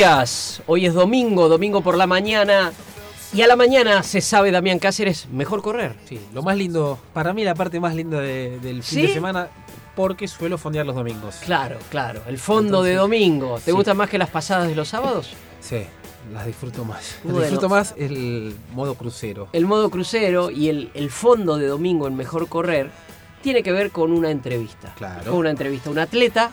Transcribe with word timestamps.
Días. 0.00 0.62
Hoy 0.66 0.86
es 0.86 0.94
domingo, 0.94 1.50
domingo 1.50 1.82
por 1.82 1.94
la 1.98 2.06
mañana. 2.06 2.72
Y 3.34 3.42
a 3.42 3.46
la 3.46 3.54
mañana 3.54 4.02
se 4.02 4.22
sabe, 4.22 4.50
Damián 4.50 4.78
Cáceres, 4.78 5.28
mejor 5.30 5.60
correr. 5.60 5.94
Sí, 6.08 6.18
lo 6.32 6.42
más 6.42 6.56
lindo, 6.56 6.98
para 7.12 7.34
mí 7.34 7.44
la 7.44 7.54
parte 7.54 7.78
más 7.80 7.94
linda 7.94 8.18
de- 8.18 8.58
del 8.60 8.82
fin 8.82 9.00
¿Sí? 9.02 9.06
de 9.08 9.12
semana, 9.12 9.48
porque 9.94 10.26
suelo 10.26 10.56
fondear 10.56 10.86
los 10.86 10.94
domingos. 10.96 11.34
Claro, 11.44 11.76
claro. 11.90 12.22
El 12.26 12.38
fondo 12.38 12.82
de 12.82 12.94
domingo. 12.94 13.56
¿Te 13.56 13.66
sí. 13.66 13.70
gustan 13.72 13.98
más 13.98 14.08
que 14.08 14.16
las 14.16 14.30
pasadas 14.30 14.68
de 14.68 14.74
los 14.74 14.88
sábados? 14.88 15.34
Sí, 15.60 15.82
las 16.32 16.46
disfruto 16.46 16.82
más. 16.86 17.18
Las 17.24 17.36
disfruto 17.42 17.68
más 17.68 17.94
el 17.98 18.56
modo 18.72 18.94
crucero. 18.94 19.48
El 19.52 19.66
modo 19.66 19.90
crucero 19.90 20.50
y 20.50 20.70
el, 20.70 20.90
el 20.94 21.10
fondo 21.10 21.58
de 21.58 21.66
domingo 21.66 22.06
en 22.08 22.16
Mejor 22.16 22.48
Correr 22.48 22.90
tiene 23.42 23.62
que 23.62 23.70
ver 23.70 23.90
con 23.90 24.12
una 24.12 24.30
entrevista. 24.30 24.94
Claro. 24.96 25.30
Con 25.30 25.40
una 25.40 25.50
entrevista 25.50 25.90
a 25.90 25.92
un 25.92 25.98
atleta, 25.98 26.52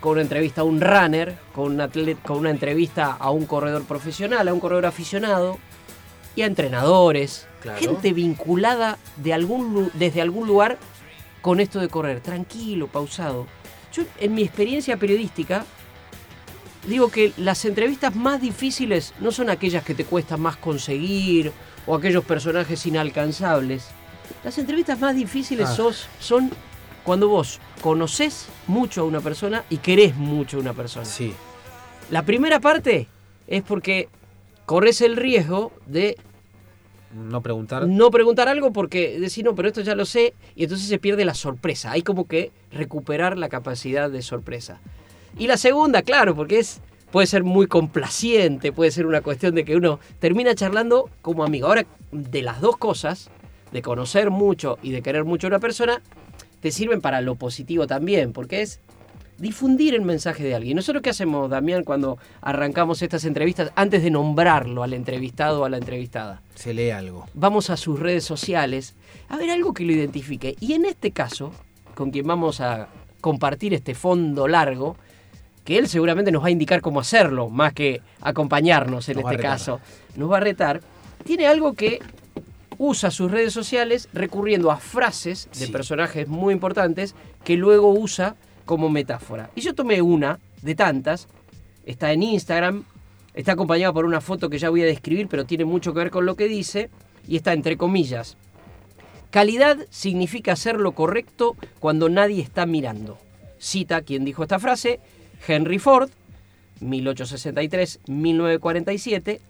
con 0.00 0.12
una 0.12 0.22
entrevista 0.22 0.62
a 0.62 0.64
un 0.64 0.80
runner, 0.80 1.36
con 1.54 1.78
con 2.24 2.38
una 2.38 2.50
entrevista 2.50 3.12
a 3.18 3.30
un 3.30 3.46
corredor 3.46 3.84
profesional, 3.84 4.48
a 4.48 4.52
un 4.54 4.60
corredor 4.60 4.86
aficionado 4.86 5.58
y 6.34 6.42
a 6.42 6.46
entrenadores. 6.46 7.46
Claro. 7.60 7.78
Gente 7.78 8.12
vinculada 8.14 8.96
de 9.16 9.34
algún, 9.34 9.90
desde 9.94 10.22
algún 10.22 10.46
lugar 10.48 10.78
con 11.42 11.60
esto 11.60 11.78
de 11.80 11.88
correr. 11.88 12.20
Tranquilo, 12.20 12.86
pausado. 12.86 13.46
Yo, 13.92 14.04
en 14.18 14.34
mi 14.34 14.42
experiencia 14.42 14.96
periodística, 14.96 15.64
digo 16.86 17.10
que 17.10 17.32
las 17.36 17.64
entrevistas 17.64 18.14
más 18.16 18.40
difíciles 18.40 19.12
no 19.20 19.32
son 19.32 19.50
aquellas 19.50 19.84
que 19.84 19.94
te 19.94 20.04
cuesta 20.04 20.36
más 20.36 20.56
conseguir 20.56 21.52
o 21.86 21.94
aquellos 21.94 22.24
personajes 22.24 22.86
inalcanzables. 22.86 23.88
Las 24.44 24.56
entrevistas 24.58 24.98
más 25.00 25.14
difíciles 25.14 25.68
Ah. 25.68 25.74
sos- 25.74 26.06
son 26.20 26.50
cuando 27.04 27.28
vos 27.28 27.60
conoces 27.82 28.48
mucho 28.66 29.02
a 29.02 29.04
una 29.04 29.20
persona 29.20 29.64
y 29.70 29.78
querés 29.78 30.16
mucho 30.16 30.58
a 30.58 30.60
una 30.60 30.72
persona. 30.72 31.04
Sí, 31.04 31.32
La 32.10 32.24
primera 32.24 32.60
parte 32.60 33.08
es 33.46 33.62
porque 33.62 34.08
corres 34.66 35.00
el 35.00 35.16
riesgo 35.16 35.72
de 35.86 36.16
no 37.12 37.40
preguntar. 37.40 37.88
no 37.88 38.10
preguntar 38.10 38.48
algo 38.48 38.72
porque 38.72 39.18
decir, 39.18 39.44
no, 39.44 39.54
pero 39.54 39.68
esto 39.68 39.80
ya 39.80 39.94
lo 39.96 40.04
sé, 40.04 40.34
y 40.54 40.64
entonces 40.64 40.88
se 40.88 40.98
pierde 40.98 41.24
la 41.24 41.34
sorpresa. 41.34 41.90
Hay 41.90 42.02
como 42.02 42.28
que 42.28 42.52
recuperar 42.70 43.36
la 43.36 43.48
capacidad 43.48 44.10
de 44.10 44.22
sorpresa. 44.22 44.80
Y 45.36 45.46
la 45.46 45.56
segunda, 45.56 46.02
claro, 46.02 46.36
porque 46.36 46.60
es 46.60 46.80
puede 47.10 47.26
ser 47.26 47.42
muy 47.42 47.66
complaciente, 47.66 48.72
puede 48.72 48.90
ser 48.90 49.06
una 49.06 49.20
cuestión 49.20 49.54
de 49.54 49.64
que 49.64 49.76
uno 49.76 49.98
termina 50.18 50.54
charlando 50.54 51.10
como 51.22 51.44
amigo. 51.44 51.66
Ahora, 51.66 51.86
de 52.12 52.42
las 52.42 52.60
dos 52.60 52.76
cosas, 52.76 53.30
de 53.72 53.82
conocer 53.82 54.30
mucho 54.30 54.78
y 54.82 54.90
de 54.92 55.02
querer 55.02 55.24
mucho 55.24 55.46
a 55.46 55.48
una 55.48 55.58
persona, 55.58 56.02
te 56.60 56.70
sirven 56.70 57.00
para 57.00 57.20
lo 57.20 57.34
positivo 57.36 57.86
también, 57.86 58.32
porque 58.32 58.62
es 58.62 58.80
difundir 59.40 59.94
el 59.94 60.02
mensaje 60.02 60.44
de 60.44 60.54
alguien. 60.54 60.76
Nosotros 60.76 61.02
qué 61.02 61.10
hacemos, 61.10 61.50
Damián, 61.50 61.82
cuando 61.82 62.18
arrancamos 62.42 63.02
estas 63.02 63.24
entrevistas, 63.24 63.72
antes 63.74 64.02
de 64.02 64.10
nombrarlo 64.10 64.82
al 64.82 64.92
entrevistado 64.92 65.62
o 65.62 65.64
a 65.64 65.70
la 65.70 65.78
entrevistada? 65.78 66.42
Se 66.54 66.74
lee 66.74 66.90
algo. 66.90 67.26
vamos 67.34 67.70
a 67.70 67.76
sus 67.76 67.98
redes 67.98 68.24
sociales 68.24 68.94
a 69.28 69.36
ver 69.38 69.50
algo 69.50 69.72
que 69.72 69.84
lo 69.84 69.92
identifique. 69.92 70.56
Y 70.60 70.74
en 70.74 70.84
este 70.84 71.10
caso, 71.10 71.52
con 71.94 72.10
quien 72.10 72.26
vamos 72.26 72.60
a 72.60 72.88
compartir 73.20 73.74
este 73.74 73.94
fondo 73.94 74.46
largo, 74.46 74.96
que 75.64 75.78
él 75.78 75.88
seguramente 75.88 76.32
nos 76.32 76.42
va 76.42 76.48
a 76.48 76.50
indicar 76.50 76.80
cómo 76.80 77.00
hacerlo, 77.00 77.48
más 77.48 77.72
que 77.72 78.02
acompañarnos 78.20 79.08
en 79.08 79.16
Nos 79.20 79.30
este 79.30 79.42
caso, 79.42 79.80
nos 80.16 80.30
va 80.30 80.38
a 80.38 80.40
retar, 80.40 80.80
tiene 81.24 81.46
algo 81.46 81.74
que 81.74 82.00
usa 82.82 83.10
sus 83.10 83.30
redes 83.30 83.52
sociales 83.52 84.08
recurriendo 84.14 84.70
a 84.70 84.78
frases 84.78 85.50
de 85.52 85.66
Sí. 85.66 85.72
personajes 85.72 86.28
muy 86.28 86.54
importantes 86.54 87.14
que 87.44 87.58
luego 87.58 87.92
usa 87.92 88.36
como 88.64 88.88
metáfora. 88.88 89.50
Y 89.54 89.60
yo 89.60 89.74
tomé 89.74 90.00
una 90.00 90.38
de 90.62 90.74
tantas, 90.74 91.28
está 91.84 92.10
en 92.12 92.22
Instagram, 92.22 92.84
está 93.34 93.52
acompañada 93.52 93.92
por 93.92 94.06
una 94.06 94.22
foto 94.22 94.48
que 94.48 94.58
ya 94.58 94.70
voy 94.70 94.80
a 94.80 94.86
describir, 94.86 95.28
pero 95.28 95.44
tiene 95.44 95.66
mucho 95.66 95.92
que 95.92 95.98
ver 95.98 96.10
con 96.10 96.24
lo 96.24 96.36
que 96.36 96.48
dice, 96.48 96.88
y 97.28 97.36
está 97.36 97.52
entre 97.52 97.76
comillas. 97.76 98.38
Calidad 99.30 99.76
significa 99.90 100.52
hacer 100.52 100.76
lo 100.80 100.92
correcto 100.92 101.56
cuando 101.80 102.08
nadie 102.08 102.40
está 102.42 102.64
mirando. 102.64 103.18
Cita 103.58 104.00
quien 104.00 104.24
dijo 104.24 104.42
esta 104.42 104.58
frase, 104.58 105.00
Henry 105.46 105.78
Ford, 105.78 106.08
1863-1947, 106.80 109.40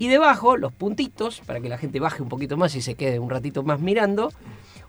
y 0.00 0.08
debajo, 0.08 0.56
los 0.56 0.72
puntitos, 0.72 1.42
para 1.44 1.60
que 1.60 1.68
la 1.68 1.76
gente 1.76 2.00
baje 2.00 2.22
un 2.22 2.30
poquito 2.30 2.56
más 2.56 2.74
y 2.74 2.80
se 2.80 2.94
quede 2.94 3.18
un 3.18 3.28
ratito 3.28 3.62
más 3.62 3.80
mirando, 3.80 4.32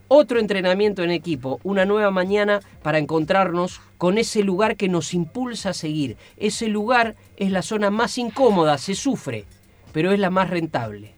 otro 0.08 0.40
entrenamiento 0.40 1.04
en 1.04 1.12
equipo, 1.12 1.60
una 1.64 1.84
nueva 1.84 2.12
mañana 2.12 2.62
para 2.82 2.98
encontrarnos 2.98 3.82
con 3.98 4.18
ese 4.18 4.42
lugar 4.42 4.78
que 4.78 4.88
nos 4.88 5.14
impulsa 5.14 5.72
a 5.72 5.74
seguir. 5.74 6.16
Ese 6.38 6.70
lugar 6.70 7.18
es 7.36 7.52
la 7.52 7.62
zona 7.62 7.92
más 7.92 8.18
incómoda, 8.18 8.78
se 8.78 8.96
sufre, 8.96 9.44
pero 9.92 10.14
es 10.14 10.20
la 10.20 10.30
más 10.30 10.50
rentable. 10.50 11.14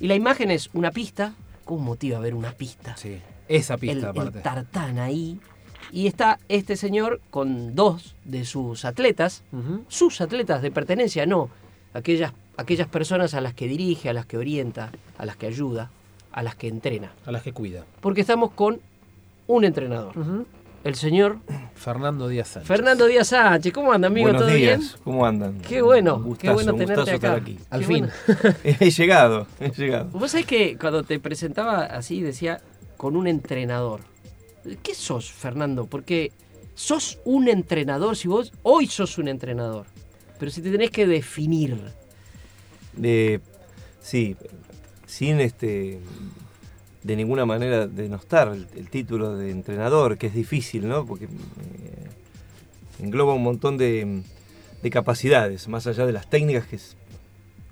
Y 0.00 0.08
la 0.08 0.16
imagen 0.16 0.50
es 0.50 0.68
una 0.72 0.90
pista. 0.90 1.34
¿Cómo 1.64 1.84
motiva 1.84 2.18
ver 2.18 2.34
una 2.34 2.50
pista? 2.50 2.96
Sí, 2.96 3.20
esa 3.46 3.74
el, 3.74 3.80
pista 3.80 4.10
el 4.10 4.18
aparte. 4.18 4.40
tartán 4.40 4.98
ahí. 4.98 5.38
Y 5.92 6.08
está 6.08 6.40
este 6.48 6.76
señor 6.76 7.20
con 7.30 7.76
dos 7.76 8.16
de 8.24 8.44
sus 8.44 8.84
atletas, 8.84 9.44
sus 9.86 10.20
atletas 10.20 10.62
de 10.62 10.72
pertenencia, 10.72 11.26
no, 11.26 11.48
aquellas, 11.94 12.32
aquellas 12.60 12.88
personas 12.88 13.34
a 13.34 13.40
las 13.40 13.54
que 13.54 13.66
dirige, 13.66 14.08
a 14.08 14.12
las 14.12 14.26
que 14.26 14.36
orienta, 14.38 14.90
a 15.18 15.24
las 15.26 15.36
que 15.36 15.46
ayuda, 15.46 15.90
a 16.32 16.42
las 16.42 16.54
que 16.54 16.68
entrena. 16.68 17.12
A 17.26 17.32
las 17.32 17.42
que 17.42 17.52
cuida. 17.52 17.84
Porque 18.00 18.20
estamos 18.20 18.52
con 18.52 18.80
un 19.46 19.64
entrenador, 19.64 20.14
el 20.84 20.94
señor 20.94 21.38
Fernando 21.74 22.28
Díaz 22.28 22.48
Sánchez. 22.48 22.68
Fernando 22.68 23.06
Díaz 23.06 23.28
Sánchez. 23.28 23.72
¿Cómo 23.72 23.92
anda, 23.92 24.06
amigo? 24.08 24.24
Buenos 24.26 24.42
¿Todo 24.42 24.50
días, 24.50 24.78
bien? 24.78 24.90
¿cómo 25.04 25.26
andan? 25.26 25.60
Qué 25.60 25.82
bueno, 25.82 26.22
qué 26.38 26.50
bueno 26.50 26.72
tenerte 26.72 26.94
gustazo 26.94 27.16
acá. 27.16 27.36
estar 27.36 27.42
aquí. 27.42 27.58
Al 27.68 27.80
Qué 27.80 27.86
fin. 27.86 28.08
bueno. 28.26 28.56
He 28.64 28.90
llegado, 28.90 29.46
he 29.58 29.70
llegado. 29.70 30.10
Vos 30.10 30.30
sabés 30.30 30.46
que 30.46 30.78
cuando 30.78 31.02
te 31.02 31.18
presentaba 31.20 31.84
así 31.84 32.22
decía 32.22 32.60
con 32.96 33.16
un 33.16 33.26
entrenador. 33.26 34.00
¿Qué 34.82 34.94
sos, 34.94 35.30
Fernando? 35.32 35.86
Porque 35.86 36.32
sos 36.74 37.18
un 37.24 37.48
entrenador, 37.48 38.16
si 38.16 38.28
vos 38.28 38.52
hoy 38.62 38.86
sos 38.86 39.18
un 39.18 39.28
entrenador. 39.28 39.86
Pero 40.38 40.50
si 40.50 40.62
te 40.62 40.70
tenés 40.70 40.90
que 40.90 41.06
definir. 41.06 41.76
De, 42.96 43.40
sí, 44.00 44.36
sin 45.06 45.40
este 45.40 46.00
de 47.02 47.16
ninguna 47.16 47.46
manera 47.46 47.86
denostar 47.86 48.48
el, 48.48 48.66
el 48.76 48.88
título 48.90 49.36
de 49.36 49.50
entrenador, 49.50 50.18
que 50.18 50.26
es 50.26 50.34
difícil, 50.34 50.86
¿no? 50.86 51.06
Porque 51.06 51.24
eh, 51.24 51.28
engloba 53.02 53.32
un 53.34 53.42
montón 53.42 53.78
de, 53.78 54.22
de 54.82 54.90
capacidades, 54.90 55.66
más 55.68 55.86
allá 55.86 56.04
de 56.06 56.12
las 56.12 56.28
técnicas 56.28 56.66
que 56.66 56.76
es- 56.76 56.96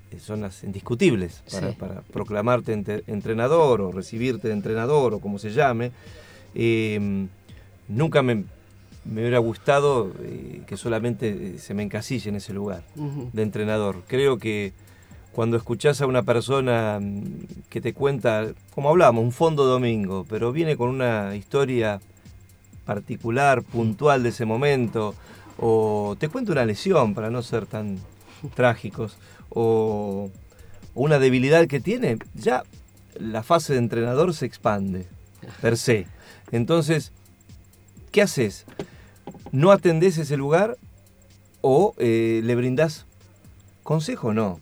que 0.09 0.19
son 0.19 0.41
las 0.41 0.63
indiscutibles 0.63 1.43
para, 1.51 1.69
Sí. 1.69 1.75
para 1.77 2.01
proclamarte 2.01 2.73
entrenador 3.05 3.79
o 3.81 3.91
recibirte 3.91 4.47
de 4.47 4.55
entrenador 4.55 5.13
o 5.13 5.19
como 5.19 5.37
se 5.37 5.51
llame. 5.51 5.91
Eh, 6.55 7.27
nunca 7.87 8.23
me, 8.23 8.45
me 9.05 9.21
hubiera 9.21 9.37
gustado 9.37 10.11
eh, 10.23 10.63
que 10.65 10.77
solamente 10.77 11.29
eh, 11.29 11.59
se 11.59 11.75
me 11.75 11.83
encasille 11.83 12.27
en 12.29 12.37
ese 12.37 12.53
lugar 12.53 12.83
de 12.95 13.41
entrenador. 13.43 14.01
Creo 14.07 14.39
que 14.39 14.73
cuando 15.31 15.57
escuchás 15.57 16.01
a 16.01 16.07
una 16.07 16.23
persona 16.23 16.99
mm, 17.01 17.67
que 17.69 17.81
te 17.81 17.93
cuenta, 17.93 18.47
como 18.73 18.89
hablamos, 18.89 19.23
un 19.23 19.31
fondo 19.31 19.65
domingo, 19.65 20.25
pero 20.29 20.51
viene 20.51 20.77
con 20.77 20.89
una 20.89 21.35
historia 21.35 21.99
particular, 22.85 23.63
puntual 23.63 24.23
de 24.23 24.29
ese 24.29 24.45
momento, 24.45 25.15
o 25.57 26.15
te 26.19 26.29
cuenta 26.29 26.51
una 26.51 26.65
lesión 26.65 27.13
para 27.13 27.29
no 27.29 27.41
ser 27.41 27.65
tan 27.65 27.99
trágicos, 28.55 29.17
o, 29.49 30.29
una 30.95 31.19
debilidad 31.19 31.67
que 31.67 31.79
tiene, 31.79 32.17
ya 32.33 32.63
la 33.19 33.43
fase 33.43 33.73
de 33.73 33.79
entrenador 33.79 34.33
se 34.33 34.45
expande, 34.45 35.05
per 35.61 35.77
se. 35.77 36.07
Entonces, 36.51 37.11
¿qué 38.11 38.21
haces? 38.23 38.65
no 39.51 39.71
atendés 39.71 40.17
ese 40.17 40.37
lugar 40.37 40.77
o 41.61 41.93
eh, 41.97 42.41
le 42.43 42.55
brindás 42.55 43.05
consejo, 43.83 44.33
no, 44.33 44.59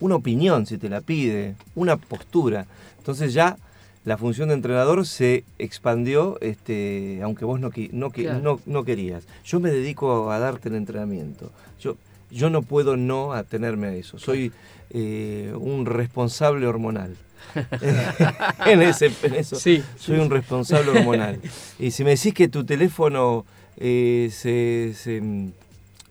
una 0.00 0.16
opinión 0.16 0.66
si 0.66 0.78
te 0.78 0.88
la 0.88 1.00
pide, 1.00 1.54
una 1.74 1.96
postura. 1.96 2.66
Entonces 2.98 3.32
ya 3.32 3.56
la 4.04 4.16
función 4.16 4.48
de 4.48 4.54
entrenador 4.54 5.06
se 5.06 5.44
expandió, 5.58 6.38
este, 6.40 7.20
aunque 7.22 7.44
vos 7.44 7.60
no, 7.60 7.70
no, 7.92 8.10
Claro. 8.10 8.40
no, 8.40 8.60
no 8.64 8.84
querías. 8.84 9.24
Yo 9.44 9.60
me 9.60 9.70
dedico 9.70 10.30
a 10.30 10.38
darte 10.38 10.68
el 10.68 10.76
entrenamiento. 10.76 11.50
Yo, 11.80 11.96
yo 12.30 12.48
no 12.50 12.62
puedo 12.62 12.96
no 12.96 13.32
atenerme 13.32 13.88
a 13.88 13.92
eso. 13.94 14.18
Soy 14.18 14.52
eh, 14.90 15.52
un 15.58 15.84
responsable 15.86 16.66
hormonal. 16.66 17.16
en, 18.66 18.82
ese, 18.82 19.10
en 19.22 19.34
eso. 19.34 19.56
Sí. 19.56 19.82
Soy 19.98 20.18
un 20.18 20.30
responsable 20.30 20.90
hormonal. 20.90 21.40
Y 21.78 21.90
si 21.90 22.04
me 22.04 22.10
decís 22.10 22.34
que 22.34 22.48
tu 22.48 22.64
teléfono 22.64 23.44
eh, 23.76 24.30
se, 24.32 24.92
se, 24.94 25.22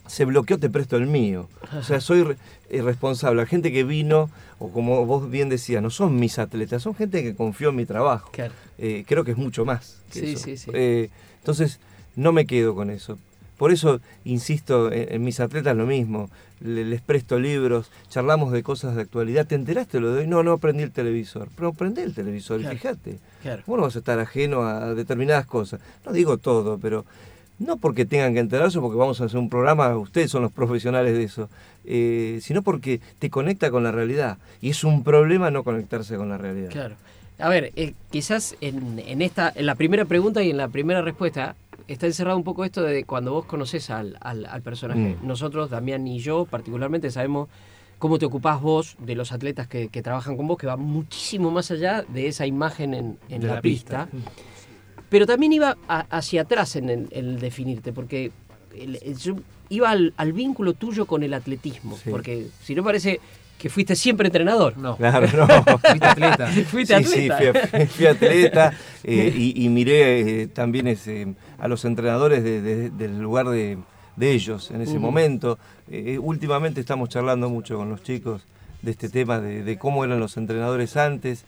se 0.08 0.26
bloqueó, 0.26 0.58
te 0.60 0.70
presto 0.70 0.98
el 0.98 1.08
mío. 1.08 1.48
O 1.78 1.84
sea, 1.84 2.02
soy 2.02 2.36
eh, 2.70 2.82
responsable. 2.82 3.42
La 3.42 3.48
gente 3.48 3.72
que 3.72 3.84
vino, 3.84 4.30
o 4.60 4.70
como 4.72 5.06
vos 5.06 5.30
bien 5.30 5.50
decías, 5.50 5.82
no 5.84 5.90
son 5.90 6.20
mis 6.20 6.40
atletas, 6.40 6.82
son 6.84 6.96
gente 6.96 7.24
que 7.24 7.36
confió 7.36 7.70
en 7.70 7.76
mi 7.76 7.86
trabajo. 7.86 8.30
Claro. 8.32 8.54
Eh, 8.78 9.04
creo 9.08 9.24
que 9.24 9.32
es 9.32 9.38
mucho 9.38 9.66
más. 9.66 10.00
que 10.12 10.20
Sí, 10.20 10.26
eso. 10.34 10.44
sí, 10.46 10.58
sí. 10.58 10.72
Eh, 10.74 11.10
entonces, 11.40 11.80
no 12.16 12.32
me 12.32 12.46
quedo 12.46 12.76
con 12.76 12.90
eso. 12.90 13.18
Por 13.58 13.72
eso 13.72 14.02
insisto 14.24 14.92
en, 14.92 15.14
en 15.16 15.24
mis 15.24 15.40
atletas 15.40 15.76
lo 15.76 15.86
mismo. 15.86 16.30
Le- 16.60 16.86
les 16.86 17.02
presto 17.02 17.40
libros, 17.40 17.92
charlamos 18.10 18.52
de 18.52 18.62
cosas 18.64 18.96
de 18.96 19.02
actualidad. 19.02 19.46
¿Te 19.48 19.56
enteraste 19.56 20.00
lo 20.00 20.14
de 20.14 20.22
hoy? 20.22 20.28
No, 20.28 20.42
no 20.44 20.54
aprendí 20.54 20.84
el 20.84 20.92
televisor. 20.92 21.50
Pero 21.56 21.70
aprendí 21.70 22.02
el 22.02 22.14
televisor, 22.14 22.62
y 22.62 22.66
fíjate. 22.66 23.20
Claro. 23.42 23.64
Vos 23.68 23.78
no 23.78 23.84
vas 23.84 23.96
a 23.96 24.00
estar 24.00 24.20
ajeno 24.20 24.64
a 24.64 24.94
determinadas 24.96 25.46
cosas. 25.46 25.80
No 26.06 26.12
digo 26.12 26.38
todo, 26.38 26.78
pero 26.80 27.06
no 27.60 27.78
porque 27.78 28.06
tengan 28.06 28.34
que 28.34 28.40
enterarse, 28.40 28.80
porque 28.80 28.98
vamos 28.98 29.20
a 29.22 29.26
hacer 29.26 29.38
un 29.40 29.50
programa, 29.50 29.96
ustedes 29.98 30.30
son 30.32 30.42
los 30.44 30.52
profesionales 30.52 31.14
de 31.18 31.24
eso, 31.24 31.50
eh, 31.86 32.40
sino 32.42 32.62
porque 32.62 33.00
te 33.20 33.30
conecta 33.30 33.72
con 33.72 33.84
la 33.84 33.92
realidad. 33.92 34.38
Y 34.62 34.70
es 34.70 34.84
un 34.84 35.04
problema 35.04 35.50
no 35.52 35.64
conectarse 35.64 36.16
con 36.18 36.30
la 36.30 36.38
realidad. 36.38 36.70
Claro. 36.70 36.96
A 37.40 37.50
ver, 37.50 37.72
eh, 37.76 37.94
quizás 38.10 38.56
en, 38.62 38.98
en 39.00 39.22
esta, 39.22 39.52
en 39.56 39.66
la 39.68 39.76
primera 39.76 40.06
pregunta 40.06 40.42
y 40.42 40.50
en 40.50 40.58
la 40.58 40.68
primera 40.70 41.02
respuesta 41.02 41.56
está 41.88 42.08
encerrado 42.08 42.36
un 42.38 42.44
poco 42.44 42.66
esto 42.66 42.82
de 42.82 43.04
cuando 43.04 43.32
vos 43.32 43.46
conoces 43.46 43.90
al, 43.92 44.18
al- 44.22 44.46
al 44.48 44.62
personaje. 44.64 45.16
Mm. 45.22 45.28
Nosotros, 45.28 45.70
Damián 45.70 46.08
y 46.08 46.20
yo, 46.20 46.46
particularmente, 46.46 47.12
sabemos 47.12 47.48
cómo 48.00 48.18
te 48.20 48.26
ocupás 48.26 48.60
vos 48.62 48.96
de 49.00 49.16
los 49.16 49.32
atletas 49.32 49.68
que, 49.68 49.88
que 49.90 50.02
trabajan 50.02 50.36
con 50.36 50.48
vos, 50.48 50.58
que 50.58 50.68
va 50.68 50.78
muchísimo 50.78 51.50
más 51.52 51.70
allá 51.72 52.04
de 52.08 52.28
esa 52.28 52.46
imagen 52.48 52.94
en, 52.94 53.18
en 53.30 53.48
la, 53.48 53.56
la 53.56 53.62
pista. 53.62 54.08
pista. 54.08 54.32
Pero 55.10 55.26
también 55.26 55.54
iba 55.54 55.78
a- 55.88 56.06
hacia 56.10 56.42
atrás 56.42 56.76
en 56.76 56.90
el, 56.90 57.08
el 57.12 57.40
definirte, 57.40 57.94
porque 57.94 58.32
el- 58.78 59.00
el- 59.02 59.18
yo 59.18 59.36
iba 59.70 59.90
al, 59.90 60.14
al 60.18 60.34
vínculo 60.34 60.74
tuyo 60.74 61.06
con 61.06 61.24
el 61.24 61.34
atletismo, 61.34 61.98
Sí. 61.98 62.10
porque 62.10 62.48
si 62.64 62.76
no 62.76 62.84
parece 62.84 63.20
que 63.58 63.70
fuiste 63.70 63.96
siempre 63.96 64.28
entrenador. 64.28 64.78
No, 64.78 64.98
Claro, 64.98 65.28
no. 65.36 65.48
fuiste 65.80 66.06
atleta. 66.06 66.48
Fuiste 66.70 67.04
sí, 67.04 67.30
atleta. 67.30 67.62
sí, 67.62 67.68
fui, 67.78 67.86
fui 67.88 68.06
atleta 68.06 68.74
eh, 69.04 69.34
y, 69.36 69.66
y 69.66 69.70
miré 69.70 70.42
eh, 70.44 70.48
también 70.48 70.88
ese, 70.88 71.34
a 71.58 71.68
los 71.68 71.84
entrenadores 71.86 72.44
de- 72.44 72.62
de- 72.62 72.90
del 72.92 73.20
lugar 73.20 73.48
de, 73.50 73.78
de 74.16 74.32
ellos 74.32 74.70
en 74.72 74.82
ese 74.82 75.00
momento. 75.00 75.58
Eh, 75.90 76.20
últimamente 76.22 76.80
estamos 76.82 77.10
charlando 77.10 77.50
mucho 77.50 77.78
con 77.78 77.90
los 77.90 78.04
chicos 78.04 78.44
de 78.84 78.92
este 78.92 79.10
tema 79.10 79.40
de, 79.40 79.64
de 79.64 79.78
cómo 79.80 80.04
eran 80.06 80.20
los 80.20 80.38
entrenadores 80.38 80.96
antes, 80.96 81.44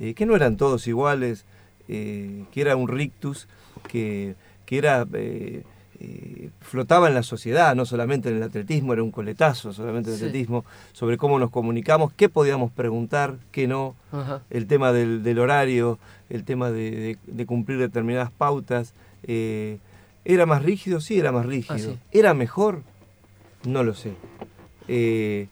eh, 0.00 0.14
que 0.14 0.24
no 0.24 0.34
eran 0.34 0.56
todos 0.56 0.86
iguales, 0.86 1.44
eh, 1.88 2.44
que 2.52 2.60
era 2.60 2.76
un 2.76 2.88
rictus, 2.88 3.48
que, 3.88 4.34
que 4.66 4.78
era... 4.78 5.06
eh, 5.14 5.62
eh, 6.04 6.50
flotaba 6.62 7.06
en 7.06 7.14
la 7.14 7.22
sociedad, 7.22 7.76
no 7.76 7.86
solamente 7.86 8.28
en 8.28 8.38
el 8.38 8.42
atletismo, 8.42 8.92
era 8.92 9.04
un 9.04 9.12
coletazo 9.12 9.72
solamente 9.72 10.10
el 10.10 10.16
Sí. 10.16 10.24
atletismo, 10.24 10.64
sobre 10.92 11.16
cómo 11.16 11.38
nos 11.38 11.50
comunicamos, 11.50 12.12
qué 12.14 12.28
podíamos 12.28 12.72
preguntar, 12.72 13.36
qué 13.52 13.68
no, 13.68 13.94
Ajá. 14.10 14.42
el 14.50 14.66
tema 14.66 14.90
del, 14.92 15.22
del 15.22 15.38
horario, 15.38 16.00
el 16.28 16.42
tema 16.42 16.72
de, 16.72 16.90
de- 16.90 17.18
de 17.24 17.46
cumplir 17.46 17.78
determinadas 17.78 18.32
pautas. 18.32 18.94
eh, 19.22 19.78
¿Era 20.24 20.44
más 20.44 20.64
rígido? 20.64 21.00
Sí, 21.00 21.20
era 21.20 21.30
más 21.30 21.46
rígido. 21.46 21.74
Ah, 21.76 21.78
sí. 21.78 21.98
¿Era 22.10 22.34
mejor? 22.34 22.82
No 23.64 23.84
lo 23.84 23.94
sé. 23.94 24.14
Eh, 24.88 25.46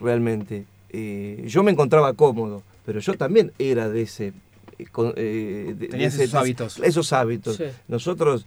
realmente. 0.00 0.64
Eh, 0.90 1.44
yo 1.46 1.62
me 1.62 1.70
encontraba 1.70 2.12
cómodo, 2.14 2.62
pero 2.84 2.98
yo 2.98 3.14
también 3.14 3.52
era 3.60 3.88
de 3.88 4.02
ese... 4.02 4.32
eh, 4.78 4.86
con- 4.90 5.12
eh, 5.16 5.74
de 5.78 6.04
esos 6.04 6.34
hábitos. 6.34 6.78
Esos 6.78 7.12
hábitos. 7.12 7.56
Sí. 7.56 7.64
Nosotros 7.88 8.46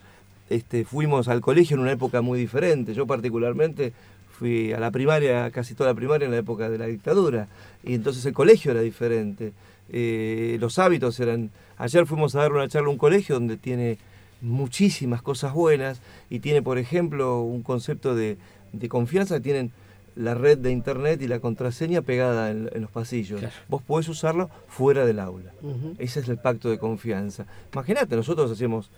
este, 0.49 0.85
fuimos 0.85 1.27
al 1.27 1.41
colegio 1.41 1.75
en 1.75 1.81
una 1.81 1.91
época 1.91 2.21
muy 2.21 2.39
diferente. 2.39 2.93
Yo 2.93 3.05
particularmente 3.07 3.93
fui 4.37 4.73
a 4.73 4.79
la 4.79 4.91
primaria, 4.91 5.49
casi 5.51 5.75
toda 5.75 5.89
la 5.91 5.95
primaria 5.95 6.25
en 6.25 6.31
la 6.31 6.37
época 6.37 6.69
de 6.69 6.77
la 6.77 6.85
dictadura. 6.87 7.47
Y 7.83 7.93
entonces 7.93 8.25
el 8.25 8.33
colegio 8.33 8.71
era 8.71 8.81
diferente. 8.81 9.53
Eh, 9.89 10.57
los 10.59 10.77
hábitos 10.79 11.19
eran... 11.19 11.51
Ayer 11.77 12.05
fuimos 12.05 12.35
a 12.35 12.39
dar 12.39 12.51
una 12.53 12.67
charla 12.67 12.87
a 12.87 12.91
un 12.91 12.97
colegio 12.97 13.35
donde 13.35 13.57
tiene 13.57 13.97
muchísimas 14.41 15.21
cosas 15.21 15.53
buenas 15.53 15.99
y 16.29 16.39
tiene, 16.39 16.61
por 16.61 16.77
ejemplo, 16.77 17.41
un 17.41 17.63
concepto 17.63 18.15
de, 18.15 18.37
de 18.73 18.89
confianza. 18.89 19.39
Tienen 19.39 19.71
la 20.15 20.33
red 20.33 20.57
de 20.57 20.71
internet 20.71 21.21
y 21.21 21.27
la 21.27 21.39
contraseña 21.39 22.01
pegada 22.01 22.49
en, 22.51 22.69
en 22.73 22.81
los 22.81 22.91
pasillos. 22.91 23.39
Claro. 23.39 23.55
Vos 23.67 23.81
podés 23.81 24.07
usarlo 24.09 24.49
fuera 24.67 25.05
del 25.05 25.19
aula. 25.19 25.51
Ese 25.97 26.21
es 26.21 26.29
el 26.29 26.37
pacto 26.37 26.69
de 26.69 26.77
confianza. 26.79 27.45
Imagínate, 27.73 28.15
nosotros 28.15 28.49
hacíamos, 28.51 28.89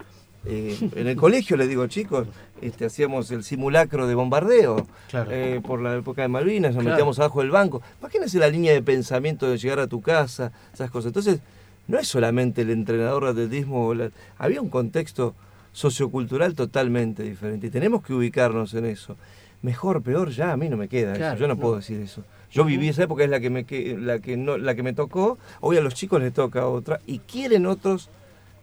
eh, 0.46 0.78
en 0.96 1.08
el 1.08 1.16
colegio, 1.16 1.58
les 1.58 1.68
digo 1.69 1.88
chicos, 1.88 2.28
este, 2.62 2.86
hacíamos 2.86 3.31
el 3.31 3.44
simulacro 3.44 4.06
de 4.08 4.14
bombardeo 4.16 4.86
Claro. 5.10 5.31
eh, 5.31 5.60
por 5.66 5.81
la 5.81 5.96
época 5.96 6.22
de 6.22 6.28
Malvinas, 6.28 6.74
nos 6.75 6.84
Claro. 6.84 6.96
metíamos 6.96 7.18
abajo 7.19 7.42
del 7.42 7.50
banco. 7.52 7.81
Imagínense 8.00 8.38
la 8.38 8.48
línea 8.50 8.74
de 8.74 8.81
pensamiento 8.84 9.50
de 9.50 9.58
llegar 9.58 9.80
a 9.80 9.88
tu 9.88 10.02
casa, 10.02 10.52
esas 10.74 10.92
cosas. 10.92 11.08
Entonces, 11.10 11.40
no 11.88 11.98
es 11.98 12.08
solamente 12.08 12.62
el 12.62 12.69
entrenador 12.69 13.24
de 13.25 13.31
atletismo, 13.31 13.94
la- 13.96 14.12
había 14.38 14.62
un 14.62 14.69
contexto 14.69 15.34
sociocultural 15.74 16.54
totalmente 16.56 17.24
diferente 17.24 17.68
y 17.68 17.69
tenemos 17.69 18.04
que 18.04 18.14
ubicarnos 18.14 18.74
en 18.74 18.86
eso. 18.86 19.16
Mejor, 19.62 20.01
peor, 20.01 20.30
ya 20.30 20.51
a 20.51 20.57
mí 20.57 20.69
no 20.69 20.77
me 20.77 20.88
queda 20.88 21.13
eso. 21.13 21.39
Yo 21.39 21.48
no, 21.48 21.56
no. 21.56 21.59
puedo 21.59 21.75
decir 21.77 22.00
eso. 22.00 22.24
Yo 22.51 22.63
viví 22.63 22.88
esa 22.89 23.04
época, 23.04 23.24
es 23.24 23.30
la 23.30 23.39
que 23.39 23.50
me 23.50 23.65
que- 23.65 23.98
la 23.98 24.19
que 24.19 24.38
no, 24.38 24.57
la 24.57 24.75
que 24.75 24.83
me 24.83 24.94
tocó. 24.94 25.38
Hoy 25.62 25.77
a 25.77 25.81
los 25.81 25.94
chicos 25.95 26.21
les 26.21 26.33
toca 26.33 26.68
otra 26.68 27.00
y 27.06 27.19
quieren 27.19 27.65
otros 27.65 28.09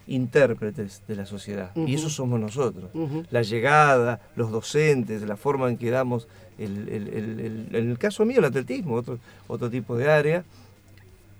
intérpretes 0.07 1.03
de 1.09 1.17
la 1.17 1.27
sociedad. 1.27 1.71
Y 1.75 1.95
eso 1.95 2.09
somos 2.11 2.39
nosotros. 2.41 2.91
La 3.31 3.43
llegada, 3.43 4.21
los 4.37 4.51
docentes, 4.51 5.23
la 5.23 5.37
forma 5.37 5.69
en 5.69 5.77
que 5.79 5.91
damos, 5.91 6.29
el, 6.59 6.89
el- 6.89 7.09
el- 7.09 7.41
el- 7.41 7.69
en 7.77 7.91
el 7.91 7.99
caso 7.99 8.25
mío 8.25 8.39
el 8.39 8.45
atletismo, 8.45 8.95
otro, 8.95 9.19
otro 9.49 9.71
tipo 9.71 9.97
de 9.97 10.11
área, 10.11 10.45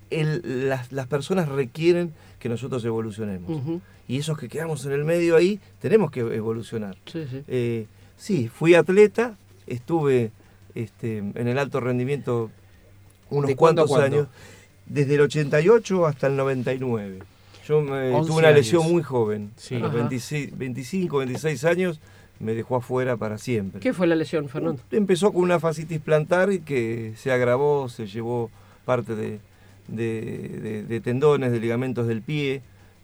el- 0.09 0.69
las, 0.69 0.91
las 0.91 1.07
personas 1.07 1.47
requieren 1.49 2.13
que 2.39 2.49
nosotros 2.49 2.83
evolucionemos. 2.85 3.49
Ujú. 3.49 3.81
Y 4.07 4.17
esos 4.19 4.37
que 4.37 4.49
quedamos 4.49 4.85
en 4.85 4.91
el 4.91 5.03
medio 5.03 5.35
ahí, 5.35 5.59
tenemos 5.79 6.11
que 6.11 6.19
evolucionar. 6.19 6.95
Sí, 7.05 7.25
sí. 7.29 7.43
Eh, 7.47 7.87
sí, 8.17 8.47
fui 8.49 8.75
atleta, 8.75 9.35
estuve 9.67 10.31
este, 10.73 11.17
en 11.19 11.47
el 11.47 11.57
alto 11.57 11.79
rendimiento 11.79 12.51
unos 13.29 13.47
¿De 13.47 13.55
cuándo 13.55 13.83
a 13.83 13.87
cuantos 13.87 14.05
años, 14.11 14.27
desde 14.85 15.15
el 15.15 15.21
88 15.21 16.05
hasta 16.05 16.27
el 16.27 16.35
99. 16.35 17.19
Yo 17.67 17.81
me, 17.81 18.11
11 18.13 18.27
tuve 18.29 18.39
una 18.39 18.51
lesión 18.51 18.81
años. 18.83 18.93
muy 18.93 19.01
joven, 19.03 19.51
Sí. 19.57 19.75
a 19.75 19.79
los 19.79 19.89
Ajá. 19.89 19.97
26 19.97 20.55
25, 20.57 21.17
26 21.17 21.65
años, 21.65 21.99
me 22.39 22.53
dejó 22.53 22.75
afuera 22.75 23.17
para 23.17 23.37
siempre. 23.37 23.79
¿Qué 23.79 23.93
fue 23.93 24.05
la 24.05 24.15
lesión, 24.15 24.47
Fernando? 24.49 24.81
Empezó 24.91 25.31
con 25.33 25.41
una 25.41 25.59
fascitis 25.59 25.99
plantar 25.99 26.59
que 26.59 27.13
se 27.17 27.31
agravó, 27.31 27.89
se 27.89 28.05
llevó 28.05 28.51
parte 28.83 29.15
de, 29.15 29.39
de- 29.87 30.59
de- 30.61 30.83
de 30.83 30.99
tendones, 31.01 31.51
de 31.51 31.59
ligamentos 31.59 32.05
del 32.07 32.21
pie, 32.21 32.61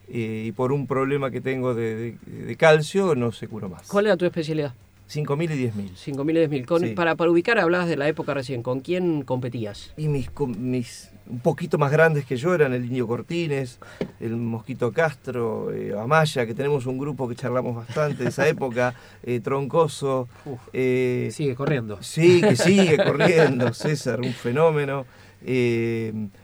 eh, 0.09 0.43
y 0.45 0.51
por 0.51 0.71
un 0.73 0.85
problema 0.85 1.31
que 1.31 1.41
tengo 1.41 1.73
de 1.73 2.55
calcio 2.59 3.15
no 3.15 3.31
se 3.31 3.47
curó 3.47 3.69
más. 3.69 3.87
¿Cuál 3.87 4.05
era 4.07 4.17
tu 4.17 4.25
especialidad? 4.25 4.75
5.000 5.11 5.43
y 5.55 5.67
10.000. 5.69 5.89
5.000 6.15 6.31
y 6.31 6.47
10.000. 6.47 6.65
Con- 6.65 6.81
Sí. 6.81 6.87
para, 6.95 7.15
para 7.15 7.29
ubicar, 7.31 7.59
hablabas 7.59 7.87
de 7.89 7.97
la 7.97 8.07
época 8.07 8.33
recién. 8.33 8.63
¿Con 8.63 8.79
quién 8.79 9.23
competías? 9.23 9.93
Y 9.97 10.07
mis, 10.07 10.29
mis 10.57 11.09
un 11.27 11.39
poquito 11.39 11.77
más 11.77 11.91
grandes 11.91 12.25
que 12.25 12.35
yo 12.37 12.53
eran 12.53 12.73
el 12.73 12.85
Indio 12.85 13.07
Cortines, 13.07 13.79
el 14.19 14.35
Mosquito 14.35 14.91
Castro, 14.91 15.71
eh, 15.73 15.93
Amaya, 15.97 16.45
que 16.45 16.53
tenemos 16.53 16.85
un 16.85 16.97
grupo 16.97 17.27
que 17.29 17.35
charlamos 17.35 17.75
bastante 17.75 18.23
de 18.23 18.29
esa 18.29 18.47
época, 18.47 18.93
eh, 19.23 19.39
Troncoso. 19.39 20.27
Uf. 20.45 20.59
eh, 20.73 21.29
Sigue 21.31 21.55
corriendo. 21.55 22.01
Sí, 22.01 22.41
que 22.41 22.55
sigue 22.55 22.97
corriendo, 22.97 23.73
César, 23.73 24.19
un 24.21 24.33
fenómeno. 24.33 25.05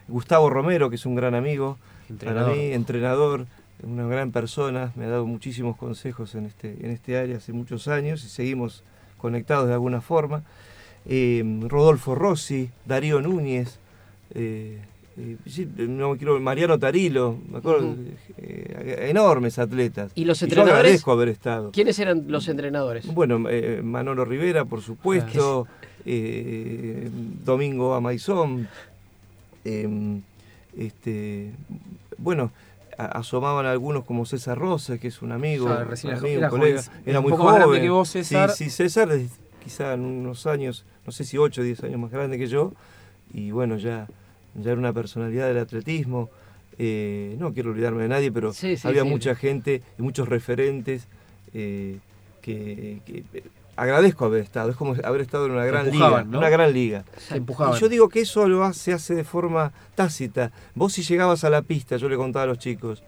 Gustavo 0.08 0.50
Romero, 0.50 0.90
que 0.90 0.96
es 0.96 1.06
un 1.06 1.16
gran 1.16 1.36
amigo, 1.36 1.78
Entrenador. 2.10 2.52
para 2.52 2.56
mí, 2.62 2.72
entrenador, 2.72 3.46
una 3.84 4.08
gran 4.08 4.32
persona, 4.32 4.92
me 4.96 5.06
ha 5.06 5.10
dado 5.10 5.26
muchísimos 5.26 5.78
consejos 5.78 6.34
en 6.36 6.46
este, 6.46 6.78
en 6.82 6.92
este 6.92 7.18
área 7.18 7.38
hace 7.38 7.54
muchos 7.54 7.88
años 7.88 8.24
y 8.24 8.30
seguimos 8.30 8.84
conectados 9.18 9.68
de 9.68 9.74
alguna 9.74 10.02
forma. 10.02 10.44
Eh, 11.06 11.44
Rodolfo 11.68 12.16
Rossi, 12.16 12.70
Darío 12.86 13.22
Núñez, 13.22 13.80
eh, 14.34 14.80
eh, 15.18 15.38
no 15.88 16.16
quiero, 16.18 16.40
Mariano 16.40 16.78
Tarilo, 16.78 17.38
me 17.50 17.60
acuerdo, 17.60 17.88
Ujú. 17.92 18.02
eh, 18.38 19.08
enormes 19.10 19.58
atletas. 19.58 20.12
¿Y 20.16 20.26
los 20.26 20.40
yo 20.40 20.46
entrenadores? 20.46 20.78
agradezco 20.80 21.12
haber 21.12 21.30
estado. 21.30 21.72
¿Quiénes 21.72 21.98
eran 22.00 22.26
los 22.28 22.48
entrenadores? 22.48 23.08
Bueno, 23.14 23.48
eh, 23.50 23.82
Manolo 23.84 24.26
Rivera, 24.26 24.66
por 24.66 24.82
supuesto, 24.82 25.68
eh, 26.06 27.10
Domingo 27.46 27.94
Amaizón, 27.96 28.68
eh, 29.66 30.20
este, 30.78 31.52
bueno, 32.18 32.52
asomaban 32.98 33.66
algunos 33.66 34.04
como 34.06 34.26
César 34.26 34.58
Rosa, 34.58 34.98
que 34.98 35.08
es 35.10 35.22
un 35.22 35.32
amigo, 35.32 35.68
recién 35.86 36.14
un 36.14 36.20
amigo, 36.20 36.38
era 36.40 36.48
un 36.52 36.60
colega, 36.60 36.82
joven, 36.84 37.02
era 37.06 37.22
muy 37.22 37.32
joven. 37.32 37.82
que 37.82 37.90
vos, 37.90 38.10
César. 38.10 38.50
Sí, 38.52 38.66
sí, 38.66 38.70
César 38.72 39.10
quizá 39.64 39.94
en 39.94 40.02
unos 40.02 40.48
años, 40.48 40.86
no 41.06 41.12
sé 41.12 41.24
si 41.24 41.38
8 41.38 41.62
o 41.62 41.64
10 41.64 41.84
años 41.84 42.00
más 42.00 42.12
grande 42.12 42.38
que 42.38 42.48
yo, 42.48 42.74
y 43.34 43.52
bueno, 43.52 43.78
ya, 43.78 44.08
ya 44.56 44.72
era 44.72 44.80
una 44.80 44.94
personalidad 44.94 45.48
del 45.48 45.60
atletismo. 45.60 46.30
Eh, 46.80 47.36
no 47.40 47.54
quiero 47.54 47.72
olvidarme 47.72 48.04
de 48.04 48.10
nadie, 48.10 48.32
pero 48.32 48.54
Sí, 48.54 48.78
sí, 48.78 48.88
había 48.88 49.02
sí. 49.04 49.10
mucha 49.10 49.36
gente 49.36 49.82
y 49.98 50.02
muchos 50.02 50.28
referentes 50.30 51.08
eh, 51.54 51.98
que, 52.42 53.02
que, 53.06 53.24
agradezco 53.78 54.26
haber 54.26 54.42
estado. 54.42 54.70
Es 54.72 54.76
como 54.76 54.96
haber 55.04 55.22
estado 55.22 55.46
en 55.46 55.54
una 55.54 55.64
gran 55.66 55.86
empujaban, 55.86 56.26
liga. 56.26 56.32
¿no? 56.32 56.38
Una 56.40 56.50
gran 56.50 56.74
liga. 56.74 57.06
Se 57.30 57.38
empujaban. 57.38 57.78
Y 57.78 57.80
yo 57.80 57.88
digo 57.88 58.10
que 58.10 58.20
eso 58.22 58.48
lo 58.50 58.64
hace, 58.66 58.80
se 58.80 58.94
hace 58.94 59.16
de 59.16 59.24
forma 59.24 59.72
tácita. 59.96 60.52
Vos 60.76 60.94
si 60.94 61.04
llegabas 61.04 61.44
a 61.46 61.50
la 61.50 61.62
pista, 61.62 61.96
yo 61.98 62.10
le 62.10 62.18
contaba 62.18 62.44
a 62.44 62.48
los 62.48 62.60
chicos, 62.60 63.04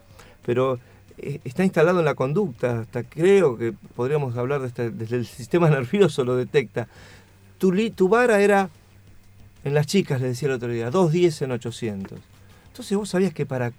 pero 0.45 0.79
eh, 1.17 1.39
está 1.43 1.63
instalado 1.65 1.99
en 1.99 2.05
la 2.05 2.13
conducta, 2.15 2.79
hasta 2.79 3.03
creo 3.03 3.57
que 3.57 3.73
podríamos 3.95 4.37
hablar 4.37 4.63
este- 4.63 4.91
desde 4.91 5.17
el 5.17 5.25
sistema 5.25 5.69
nervioso 5.71 6.23
lo 6.23 6.35
detecta. 6.37 6.87
Tu 7.57 8.07
vara 8.07 8.39
era, 8.39 8.69
en 9.65 9.73
las 9.73 9.85
chicas 9.87 10.21
le 10.21 10.27
decía 10.29 10.47
el 10.47 10.53
otro 10.53 10.69
día, 10.69 10.89
2.10 10.89 11.41
en 11.43 11.51
800. 11.51 12.19
Entonces 12.67 12.97
vos 12.97 13.09
sabías 13.09 13.33
que 13.33 13.45
para 13.45 13.73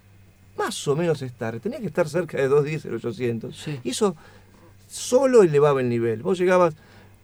más 0.59 0.87
o 0.89 0.95
menos 0.95 1.23
estar, 1.23 1.59
tenías 1.61 1.81
que 1.81 1.87
estar 1.87 2.07
cerca 2.07 2.37
de 2.37 2.51
2.10 2.51 2.85
en 2.87 2.95
800. 2.97 3.57
Sí. 3.57 3.81
Y 3.83 3.91
eso 3.91 4.15
solo 4.91 5.43
elevaba 5.43 5.81
el 5.81 5.89
nivel. 5.89 6.23
Vos 6.23 6.39
llegabas 6.39 6.75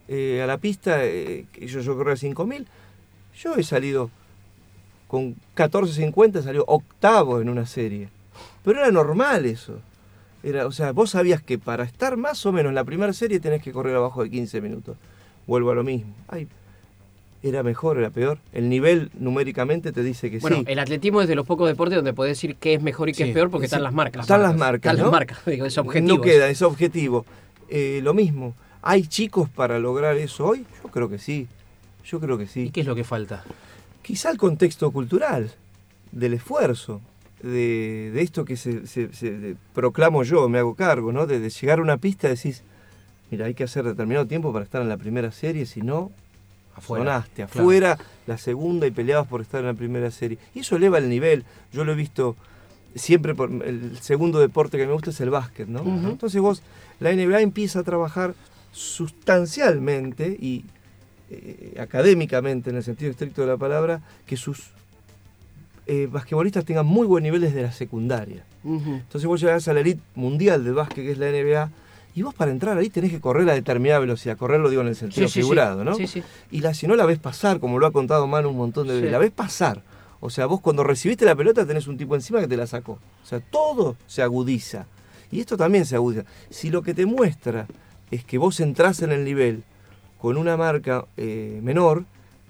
eh, 0.07 0.41
a 0.41 0.47
la 0.47 0.57
pista, 0.57 1.03
eh, 1.05 1.45
yo, 1.59 1.81
yo 1.81 1.95
corría 1.97 2.15
5.000, 2.15 2.65
yo 3.41 3.55
he 3.55 3.63
salido 3.63 4.09
con 5.07 5.35
14.50, 5.55 6.41
salió 6.43 6.63
octavo 6.67 7.41
en 7.41 7.49
una 7.49 7.65
serie. 7.65 8.09
Pero 8.63 8.79
era 8.79 8.91
normal 8.91 9.45
eso. 9.45 9.79
Era, 10.43 10.65
o 10.67 10.71
sea, 10.71 10.91
vos 10.91 11.11
sabías 11.11 11.41
que 11.41 11.57
para 11.57 11.83
estar 11.83 12.15
más 12.15 12.45
o 12.45 12.51
menos 12.51 12.69
en 12.69 12.75
la 12.75 12.83
primera 12.83 13.11
serie 13.13 13.39
tenés 13.39 13.61
que 13.61 13.71
correr 13.71 13.95
abajo 13.95 14.23
de 14.23 14.29
15 14.29 14.61
minutos. 14.61 14.97
Vuelvo 15.45 15.71
a 15.71 15.75
lo 15.75 15.83
mismo. 15.83 16.13
Ay, 16.27 16.47
era 17.43 17.63
mejor, 17.63 17.97
era 17.97 18.09
peor. 18.09 18.37
El 18.53 18.67
nivel 18.69 19.09
numéricamente 19.17 19.91
te 19.91 20.03
dice 20.03 20.29
que 20.29 20.39
Bueno, 20.39 20.57
sí. 20.57 20.63
el 20.67 20.79
atletismo 20.79 21.21
es 21.21 21.27
de 21.27 21.35
los 21.35 21.45
pocos 21.45 21.67
deportes 21.67 21.95
donde 21.95 22.13
podés 22.13 22.31
decir 22.31 22.55
qué 22.57 22.73
es 22.75 22.81
mejor 22.81 23.09
y 23.09 23.13
qué 23.13 23.23
Sí, 23.23 23.29
es 23.29 23.33
peor 23.33 23.49
porque 23.49 23.67
sí. 23.67 23.69
están 23.75 23.83
las 23.83 23.93
marcas. 23.93 24.21
Están 24.23 24.41
las 24.43 24.55
marcas, 24.55 24.91
Están 24.91 24.97
las 24.97 25.05
¿no? 25.05 25.11
marcas, 25.11 25.39
digo, 25.45 25.65
es 25.65 25.77
objetivo. 25.77 26.15
No 26.17 26.21
queda, 26.21 26.49
es 26.49 26.61
objetivo. 26.61 27.25
Eh, 27.69 27.99
lo 28.03 28.13
mismo, 28.13 28.55
¿hay 28.81 29.03
chicos 29.07 29.49
para 29.49 29.79
lograr 29.79 30.15
eso 30.17 30.45
hoy? 30.45 30.65
Yo 30.83 30.89
creo 30.89 31.09
que 31.09 31.19
sí. 31.19 31.47
Yo 32.05 32.19
creo 32.19 32.37
que 32.37 32.45
¿Y 32.45 32.47
sí. 32.47 32.69
qué 32.71 32.81
es 32.81 32.87
lo 32.87 32.95
que 32.95 33.03
falta? 33.03 33.43
Quizá 34.01 34.29
el 34.31 34.37
contexto 34.37 34.91
cultural, 34.91 35.51
del 36.11 36.33
esfuerzo, 36.35 37.01
de, 37.43 38.11
de 38.13 38.21
esto 38.21 38.45
que 38.45 38.55
se, 38.55 38.87
se- 38.87 39.11
se- 39.13 39.37
de- 39.37 39.55
proclamo 39.73 40.23
yo, 40.23 40.47
me 40.47 40.59
hago 40.59 40.73
cargo, 40.75 41.11
¿no? 41.11 41.27
De, 41.27 41.39
de 41.39 41.49
llegar 41.49 41.79
a 41.79 41.81
una 41.81 41.97
pista 41.97 42.27
y 42.27 42.35
decís, 42.35 42.63
mira, 43.29 43.45
hay 43.47 43.53
que 43.53 43.65
hacer 43.65 43.83
determinado 43.83 44.25
tiempo 44.25 44.53
para 44.53 44.63
estar 44.63 44.81
en 44.81 44.87
la 44.89 44.97
primera 44.97 45.31
serie, 45.31 45.65
si 45.65 45.81
no, 45.81 46.11
Afuera. 46.75 47.03
sonaste 47.03 47.45
Claro. 47.45 47.61
afuera, 47.61 47.97
la 48.25 48.37
segunda 48.37 48.87
y 48.87 48.91
peleabas 48.91 49.27
por 49.27 49.41
estar 49.41 49.59
en 49.59 49.67
la 49.67 49.73
primera 49.73 50.09
serie. 50.11 50.37
Y 50.55 50.59
eso 50.61 50.77
eleva 50.77 50.97
el 50.99 51.09
nivel. 51.09 51.43
Yo 51.73 51.83
lo 51.83 51.91
he 51.91 51.95
visto 51.95 52.37
siempre 52.97 53.35
por 53.35 53.49
el 53.63 53.97
segundo 54.01 54.39
deporte 54.39 54.77
que 54.77 54.85
me 54.87 54.93
gusta 54.93 55.09
es 55.11 55.19
el 55.21 55.29
básquet, 55.29 55.67
¿no? 55.67 55.81
Entonces 56.09 56.41
vos, 56.41 56.61
la 56.99 57.11
NBA 57.13 57.41
empieza 57.41 57.79
a 57.79 57.83
trabajar 57.83 58.33
sustancialmente 58.71 60.37
y 60.39 60.65
eh, 61.29 61.77
académicamente, 61.79 62.69
en 62.69 62.77
el 62.77 62.83
sentido 62.83 63.11
estricto 63.11 63.41
de 63.41 63.47
la 63.47 63.57
palabra, 63.57 64.01
que 64.25 64.37
sus 64.37 64.71
eh, 65.85 66.07
basquetbolistas 66.11 66.65
tengan 66.65 66.85
muy 66.85 67.07
buen 67.07 67.23
nivel 67.23 67.41
desde 67.41 67.61
la 67.61 67.71
secundaria. 67.71 68.43
Entonces 68.63 69.25
vos 69.25 69.39
llegás 69.39 69.67
a 69.69 69.73
la 69.73 69.79
elite 69.79 70.01
mundial 70.15 70.63
del 70.65 70.73
básquet, 70.73 71.05
que 71.05 71.11
es 71.11 71.17
la 71.17 71.31
NBA, 71.31 71.69
y 72.15 72.21
vos 72.21 72.33
para 72.33 72.51
entrar 72.51 72.77
ahí 72.77 72.89
tenés 72.89 73.11
que 73.11 73.21
correr 73.21 73.49
a 73.49 73.53
determinada 73.53 73.99
velocidad. 73.99 74.35
Correrlo 74.37 74.69
digo 74.69 74.81
en 74.81 74.89
el 74.89 74.95
sentido 74.95 75.27
Sí, 75.27 75.33
sí, 75.33 75.39
sí. 75.39 75.41
figurado, 75.41 75.83
¿no? 75.85 75.95
Sí, 75.95 76.07
sí. 76.07 76.21
Y 76.51 76.59
la, 76.59 76.73
si 76.73 76.87
no 76.87 76.95
la 76.95 77.05
ves 77.05 77.19
pasar, 77.19 77.59
como 77.59 77.79
lo 77.79 77.85
ha 77.85 77.91
contado 77.91 78.27
Manu 78.27 78.49
un 78.49 78.57
montón 78.57 78.87
de 78.87 78.95
veces, 78.95 79.11
la 79.11 79.19
ves 79.19 79.31
pasar. 79.31 79.81
O 80.19 80.29
sea, 80.29 80.45
vos 80.45 80.61
cuando 80.61 80.83
recibiste 80.83 81.25
la 81.25 81.35
pelota 81.35 81.65
tenés 81.65 81.87
un 81.87 81.97
tipo 81.97 82.15
encima 82.15 82.39
que 82.39 82.47
te 82.47 82.57
la 82.57 82.67
sacó. 82.67 82.93
O 83.23 83.25
sea, 83.25 83.39
todo 83.39 83.95
se 84.07 84.21
agudiza. 84.21 84.85
Y 85.31 85.39
esto 85.39 85.57
también 85.57 85.85
se 85.85 85.95
agudiza. 85.95 86.23
Si 86.49 86.69
lo 86.69 86.81
que 86.81 86.93
te 86.93 87.05
muestra 87.05 87.67
es 88.11 88.23
que 88.23 88.37
vos 88.37 88.59
entrás 88.59 89.01
en 89.01 89.11
el 89.11 89.23
nivel 89.23 89.63
con 90.19 90.37
una 90.37 90.57
marca 90.57 91.05
eh, 91.17 91.59
menor, 91.61 92.05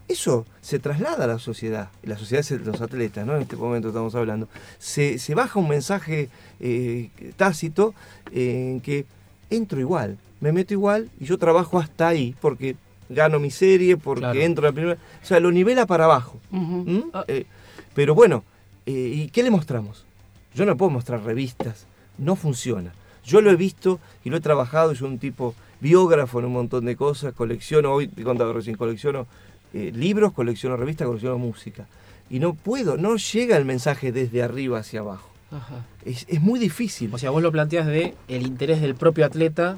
eso 0.08 0.46
se 0.62 0.80
traslada 0.80 1.26
a 1.26 1.28
la 1.28 1.40
sociedad. 1.40 1.90
La 2.04 2.18
sociedad 2.18 2.40
es 2.40 2.66
los 2.66 2.80
atletas, 2.82 3.26
¿no? 3.26 3.36
En 3.36 3.42
este 3.42 3.58
momento 3.58 3.90
estamos 3.90 4.16
hablando. 4.16 4.48
Se, 4.80 5.20
se 5.20 5.36
baja 5.36 5.60
un 5.60 5.68
mensaje 5.68 6.30
eh, 6.60 7.10
tácito 7.36 7.94
eh, 8.32 8.72
en 8.72 8.82
que 8.82 9.06
entro 9.50 9.80
igual, 9.80 10.18
me 10.40 10.52
meto 10.52 10.74
igual 10.74 11.10
y 11.20 11.26
yo 11.26 11.38
trabajo 11.38 11.80
hasta 11.80 12.08
ahí 12.08 12.36
porque 12.42 12.76
gano 13.10 13.40
mi 13.40 13.52
serie, 13.52 13.98
porque 13.98 14.22
Claro. 14.22 14.40
entro 14.40 14.66
a 14.68 14.70
la 14.72 14.74
primera. 14.76 14.98
O 15.22 15.26
sea, 15.26 15.40
lo 15.40 15.52
nivela 15.52 15.86
para 15.86 16.06
abajo. 16.06 16.40
¿Mm? 16.52 17.00
Ah, 17.14 17.24
Eh, 17.28 17.46
pero 17.94 18.14
bueno, 18.16 18.44
eh, 18.86 18.92
¿y 18.92 19.30
qué 19.30 19.44
le 19.44 19.50
mostramos? 19.52 20.06
Yo 20.54 20.66
no 20.66 20.76
puedo 20.78 20.90
mostrar 20.92 21.24
revistas, 21.24 21.86
no 22.18 22.36
funciona. 22.36 22.94
Yo 23.24 23.42
lo 23.42 23.52
he 23.52 23.56
visto 23.56 24.00
y 24.24 24.30
lo 24.30 24.38
he 24.38 24.42
trabajado, 24.42 24.96
soy 24.96 25.08
un 25.10 25.20
tipo 25.20 25.54
biógrafo 25.82 26.40
en 26.40 26.46
un 26.46 26.54
montón 26.54 26.86
de 26.86 26.96
cosas, 26.96 27.34
colecciono, 27.34 27.92
hoy 27.92 28.08
te 28.08 28.24
contaba 28.24 28.54
recién, 28.54 28.76
colecciono 28.78 29.28
eh, 29.74 29.92
libros, 29.94 30.32
colecciono 30.34 30.78
revistas, 30.78 31.08
colecciono 31.08 31.38
música. 31.38 31.88
Y 32.30 32.40
no 32.40 32.54
puedo, 32.54 32.98
no 32.98 33.16
llega 33.18 33.58
el 33.58 33.66
mensaje 33.66 34.12
desde 34.12 34.42
arriba 34.44 34.80
hacia 34.80 35.02
abajo. 35.02 35.30
Ajá. 35.51 35.86
Es, 36.06 36.25
es 36.27 36.42
muy 36.42 36.60
difícil. 36.60 37.13
O 37.13 37.18
sea, 37.18 37.30
vos 37.32 37.42
lo 37.42 37.51
planteas 37.51 37.88
de 37.88 38.13
el 38.27 38.46
interés 38.46 38.82
del 38.82 38.96
propio 38.96 39.25
atleta 39.25 39.77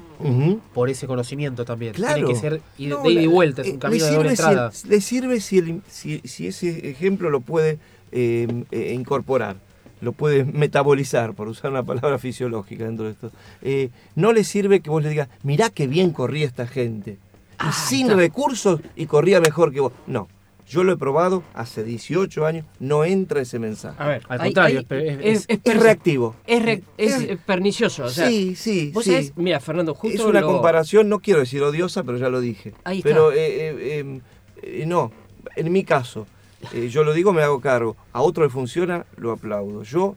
por 0.74 0.90
ese 0.90 1.06
conocimiento 1.06 1.64
también. 1.64 1.92
Claro. 1.94 2.14
Tiene 2.16 2.28
que 2.32 2.38
ser 2.38 2.60
No, 2.78 3.02
de 3.02 3.10
ida 3.12 3.22
y 3.22 3.26
vuelta, 3.26 3.62
es 3.62 3.68
eh, 3.68 3.72
un 3.72 3.78
camino 3.78 4.04
de 4.04 4.10
doble 4.12 4.30
sirve 4.30 4.36
si 4.36 4.42
el- 4.42 4.48
entrada. 4.50 4.72
le 4.88 5.00
sirve 5.00 5.40
si, 5.40 5.58
el- 5.58 5.82
si- 5.88 6.20
si 6.24 6.46
ese 6.46 6.90
ejemplo 6.90 7.30
lo 7.30 7.40
puede 7.40 7.78
eh, 8.12 8.64
eh, 8.72 8.92
incorporar, 8.94 9.56
lo 10.00 10.12
puede 10.12 10.44
metabolizar, 10.44 11.34
por 11.34 11.46
usar 11.48 11.70
una 11.70 11.82
palabra 11.84 12.18
fisiológica 12.18 12.84
dentro 12.84 13.04
de 13.06 13.12
esto. 13.12 13.30
Eh, 13.62 13.90
no 14.16 14.32
le 14.32 14.44
sirve 14.44 14.80
que 14.80 14.90
vos 14.90 15.02
le 15.02 15.10
digas, 15.10 15.28
mirá 15.42 15.70
qué 15.70 15.86
bien 15.86 16.10
corría 16.10 16.46
esta 16.46 16.66
gente. 16.66 17.12
Y 17.12 17.16
Ah, 17.58 17.72
sin 17.72 18.06
está. 18.06 18.16
recursos 18.16 18.80
y 18.96 19.06
corría 19.06 19.40
mejor 19.40 19.72
que 19.72 19.80
vos. 19.80 19.92
No, 20.06 20.26
yo 20.70 20.84
lo 20.84 20.92
he 20.92 20.96
probado 20.96 21.42
hace 21.52 21.82
18 21.82 22.46
años, 22.46 22.64
no 22.78 23.04
entra 23.04 23.40
ese 23.42 23.58
mensaje. 23.58 23.96
A 24.00 24.06
ver, 24.06 24.22
Al 24.28 24.38
contrario, 24.38 24.80
es- 24.80 24.86
es, 24.88 25.18
es- 25.20 25.20
es 25.20 25.46
es 25.48 25.62
perci- 25.64 25.80
reactivo. 25.82 26.36
es 26.46 26.62
re- 26.64 26.82
es, 26.96 27.12
Es- 27.16 27.22
eh, 27.30 27.38
pernicioso. 27.44 28.04
O 28.04 28.08
sea, 28.08 28.28
sí, 28.28 28.54
sí, 28.54 28.90
vos 28.94 29.04
sí. 29.04 29.10
sabés, 29.10 29.32
mira, 29.36 29.58
Fernando, 29.60 29.94
justo 29.94 30.16
es 30.22 30.24
una 30.24 30.40
lo- 30.40 30.46
comparación, 30.46 31.08
no 31.08 31.18
quiero 31.18 31.40
decir 31.40 31.60
odiosa, 31.62 32.04
pero 32.04 32.18
ya 32.18 32.28
lo 32.28 32.40
dije. 32.40 32.72
Ahí 32.84 32.98
está. 32.98 33.08
Pero 33.10 33.32
eh, 33.32 33.36
eh, 33.38 33.76
eh, 34.00 34.20
eh, 34.62 34.84
no, 34.86 35.10
en 35.56 35.72
mi 35.72 35.82
caso, 35.84 36.26
eh, 36.72 36.88
yo 36.88 37.02
lo 37.04 37.12
digo, 37.14 37.32
me 37.32 37.42
hago 37.42 37.60
cargo. 37.60 37.96
A 38.12 38.22
otro 38.22 38.44
le 38.44 38.50
funciona, 38.50 39.06
lo 39.16 39.32
aplaudo. 39.32 39.82
Yo, 39.82 40.14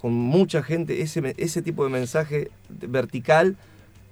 con 0.00 0.12
mucha 0.12 0.62
gente, 0.62 1.02
ese, 1.02 1.34
ese 1.36 1.62
tipo 1.62 1.82
de 1.84 1.90
mensaje 1.90 2.50
vertical 2.68 3.56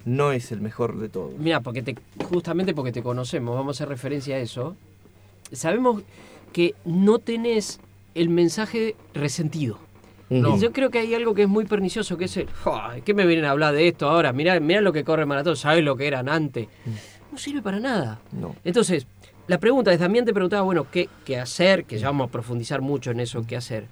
no 0.05 0.31
es 0.31 0.51
el 0.51 0.61
mejor 0.61 0.97
de 0.99 1.09
todos. 1.09 1.31
Mira, 1.39 1.61
porque 1.61 1.81
te, 1.83 1.95
justamente 2.25 2.73
porque 2.73 2.91
te 2.91 3.01
conocemos, 3.01 3.55
vamos 3.55 3.75
a 3.75 3.83
hacer 3.83 3.89
referencia 3.89 4.35
a 4.35 4.39
eso. 4.39 4.75
Sabemos 5.51 6.03
que 6.53 6.75
no 6.85 7.19
tenés 7.19 7.79
el 8.15 8.29
mensaje 8.29 8.95
resentido. 9.13 9.77
Yo 10.29 10.71
creo 10.73 10.91
que 10.91 10.99
hay 10.99 11.15
algo 11.15 11.33
que 11.33 11.43
es 11.43 11.49
muy 11.49 11.65
pernicioso, 11.65 12.15
que 12.17 12.25
es 12.25 12.37
el, 12.37 12.47
"Joder, 12.63 13.01
¿qué 13.01 13.15
me 13.15 13.25
vienen 13.25 13.45
a 13.45 13.51
hablar 13.51 13.73
de 13.73 13.87
esto 13.87 14.07
ahora? 14.07 14.31
Mirá, 14.31 14.59
mirá 14.59 14.79
lo 14.79 14.93
que 14.93 15.03
corre 15.03 15.23
el 15.23 15.27
maratón, 15.27 15.55
¿sabes 15.55 15.83
lo 15.83 15.95
que 15.95 16.05
eran 16.05 16.29
antes? 16.29 16.67
No 17.31 17.37
sirve 17.39 17.63
para 17.63 17.79
nada. 17.79 18.19
No. 18.31 18.55
Entonces, 18.63 19.07
la 19.47 19.57
pregunta 19.57 19.91
es, 19.91 19.97
también 19.99 20.25
te 20.25 20.33
preguntaba, 20.33 20.61
bueno, 20.61 20.85
¿qué, 20.91 21.09
qué 21.25 21.39
hacer? 21.39 21.85
Que 21.85 21.97
ya 21.97 22.07
vamos 22.07 22.27
a 22.27 22.31
profundizar 22.31 22.81
mucho 22.81 23.09
en 23.09 23.19
eso, 23.21 23.43
¿qué 23.47 23.55
hacer? 23.55 23.87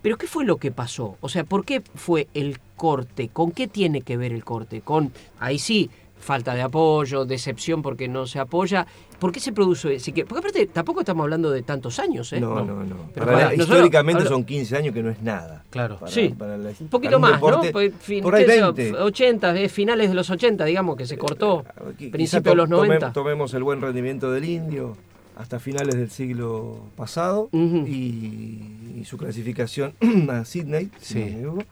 Pero 0.00 0.16
¿qué 0.16 0.28
fue 0.28 0.44
lo 0.44 0.58
que 0.58 0.70
pasó? 0.70 1.16
O 1.20 1.28
sea, 1.28 1.42
¿por 1.42 1.64
qué 1.64 1.82
fue 1.96 2.28
el 2.34 2.60
corte? 2.76 3.28
¿Con 3.28 3.50
qué 3.50 3.66
tiene 3.66 4.02
que 4.02 4.16
ver 4.16 4.32
el 4.32 4.44
corte? 4.44 4.80
Con, 4.80 5.12
ahí 5.40 5.58
sí, 5.58 5.90
falta 6.28 6.54
de 6.54 6.60
apoyo, 6.60 7.24
decepción 7.24 7.80
porque 7.80 8.06
no 8.06 8.26
se 8.26 8.38
apoya. 8.38 8.86
¿Por 9.18 9.32
qué 9.32 9.40
se 9.40 9.50
produjo 9.52 9.88
ese 9.88 10.12
que 10.12 10.26
Porque 10.26 10.40
aparte, 10.40 10.66
tampoco 10.66 11.00
estamos 11.00 11.24
hablando 11.24 11.50
de 11.50 11.62
tantos 11.62 11.98
años, 11.98 12.30
¿eh? 12.34 12.38
No, 12.40 12.62
no, 12.62 12.84
no. 12.84 12.96
Pero 13.14 13.24
Para 13.24 13.26
para 13.26 13.38
la- 13.38 13.44
nosotros- 13.56 13.68
históricamente 13.68 14.22
hablo- 14.24 14.28
son 14.36 14.44
15 14.44 14.76
años 14.76 14.92
que 14.92 15.02
no 15.02 15.08
es 15.08 15.22
nada. 15.22 15.64
Claro. 15.70 15.96
Para- 15.98 16.12
Sí, 16.12 16.28
para 16.38 16.58
la- 16.58 16.68
Un 16.78 16.88
poquito 16.88 17.12
para 17.18 17.18
más, 17.18 17.32
deporte, 17.40 17.66
¿no? 17.68 17.72
Pues, 17.72 17.92
fin- 17.98 18.22
por 18.22 18.34
ahí 18.34 18.44
qué 18.44 18.52
sé 18.52 18.58
yo, 18.58 18.72
20. 18.74 18.98
80, 19.00 19.58
eh, 19.58 19.68
finales 19.70 20.08
de 20.10 20.14
los 20.14 20.28
80, 20.28 20.66
digamos, 20.66 20.96
que 20.98 21.06
se 21.06 21.16
cortó. 21.16 21.64
Qui- 21.64 21.96
quizá 21.96 22.10
principio 22.12 22.50
de 22.52 22.56
los 22.56 22.68
to- 22.68 22.76
tome- 22.76 22.86
90. 22.88 23.12
Tomemos 23.14 23.54
el 23.54 23.62
buen 23.62 23.80
rendimiento 23.80 24.30
del 24.30 24.44
indio, 24.44 24.96
hasta 25.36 25.58
finales 25.58 25.94
del 25.94 26.10
siglo 26.10 26.76
pasado 26.94 27.48
y, 27.52 28.60
y 29.00 29.04
su 29.06 29.16
clasificación 29.16 29.94
a 30.30 30.44
Sydney, 30.44 30.90
si 31.00 31.14
Sí. 31.14 31.20
no 31.20 31.24
me 31.26 31.32
equivoco, 31.32 31.62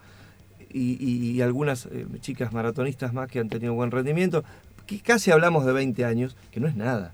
y, 0.79 1.41
algunas 1.41 1.87
eh, 1.87 2.07
chicas 2.21 2.53
maratonistas 2.53 3.13
más 3.13 3.29
que 3.29 3.39
han 3.39 3.49
tenido 3.49 3.75
buen 3.75 3.91
rendimiento. 3.91 4.45
Que 4.87 5.01
casi 5.01 5.31
hablamos 5.33 5.67
de 5.67 5.73
20 5.73 6.05
años, 6.05 6.37
que 6.53 6.61
no 6.61 6.69
es 6.69 6.77
nada. 6.77 7.13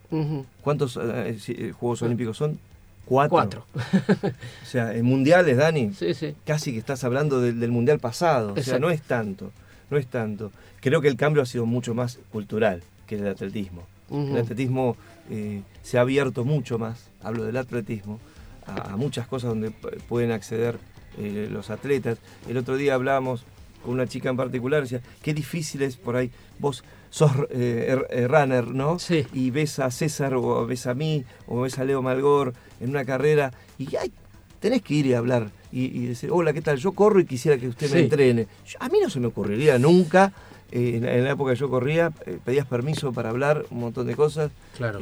¿Cuántos 0.61 0.99
eh, 0.99 1.39
eh, 1.49 1.73
Juegos 1.73 2.03
Olímpicos 2.03 2.37
son? 2.37 2.59
Cuatro. 3.07 3.31
Cuatro. 3.31 3.67
O 4.63 4.67
sea, 4.67 4.95
en 4.95 5.05
mundiales, 5.05 5.57
Dani, 5.57 5.93
Sí, 5.95 6.15
sí. 6.15 6.35
casi 6.45 6.73
que 6.73 6.79
estás 6.79 7.03
hablando 7.05 7.41
del, 7.41 7.61
del 7.61 7.71
mundial 7.71 7.99
pasado. 7.99 8.55
O 8.55 8.63
sea, 8.63 8.79
no 8.79 8.91
es 8.91 9.03
tanto. 9.03 9.53
No 9.91 9.97
es 9.97 10.07
tanto. 10.07 10.53
Creo 10.81 11.01
que 11.01 11.09
el 11.09 11.17
cambio 11.17 11.43
ha 11.43 11.47
sido 11.47 11.67
mucho 11.67 11.95
más 11.95 12.19
cultural 12.31 12.83
que 13.07 13.17
el 13.17 13.27
atletismo. 13.27 13.87
El 14.11 14.37
atletismo 14.37 14.97
eh, 15.31 15.63
se 15.83 15.97
ha 15.97 16.03
abierto 16.03 16.45
mucho 16.45 16.79
más, 16.79 17.09
hablo 17.23 17.45
del 17.45 17.57
atletismo, 17.57 18.21
a, 18.67 18.93
a 18.93 18.97
muchas 18.97 19.27
cosas 19.27 19.49
donde 19.49 19.71
pueden 19.71 20.33
acceder 20.33 20.79
eh, 21.19 21.49
los 21.51 21.71
atletas. 21.71 22.19
El 22.49 22.57
otro 22.59 22.77
día 22.77 22.95
hablábamos 22.95 23.45
con 23.83 23.95
una 23.95 24.07
chica 24.07 24.31
en 24.31 24.37
particular, 24.37 24.83
decía, 24.83 25.01
qué 25.23 25.35
difícil 25.35 25.83
es 25.83 25.97
por 25.97 26.17
ahí, 26.17 26.31
vos 26.59 26.85
sos 27.11 27.31
eh, 27.51 27.89
er- 27.97 28.07
eh, 28.11 28.29
runner, 28.29 28.67
¿no? 28.69 28.99
Sí. 28.99 29.27
Y 29.33 29.51
ves 29.51 29.79
a 29.79 29.91
César 29.91 30.35
o 30.35 30.67
ves 30.67 30.87
a 30.87 30.95
mí 30.95 31.25
o 31.47 31.63
ves 31.63 31.79
a 31.79 31.85
Leo 31.85 32.01
Malgor 32.03 32.55
en 32.81 32.91
una 32.91 33.05
carrera 33.05 33.53
y 33.79 33.95
ay, 33.97 34.13
tenés 34.61 34.83
que 34.83 34.95
ir 34.95 35.07
y 35.07 35.15
hablar 35.15 35.51
y, 35.73 35.85
y 35.87 36.07
decir, 36.07 36.31
hola, 36.33 36.53
¿qué 36.53 36.63
tal? 36.63 36.79
Yo 36.79 36.93
corro 36.93 37.21
y 37.21 37.25
quisiera 37.27 37.59
que 37.59 37.69
usted 37.69 37.87
me 37.87 38.01
entrene. 38.05 38.47
Yo- 38.67 38.79
a 38.81 38.89
mí 38.89 38.99
no 39.03 39.11
se 39.11 39.21
me 39.21 39.27
ocurriría 39.27 39.79
nunca, 39.79 40.33
eh, 40.71 40.93
en, 40.97 41.03
la- 41.05 41.15
en 41.15 41.25
la 41.25 41.31
época 41.33 41.53
que 41.53 41.59
yo 41.59 41.69
corría, 41.69 42.13
eh, 42.27 42.39
pedías 42.45 42.67
permiso 42.67 43.13
para 43.13 43.29
hablar 43.31 43.67
un 43.71 43.81
montón 43.81 44.07
de 44.07 44.15
cosas. 44.15 44.51
Claro. 44.77 44.99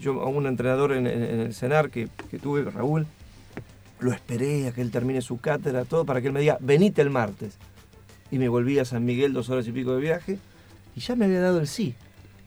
Yo 0.00 0.20
a 0.22 0.26
un 0.28 0.46
entrenador 0.46 0.92
en, 0.92 1.06
en- 1.06 1.22
en 1.22 1.40
el 1.40 1.54
CENAR 1.54 1.90
que, 1.90 2.08
que 2.30 2.38
tuve, 2.38 2.62
Raúl, 2.64 3.06
lo 4.00 4.12
esperé 4.12 4.68
a 4.68 4.72
que 4.72 4.82
él 4.82 4.90
termine 4.90 5.20
su 5.22 5.38
cátedra, 5.38 5.84
todo, 5.84 6.04
para 6.04 6.20
que 6.20 6.28
él 6.28 6.32
me 6.32 6.40
diga, 6.40 6.58
venite 6.60 7.02
el 7.02 7.10
martes. 7.10 7.56
Y 8.30 8.38
me 8.38 8.48
volví 8.48 8.78
a 8.78 8.84
San 8.84 9.04
Miguel 9.04 9.32
dos 9.32 9.48
horas 9.50 9.66
y 9.68 9.72
pico 9.72 9.94
de 9.94 10.00
viaje 10.00 10.38
y 10.94 11.00
ya 11.00 11.14
me 11.14 11.26
había 11.26 11.40
dado 11.40 11.60
el 11.60 11.66
sí. 11.68 11.94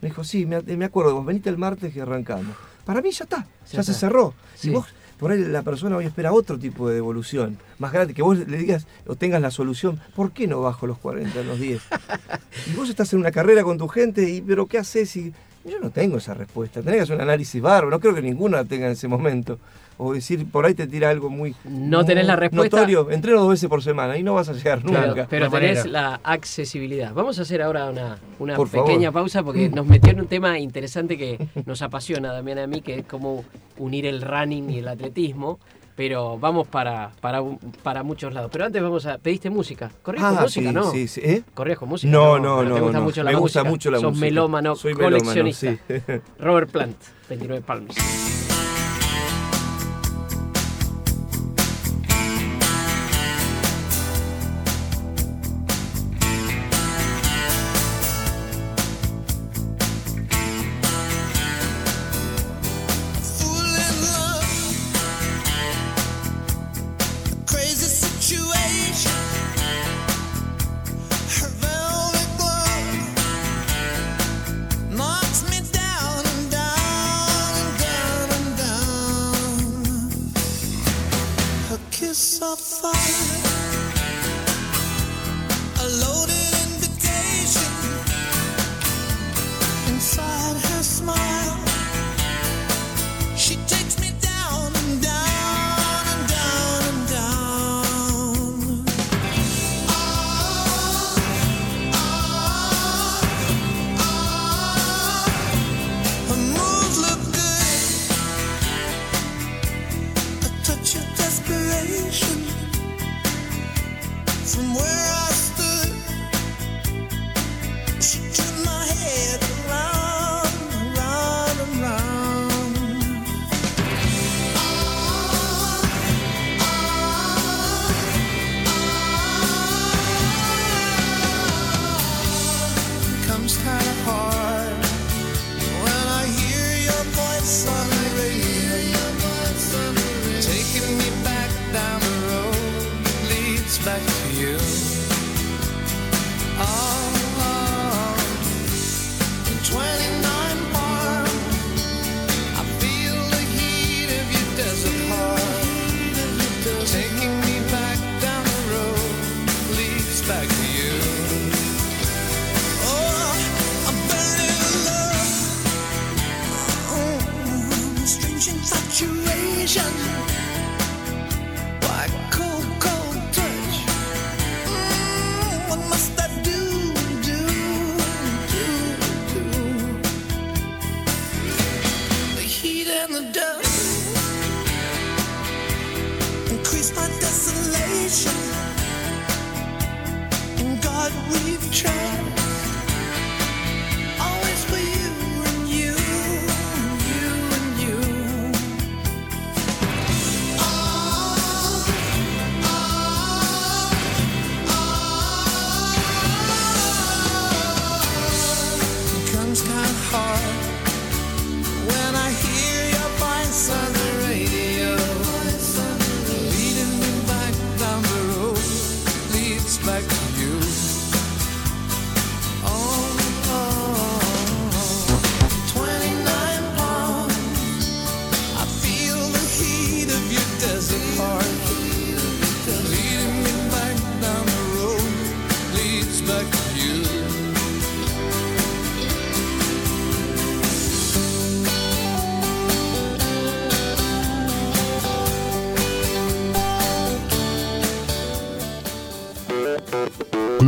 Me 0.01 0.09
dijo, 0.09 0.23
sí, 0.23 0.45
me, 0.45 0.61
me 0.61 0.85
acuerdo, 0.85 1.13
vos 1.15 1.25
venite 1.25 1.49
el 1.49 1.57
martes 1.57 1.93
que 1.93 2.01
arrancamos. 2.01 2.55
Para 2.85 3.01
mí 3.01 3.11
ya 3.11 3.23
está, 3.25 3.37
ya, 3.69 3.77
Ya 3.77 3.83
se 3.83 3.91
está. 3.91 4.07
cerró. 4.07 4.33
Sí. 4.55 4.69
Y 4.69 4.73
vos, 4.73 4.87
por 5.19 5.31
ahí 5.31 5.39
la 5.39 5.61
persona 5.61 5.97
hoy 5.97 6.05
espera 6.05 6.31
otro 6.33 6.57
tipo 6.57 6.87
de 6.89 6.95
devolución, 6.95 7.57
más 7.77 7.91
grande, 7.91 8.13
que 8.13 8.21
vos 8.21 8.37
le 8.37 8.57
digas 8.57 8.87
o 9.05 9.15
tengas 9.15 9.41
la 9.41 9.51
solución, 9.51 9.99
¿por 10.15 10.31
qué 10.31 10.47
no 10.47 10.61
bajo 10.61 10.87
los 10.87 10.97
40, 10.97 11.43
los 11.43 11.59
10? 11.59 11.81
y 12.67 12.75
vos 12.75 12.89
estás 12.89 13.11
en 13.13 13.19
una 13.19 13.31
carrera 13.31 13.63
con 13.63 13.77
tu 13.77 13.87
gente, 13.87 14.29
y 14.29 14.41
pero 14.41 14.65
¿qué 14.65 14.77
haces? 14.77 15.15
Y 15.17 15.33
yo 15.65 15.79
no 15.81 15.89
tengo 15.91 16.17
esa 16.17 16.33
respuesta, 16.33 16.81
tenés 16.81 16.95
que 16.97 17.01
hacer 17.03 17.15
un 17.17 17.21
análisis 17.21 17.61
bárbaro, 17.61 17.89
no 17.89 17.99
creo 17.99 18.15
que 18.15 18.21
ninguno 18.21 18.57
la 18.57 18.65
tenga 18.65 18.85
en 18.87 18.93
ese 18.93 19.07
momento. 19.07 19.59
O 20.01 20.13
decir, 20.13 20.49
por 20.49 20.65
ahí 20.65 20.73
te 20.73 20.87
tira 20.87 21.09
algo 21.09 21.29
muy, 21.29 21.53
No 21.65 22.05
tenés 22.05 22.25
la 22.25 22.37
respuesta. 22.37 22.77
notorio, 22.77 23.11
entreno 23.11 23.41
dos 23.41 23.49
veces 23.49 23.67
por 23.67 23.83
semana 23.83 24.17
y 24.17 24.23
no 24.23 24.33
vas 24.33 24.47
a 24.47 24.53
llegar 24.53 24.81
Claro, 24.81 25.07
nunca. 25.07 25.27
pero 25.29 25.45
No 25.47 25.51
tenés 25.51 25.79
manera. 25.85 26.09
la 26.11 26.19
accesibilidad. 26.23 27.13
Vamos 27.13 27.37
a 27.37 27.41
hacer 27.41 27.61
ahora 27.61 27.89
una, 27.89 28.17
una 28.39 28.55
pequeña 28.57 29.11
favor. 29.11 29.13
pausa 29.23 29.43
porque 29.43 29.67
nos 29.67 29.85
metió 29.85 30.11
en 30.11 30.21
un 30.21 30.27
tema 30.27 30.57
interesante 30.57 31.17
que 31.17 31.47
nos 31.65 31.81
apasiona 31.81 32.31
también 32.31 32.59
a 32.59 32.67
mí, 32.67 32.81
que 32.81 32.99
es 32.99 33.05
cómo 33.05 33.43
unir 33.77 34.05
el 34.05 34.21
running 34.21 34.69
y 34.69 34.77
el 34.79 34.87
atletismo. 34.87 35.59
Pero 35.97 36.39
vamos 36.39 36.65
para, 36.65 37.11
para, 37.19 37.43
para 37.83 38.03
muchos 38.03 38.33
lados. 38.33 38.49
Pero 38.53 38.63
antes 38.63 38.81
vamos 38.81 39.05
a... 39.05 39.17
¿Pediste 39.17 39.49
música? 39.49 39.91
¿Corrías 40.01 40.23
con 40.29 40.37
Ah, 40.37 40.41
música, 40.43 40.69
sí, 40.69 40.73
no? 40.73 40.91
sí, 40.91 41.07
sí. 41.09 41.19
¿Eh? 41.21 41.43
¿Corrías 41.53 41.77
con 41.77 41.89
música? 41.89 42.09
No, 42.09 42.39
no, 42.39 42.59
pero 42.59 42.69
no. 42.69 42.75
¿Te 42.75 42.81
gusta 42.81 42.99
no. 42.99 43.03
mucho 43.03 43.23
la 43.23 43.31
Me 43.31 43.37
música? 43.37 43.59
gusta 43.59 43.63
mucho 43.69 43.91
la 43.91 43.99
Sos 43.99 44.09
música. 44.11 44.25
melómano, 44.25 44.75
Soy 44.77 44.93
melómano, 44.95 45.17
coleccionista. 45.33 45.73
sí. 45.89 46.21
Robert 46.39 46.71
Plant, 46.71 46.95
29 47.27 47.61
Palms. 47.67 48.48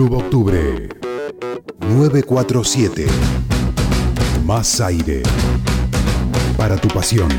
Club 0.01 0.17
Octubre 0.17 0.89
947. 1.81 3.05
Más 4.43 4.81
aire 4.81 5.21
para 6.57 6.75
tu 6.75 6.87
pasión. 6.87 7.29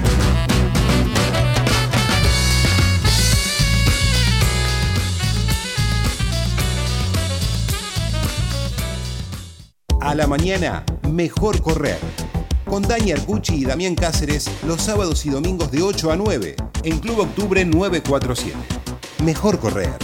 A 10.01 10.14
la 10.14 10.29
mañana, 10.29 10.85
mejor 11.11 11.61
correr. 11.62 11.98
Con 12.64 12.83
Dani 12.83 13.11
Arcucci 13.11 13.57
y 13.57 13.64
Damián 13.64 13.96
Cáceres 13.96 14.48
los 14.64 14.81
sábados 14.81 15.27
y 15.27 15.31
domingos 15.31 15.72
de 15.72 15.83
8 15.83 16.12
a 16.12 16.16
9 16.16 16.55
en 16.85 17.01
Club 17.01 17.18
Octubre 17.18 17.64
947. 17.64 18.57
Mejor 19.25 19.59
correr. 19.59 20.01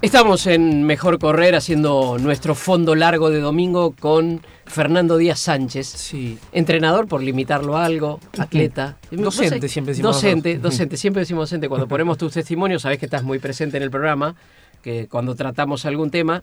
Estamos 0.00 0.46
en 0.46 0.84
Mejor 0.84 1.18
Correr 1.18 1.56
haciendo 1.56 2.18
nuestro 2.20 2.54
fondo 2.54 2.94
largo 2.94 3.30
de 3.30 3.40
domingo 3.40 3.94
con 3.98 4.40
Fernando 4.64 5.16
Díaz 5.16 5.40
Sánchez. 5.40 5.88
Sí. 5.88 6.38
Entrenador, 6.52 7.08
por 7.08 7.20
limitarlo 7.20 7.76
a 7.76 7.84
algo, 7.84 8.20
atleta. 8.38 8.96
Docente, 9.10 9.68
siempre 9.68 9.92
decimos 9.94 10.14
Docente, 10.14 10.50
nosotros. 10.54 10.72
docente, 10.72 10.96
siempre 10.96 11.20
decimos 11.20 11.42
docente. 11.50 11.68
Cuando 11.68 11.88
ponemos 11.88 12.16
tus 12.16 12.32
testimonios, 12.32 12.82
sabes 12.82 12.98
que 12.98 13.06
estás 13.06 13.24
muy 13.24 13.40
presente 13.40 13.76
en 13.76 13.82
el 13.82 13.90
programa, 13.90 14.36
que 14.82 15.08
cuando 15.08 15.34
tratamos 15.34 15.84
algún 15.84 16.10
tema. 16.12 16.42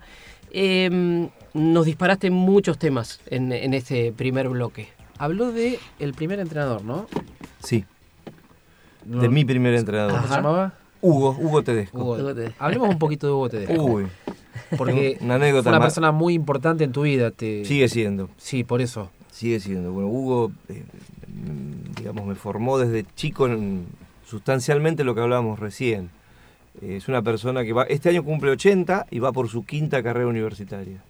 Eh, 0.58 1.28
nos 1.54 1.86
disparaste 1.86 2.30
muchos 2.32 2.78
temas 2.78 3.20
en, 3.28 3.52
en 3.54 3.74
este 3.74 4.12
primer 4.12 4.50
bloque. 4.50 4.90
Habló 5.18 5.52
de 5.52 5.80
el 6.00 6.14
primer 6.14 6.40
entrenador, 6.40 6.84
¿no? 6.84 7.08
Sí, 7.64 7.84
No- 9.06 9.22
de 9.22 9.30
mi 9.30 9.44
primer 9.46 9.72
¿Cómo 9.74 9.80
entrenador. 9.80 10.12
se 10.12 10.18
Ajá. 10.26 10.36
llamaba? 10.38 10.74
Hugo, 11.06 11.38
Hugo 11.40 11.64
Tedesco. 11.64 11.98
Hugo. 11.98 12.16
Hugo 12.16 12.34
Tedesco. 12.34 12.56
Hablemos 12.64 12.90
un 12.90 12.98
poquito 12.98 13.28
de 13.28 13.34
Hugo 13.34 13.50
Tedesco. 13.50 13.84
Uy, 13.84 14.08
Porque 14.76 15.18
una 15.22 15.36
anécdota 15.36 15.64
fue 15.64 15.72
una 15.74 15.82
persona 15.82 16.12
muy 16.12 16.34
importante 16.34 16.84
en 16.84 16.92
tu 16.92 17.04
vida. 17.04 17.30
Te... 17.30 17.64
sigue 17.66 17.88
siendo. 17.90 18.30
Sí, 18.38 18.64
por 18.64 18.82
eso. 18.82 19.12
Sigue 19.32 19.60
siendo. 19.60 19.92
Bueno, 19.92 20.10
Hugo, 20.10 20.52
eh, 20.70 20.84
mm, 21.28 21.96
digamos, 21.98 22.26
me 22.26 22.34
formó 22.34 22.80
desde 22.80 23.06
chico 23.16 23.46
en 23.46 23.86
sustancialmente 24.26 25.04
lo 25.04 25.14
que 25.14 25.22
hablábamos 25.22 25.60
recién. 25.60 26.10
Eh, 26.82 26.96
es 26.98 27.08
una 27.08 27.22
persona 27.22 27.64
que 27.64 27.74
va, 27.74 27.84
este 27.84 28.10
año 28.10 28.24
cumple 28.24 28.50
80 28.52 29.06
y 29.12 29.20
va 29.20 29.32
por 29.32 29.48
su 29.48 29.64
quinta 29.64 30.02
carrera 30.02 30.28
universitaria. 30.28 31.04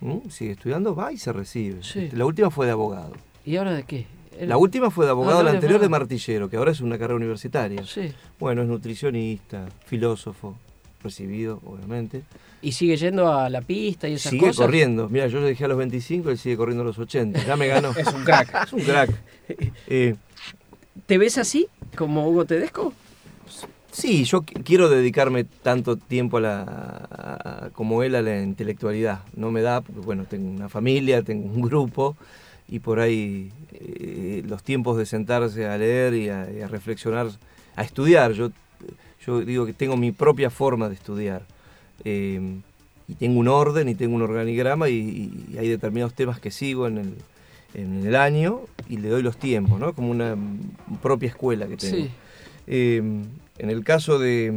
¿Mm? 0.00 0.28
Sigue 0.28 0.52
estudiando, 0.52 0.96
va 0.96 1.12
y 1.12 1.18
se 1.18 1.32
recibe. 1.32 1.82
Sí. 1.82 2.10
La 2.12 2.26
última 2.26 2.50
fue 2.50 2.66
de 2.66 2.72
abogado. 2.72 3.12
¿Y 3.46 3.56
ahora 3.56 3.72
de 3.74 3.84
qué? 3.84 4.06
Era- 4.36 4.46
La 4.46 4.56
última 4.56 4.90
fue 4.90 5.04
de 5.04 5.10
abogado, 5.12 5.38
la 5.38 5.44
no, 5.44 5.50
de 5.52 5.56
anterior 5.58 5.80
de 5.80 5.88
martillero, 5.88 6.48
que 6.50 6.56
ahora 6.56 6.72
es 6.72 6.80
una 6.80 6.96
carrera 6.98 7.16
universitaria. 7.16 7.84
Sí. 7.84 8.12
Bueno, 8.40 8.62
es 8.62 8.68
nutricionista, 8.68 9.66
filósofo, 9.86 10.56
recibido, 11.02 11.60
obviamente. 11.66 12.22
Y 12.62 12.72
sigue 12.72 12.96
yendo 12.96 13.30
a 13.32 13.50
la 13.50 13.60
pista 13.60 14.08
y 14.08 14.14
esas 14.14 14.30
Sigue 14.30 14.46
cosas. 14.48 14.64
corriendo. 14.66 15.08
Mira, 15.10 15.26
yo 15.26 15.38
le 15.40 15.46
dejé 15.46 15.66
a 15.66 15.68
los 15.68 15.76
25, 15.78 16.30
él 16.30 16.38
sigue 16.38 16.56
corriendo 16.56 16.82
a 16.82 16.86
los 16.86 16.98
80. 16.98 17.44
Ya 17.44 17.56
me 17.56 17.66
ganó. 17.68 17.90
Es 17.96 18.06
un 18.12 18.24
crack. 18.24 18.64
Es 18.66 18.72
un 18.72 18.80
crack. 18.80 19.10
Eh, 19.86 20.14
¿Te 21.06 21.18
ves 21.18 21.36
así, 21.38 21.66
como 21.96 22.28
Hugo 22.28 22.44
Tedesco? 22.46 22.92
sí, 23.92 24.24
yo 24.24 24.42
qu- 24.42 24.64
quiero 24.64 24.88
dedicarme 24.88 25.44
tanto 25.44 25.96
tiempo 25.96 26.38
a 26.38 26.40
la, 26.40 26.60
a- 26.62 27.66
a- 27.66 27.70
como 27.70 28.02
él 28.02 28.14
a 28.16 28.22
la 28.22 28.40
intelectualidad. 28.42 29.20
No 29.36 29.50
me 29.52 29.60
da, 29.62 29.82
porque 29.82 30.00
bueno, 30.00 30.24
tengo 30.28 30.48
una 30.50 30.68
familia, 30.68 31.22
tengo 31.22 31.44
un 31.46 31.60
grupo 31.62 32.16
y 32.68 32.78
por 32.78 32.98
ahí 33.00 33.50
eh, 33.72 34.42
los 34.46 34.62
tiempos 34.62 34.96
de 34.96 35.06
sentarse 35.06 35.66
a 35.66 35.76
leer 35.78 36.14
y 36.14 36.28
a, 36.28 36.50
y 36.50 36.60
a 36.62 36.68
reflexionar, 36.68 37.28
a 37.76 37.82
estudiar. 37.82 38.32
Yo, 38.32 38.50
yo 39.26 39.40
digo 39.40 39.66
que 39.66 39.72
tengo 39.72 39.96
mi 39.96 40.12
propia 40.12 40.50
forma 40.50 40.88
de 40.88 40.94
estudiar. 40.94 41.42
Eh, 42.04 42.40
y 43.06 43.14
tengo 43.16 43.38
un 43.38 43.48
orden 43.48 43.88
y 43.88 43.94
tengo 43.94 44.16
un 44.16 44.22
organigrama 44.22 44.88
y, 44.88 45.30
y 45.52 45.58
hay 45.58 45.68
determinados 45.68 46.14
temas 46.14 46.40
que 46.40 46.50
sigo 46.50 46.86
en 46.86 46.98
el, 46.98 47.14
en 47.74 48.06
el 48.06 48.16
año 48.16 48.60
y 48.88 48.96
le 48.96 49.08
doy 49.10 49.22
los 49.22 49.36
tiempos, 49.36 49.78
¿no? 49.78 49.92
Como 49.94 50.10
una 50.10 50.36
propia 51.02 51.28
escuela 51.28 51.66
que 51.66 51.76
tengo. 51.76 51.96
Sí. 51.96 52.10
Eh, 52.66 52.96
en 53.58 53.70
el 53.70 53.84
caso 53.84 54.18
de, 54.18 54.50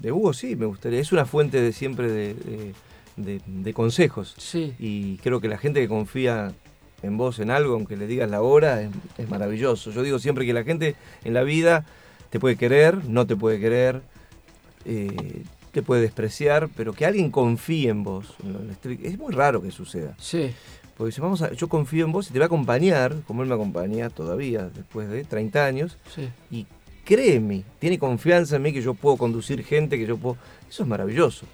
de 0.00 0.12
Hugo, 0.12 0.32
sí, 0.32 0.54
me 0.54 0.66
gustaría. 0.66 1.00
Es 1.00 1.10
una 1.12 1.26
fuente 1.26 1.60
de 1.60 1.72
siempre 1.72 2.08
de, 2.10 2.34
de- 2.34 2.72
de- 3.16 3.40
de 3.46 3.74
consejos. 3.74 4.34
Sí. 4.38 4.74
Y 4.78 5.16
creo 5.18 5.40
que 5.40 5.48
la 5.48 5.58
gente 5.58 5.80
que 5.80 5.88
confía 5.88 6.52
en 7.02 7.16
vos, 7.16 7.38
en 7.38 7.50
algo, 7.50 7.74
aunque 7.74 7.96
le 7.96 8.06
digas 8.06 8.30
la 8.30 8.40
hora, 8.42 8.82
es, 8.82 8.90
es 9.18 9.28
maravilloso. 9.28 9.90
Yo 9.90 10.02
digo 10.02 10.18
siempre 10.18 10.46
que 10.46 10.52
la 10.52 10.64
gente 10.64 10.96
en 11.24 11.34
la 11.34 11.42
vida 11.42 11.84
te 12.30 12.40
puede 12.40 12.56
querer, 12.56 13.04
no 13.08 13.26
te 13.26 13.36
puede 13.36 13.60
querer, 13.60 14.02
eh, 14.84 15.42
te 15.72 15.82
puede 15.82 16.02
despreciar, 16.02 16.68
pero 16.76 16.92
que 16.92 17.04
alguien 17.06 17.30
confíe 17.30 17.88
en 17.90 18.02
vos. 18.02 18.34
Es 19.02 19.18
muy 19.18 19.32
raro 19.32 19.60
que 19.62 19.70
suceda. 19.70 20.14
Sí. 20.18 20.52
Porque 20.96 21.08
dice, 21.10 21.20
vamos 21.20 21.42
a, 21.42 21.52
yo 21.52 21.68
confío 21.68 22.06
en 22.06 22.12
vos 22.12 22.28
y 22.28 22.32
te 22.32 22.38
voy 22.38 22.44
a 22.44 22.46
acompañar, 22.46 23.14
como 23.26 23.42
él 23.42 23.48
me 23.48 23.54
acompaña 23.54 24.08
todavía, 24.08 24.70
después 24.74 25.08
de 25.10 25.24
30 25.24 25.66
años, 25.66 25.98
Sí. 26.14 26.28
y 26.50 26.66
cree 27.04 27.34
en 27.34 27.46
mí, 27.46 27.64
tiene 27.78 27.98
confianza 27.98 28.56
en 28.56 28.62
mí 28.62 28.72
que 28.72 28.80
yo 28.80 28.94
puedo 28.94 29.16
conducir 29.18 29.62
gente, 29.62 29.98
que 29.98 30.06
yo 30.06 30.16
puedo... 30.16 30.38
Eso 30.68 30.82
es 30.84 30.88
maravilloso. 30.88 31.44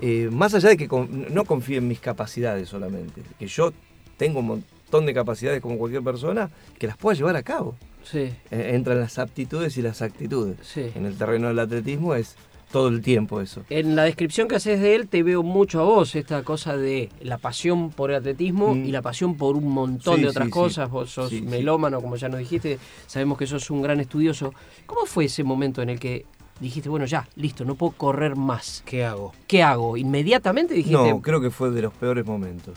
Eh, 0.00 0.28
más 0.30 0.54
allá 0.54 0.68
de 0.68 0.76
que 0.76 0.86
con- 0.86 1.34
no 1.34 1.44
confíe 1.44 1.78
en 1.78 1.88
mis 1.88 1.98
capacidades 2.00 2.68
solamente, 2.68 3.22
que 3.38 3.46
yo 3.48 3.72
tengo 4.16 4.38
un 4.40 4.46
montón 4.46 4.75
de 4.90 5.12
capacidades 5.14 5.60
como 5.60 5.76
cualquier 5.78 6.02
persona, 6.02 6.50
que 6.78 6.86
las 6.86 6.96
pueda 6.96 7.16
llevar 7.16 7.36
a 7.36 7.42
cabo. 7.42 7.76
Sí. 8.02 8.30
Eh, 8.50 8.70
entran 8.74 8.98
las 9.00 9.18
aptitudes 9.18 9.76
y 9.76 9.82
las 9.82 10.00
actitudes. 10.00 10.56
Sí. 10.62 10.90
En 10.94 11.04
el 11.06 11.16
terreno 11.18 11.48
del 11.48 11.58
atletismo 11.58 12.14
es 12.14 12.36
todo 12.72 12.88
el 12.88 13.02
tiempo 13.02 13.40
eso. 13.40 13.62
En 13.68 13.94
la 13.94 14.04
descripción 14.04 14.48
que 14.48 14.56
haces 14.56 14.80
de 14.80 14.94
él 14.94 15.08
te 15.08 15.22
veo 15.22 15.42
mucho 15.42 15.80
a 15.80 15.84
vos, 15.84 16.14
esta 16.16 16.42
cosa 16.44 16.76
de 16.76 17.10
la 17.20 17.36
pasión 17.38 17.90
por 17.90 18.10
el 18.10 18.16
atletismo 18.16 18.74
Mm. 18.74 18.84
y 18.86 18.90
la 18.92 19.02
pasión 19.02 19.36
por 19.36 19.56
un 19.56 19.68
montón 19.68 20.16
Sí, 20.16 20.22
de 20.22 20.28
otras 20.28 20.44
sí, 20.46 20.50
sí. 20.50 20.52
cosas. 20.52 20.90
Vos 20.90 21.10
sos 21.10 21.28
Sí, 21.30 21.40
sí. 21.40 21.44
melómano, 21.46 22.00
como 22.00 22.16
ya 22.16 22.28
nos 22.28 22.38
dijiste, 22.38 22.78
sabemos 23.06 23.36
que 23.38 23.46
sos 23.46 23.70
un 23.70 23.82
gran 23.82 24.00
estudioso. 24.00 24.54
¿Cómo 24.86 25.04
fue 25.06 25.26
ese 25.26 25.44
momento 25.44 25.82
en 25.82 25.90
el 25.90 25.98
que 26.00 26.24
dijiste, 26.60 26.88
bueno, 26.88 27.04
ya, 27.06 27.28
listo, 27.36 27.64
no 27.66 27.74
puedo 27.74 27.92
correr 27.92 28.34
más? 28.36 28.82
¿Qué 28.86 29.04
hago? 29.04 29.32
¿Qué 29.46 29.62
hago? 29.62 29.96
¿Inmediatamente 29.98 30.72
dijiste? 30.74 30.96
No, 31.10 31.20
creo 31.20 31.40
que 31.40 31.50
fue 31.50 31.70
de 31.70 31.82
los 31.82 31.92
peores 31.92 32.24
momentos 32.24 32.74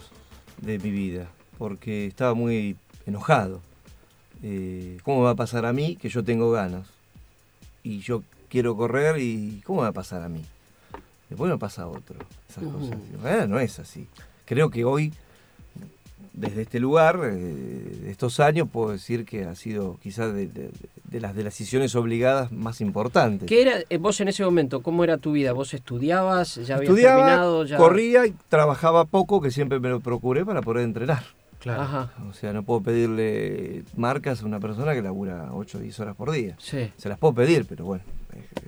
de 0.61 0.77
mi 0.79 0.91
vida, 0.91 1.29
porque 1.59 2.07
estaba 2.07 2.33
muy 2.33 2.75
enojado. 3.05 3.61
Eh, 4.41 4.97
¿Cómo 5.03 5.17
me 5.19 5.23
va 5.25 5.31
a 5.31 5.35
pasar 5.35 5.65
a 5.67 5.73
mí 5.73 5.95
que 5.97 6.09
yo 6.09 6.23
tengo 6.23 6.49
ganas? 6.49 6.87
Y 7.83 7.99
yo 7.99 8.23
quiero 8.49 8.75
correr 8.75 9.19
y 9.19 9.61
¿cómo 9.65 9.81
me 9.81 9.83
va 9.83 9.89
a 9.89 9.93
pasar 9.93 10.23
a 10.23 10.29
mí? 10.29 10.41
Después 11.29 11.51
me 11.51 11.57
pasa 11.59 11.83
a 11.83 11.87
otro. 11.87 12.15
Esas 12.49 12.63
Ujú. 12.63 12.79
cosas. 12.79 12.95
En 13.13 13.21
realidad 13.21 13.47
no 13.47 13.59
es 13.59 13.77
así. 13.77 14.07
Creo 14.45 14.69
que 14.71 14.83
hoy, 14.85 15.13
desde 16.33 16.61
este 16.63 16.79
lugar, 16.79 17.19
eh, 17.23 18.05
estos 18.09 18.39
años, 18.39 18.67
puedo 18.71 18.91
decir 18.91 19.25
que 19.25 19.43
ha 19.43 19.53
sido 19.55 19.99
quizás 20.01 20.33
de, 20.33 20.47
de- 20.47 20.71
de 21.03 21.19
las, 21.19 21.35
de 21.35 21.43
las 21.43 21.53
decisiones 21.57 21.95
obligadas 21.95 22.51
más 22.51 22.81
importantes. 22.81 23.47
¿Qué 23.47 23.61
era 23.63 23.79
eh, 23.89 23.97
vos 23.97 24.19
en 24.21 24.27
ese 24.29 24.43
momento? 24.45 24.81
¿Cómo 24.81 25.03
era 25.03 25.17
tu 25.17 25.31
vida? 25.33 25.53
¿Vos 25.53 25.73
estudiabas? 25.73 26.55
¿Ya 26.55 26.75
habías 26.75 26.89
Estudiaba, 26.91 27.15
terminado? 27.17 27.65
Ya... 27.65 27.77
corría 27.77 28.25
y 28.27 28.33
trabajaba 28.47 29.05
poco, 29.05 29.41
que 29.41 29.51
siempre 29.51 29.79
me 29.79 29.89
lo 29.89 29.99
procuré 29.99 30.45
para 30.45 30.61
poder 30.61 30.83
entrenar. 30.83 31.23
Claro. 31.59 31.81
Ajá, 31.81 32.13
O 32.29 32.33
sea, 32.33 32.53
no 32.53 32.63
puedo 32.63 32.81
pedirle 32.81 33.83
marcas 33.97 34.41
a 34.41 34.45
una 34.45 34.59
persona 34.59 34.93
que 34.93 35.01
labura 35.01 35.49
8 35.51 35.77
o 35.77 35.81
10 35.81 35.99
horas 35.99 36.15
por 36.15 36.31
día. 36.31 36.55
sí. 36.59 36.91
Se 36.97 37.09
las 37.09 37.17
puedo 37.17 37.33
pedir, 37.33 37.65
pero 37.65 37.83
bueno, 37.85 38.03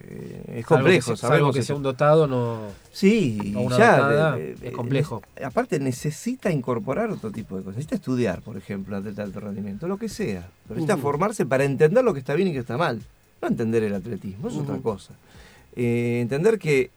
eh, 0.10 0.44
es 0.58 0.66
Salvo 0.66 0.76
complejo. 0.84 1.12
que, 1.12 1.16
se- 1.16 1.22
salvo 1.22 1.32
sabemos 1.36 1.54
que 1.54 1.60
eso. 1.60 1.68
sea 1.68 1.76
un 1.78 1.84
dotado, 1.84 2.28
no. 2.28 2.60
Sí, 2.92 3.40
y 3.42 3.56
o 3.56 3.62
una 3.62 3.78
ya. 3.78 3.98
dotada, 3.98 4.38
eh, 4.40 4.56
es 4.62 4.72
complejo. 4.74 5.22
eh, 5.38 5.46
aparte, 5.46 5.80
necesita 5.80 6.52
incorporar 6.52 7.10
otro 7.12 7.32
tipo 7.32 7.56
de 7.56 7.62
cosas. 7.64 7.78
Necesita 7.78 7.96
estudiar, 7.96 8.42
por 8.42 8.58
ejemplo, 8.58 8.98
atleta 8.98 9.22
de 9.22 9.28
alto 9.28 9.40
rendimiento, 9.40 9.88
lo 9.88 9.98
que 9.98 10.10
sea. 10.10 10.48
Pero 10.68 10.76
necesita 10.82 10.98
formarse 10.98 11.46
para 11.46 11.64
entender 11.64 12.04
lo 12.04 12.14
que 12.14 12.20
está 12.20 12.34
bien 12.36 12.50
y 12.50 12.52
que 12.52 12.60
está 12.60 12.78
mal. 12.78 13.02
No 13.42 13.48
entender 13.48 13.84
el 13.84 13.94
atletismo, 13.96 14.50
es 14.50 14.56
otra 14.56 14.78
cosa. 14.80 15.14
Eh, 15.78 16.20
entender 16.22 16.60
que 16.60 16.92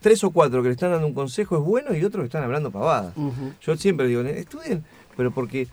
tres 0.00 0.22
o 0.22 0.30
cuatro 0.30 0.60
que 0.62 0.68
le 0.68 0.74
están 0.74 0.90
dando 0.90 1.06
un 1.06 1.14
consejo 1.14 1.56
es 1.56 1.62
bueno 1.64 1.94
y 1.96 2.04
otros 2.04 2.20
que 2.22 2.26
están 2.26 2.42
hablando 2.44 2.70
pavadas. 2.70 3.14
Yo 3.62 3.74
siempre 3.78 4.06
digo, 4.06 4.20
estudien, 4.20 4.84
pero 5.16 5.30
porque 5.30 5.68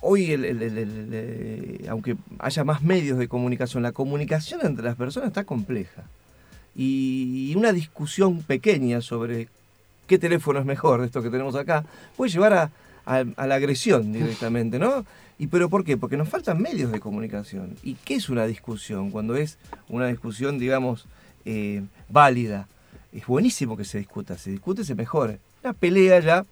hoy, 0.00 0.26
eh, 0.30 1.86
aunque 1.88 2.16
haya 2.38 2.64
más 2.64 2.82
medios 2.82 3.18
de 3.18 3.28
comunicación, 3.28 3.82
la 3.82 3.92
comunicación 3.92 4.60
entre 4.64 4.84
las 4.84 4.96
personas 4.96 5.28
está 5.28 5.44
compleja. 5.44 6.04
Y 6.74 7.52
una 7.54 7.72
discusión 7.72 8.42
pequeña 8.42 9.02
sobre 9.02 9.48
qué 10.06 10.18
teléfono 10.18 10.58
es 10.58 10.66
mejor 10.66 11.00
de 11.00 11.06
esto 11.06 11.22
que 11.22 11.30
tenemos 11.30 11.54
acá 11.54 11.84
puede 12.16 12.30
llevar 12.30 12.52
a, 12.52 13.24
la 13.46 13.54
agresión 13.54 14.12
directamente, 14.12 14.78
¿no? 14.78 15.04
¿Y 15.38 15.48
pero 15.48 15.68
por 15.68 15.84
qué? 15.84 15.96
Porque 15.96 16.16
nos 16.16 16.28
faltan 16.28 16.60
medios 16.60 16.92
de 16.92 17.00
comunicación. 17.00 17.76
¿Y 17.82 17.94
qué 17.94 18.14
es 18.14 18.28
una 18.28 18.46
discusión? 18.46 19.10
Cuando 19.10 19.34
es 19.34 19.58
una 19.88 20.06
discusión, 20.06 20.58
digamos, 20.58 21.06
eh, 21.44 21.82
válida. 22.08 22.68
Es 23.12 23.26
buenísimo 23.26 23.76
que 23.76 23.84
se 23.84 23.98
discuta, 23.98 24.38
se 24.38 24.50
discute, 24.50 24.84
se 24.84 24.94
mejora. 24.94 25.38
La 25.62 25.72
pelea 25.72 26.20
ya 26.20 26.44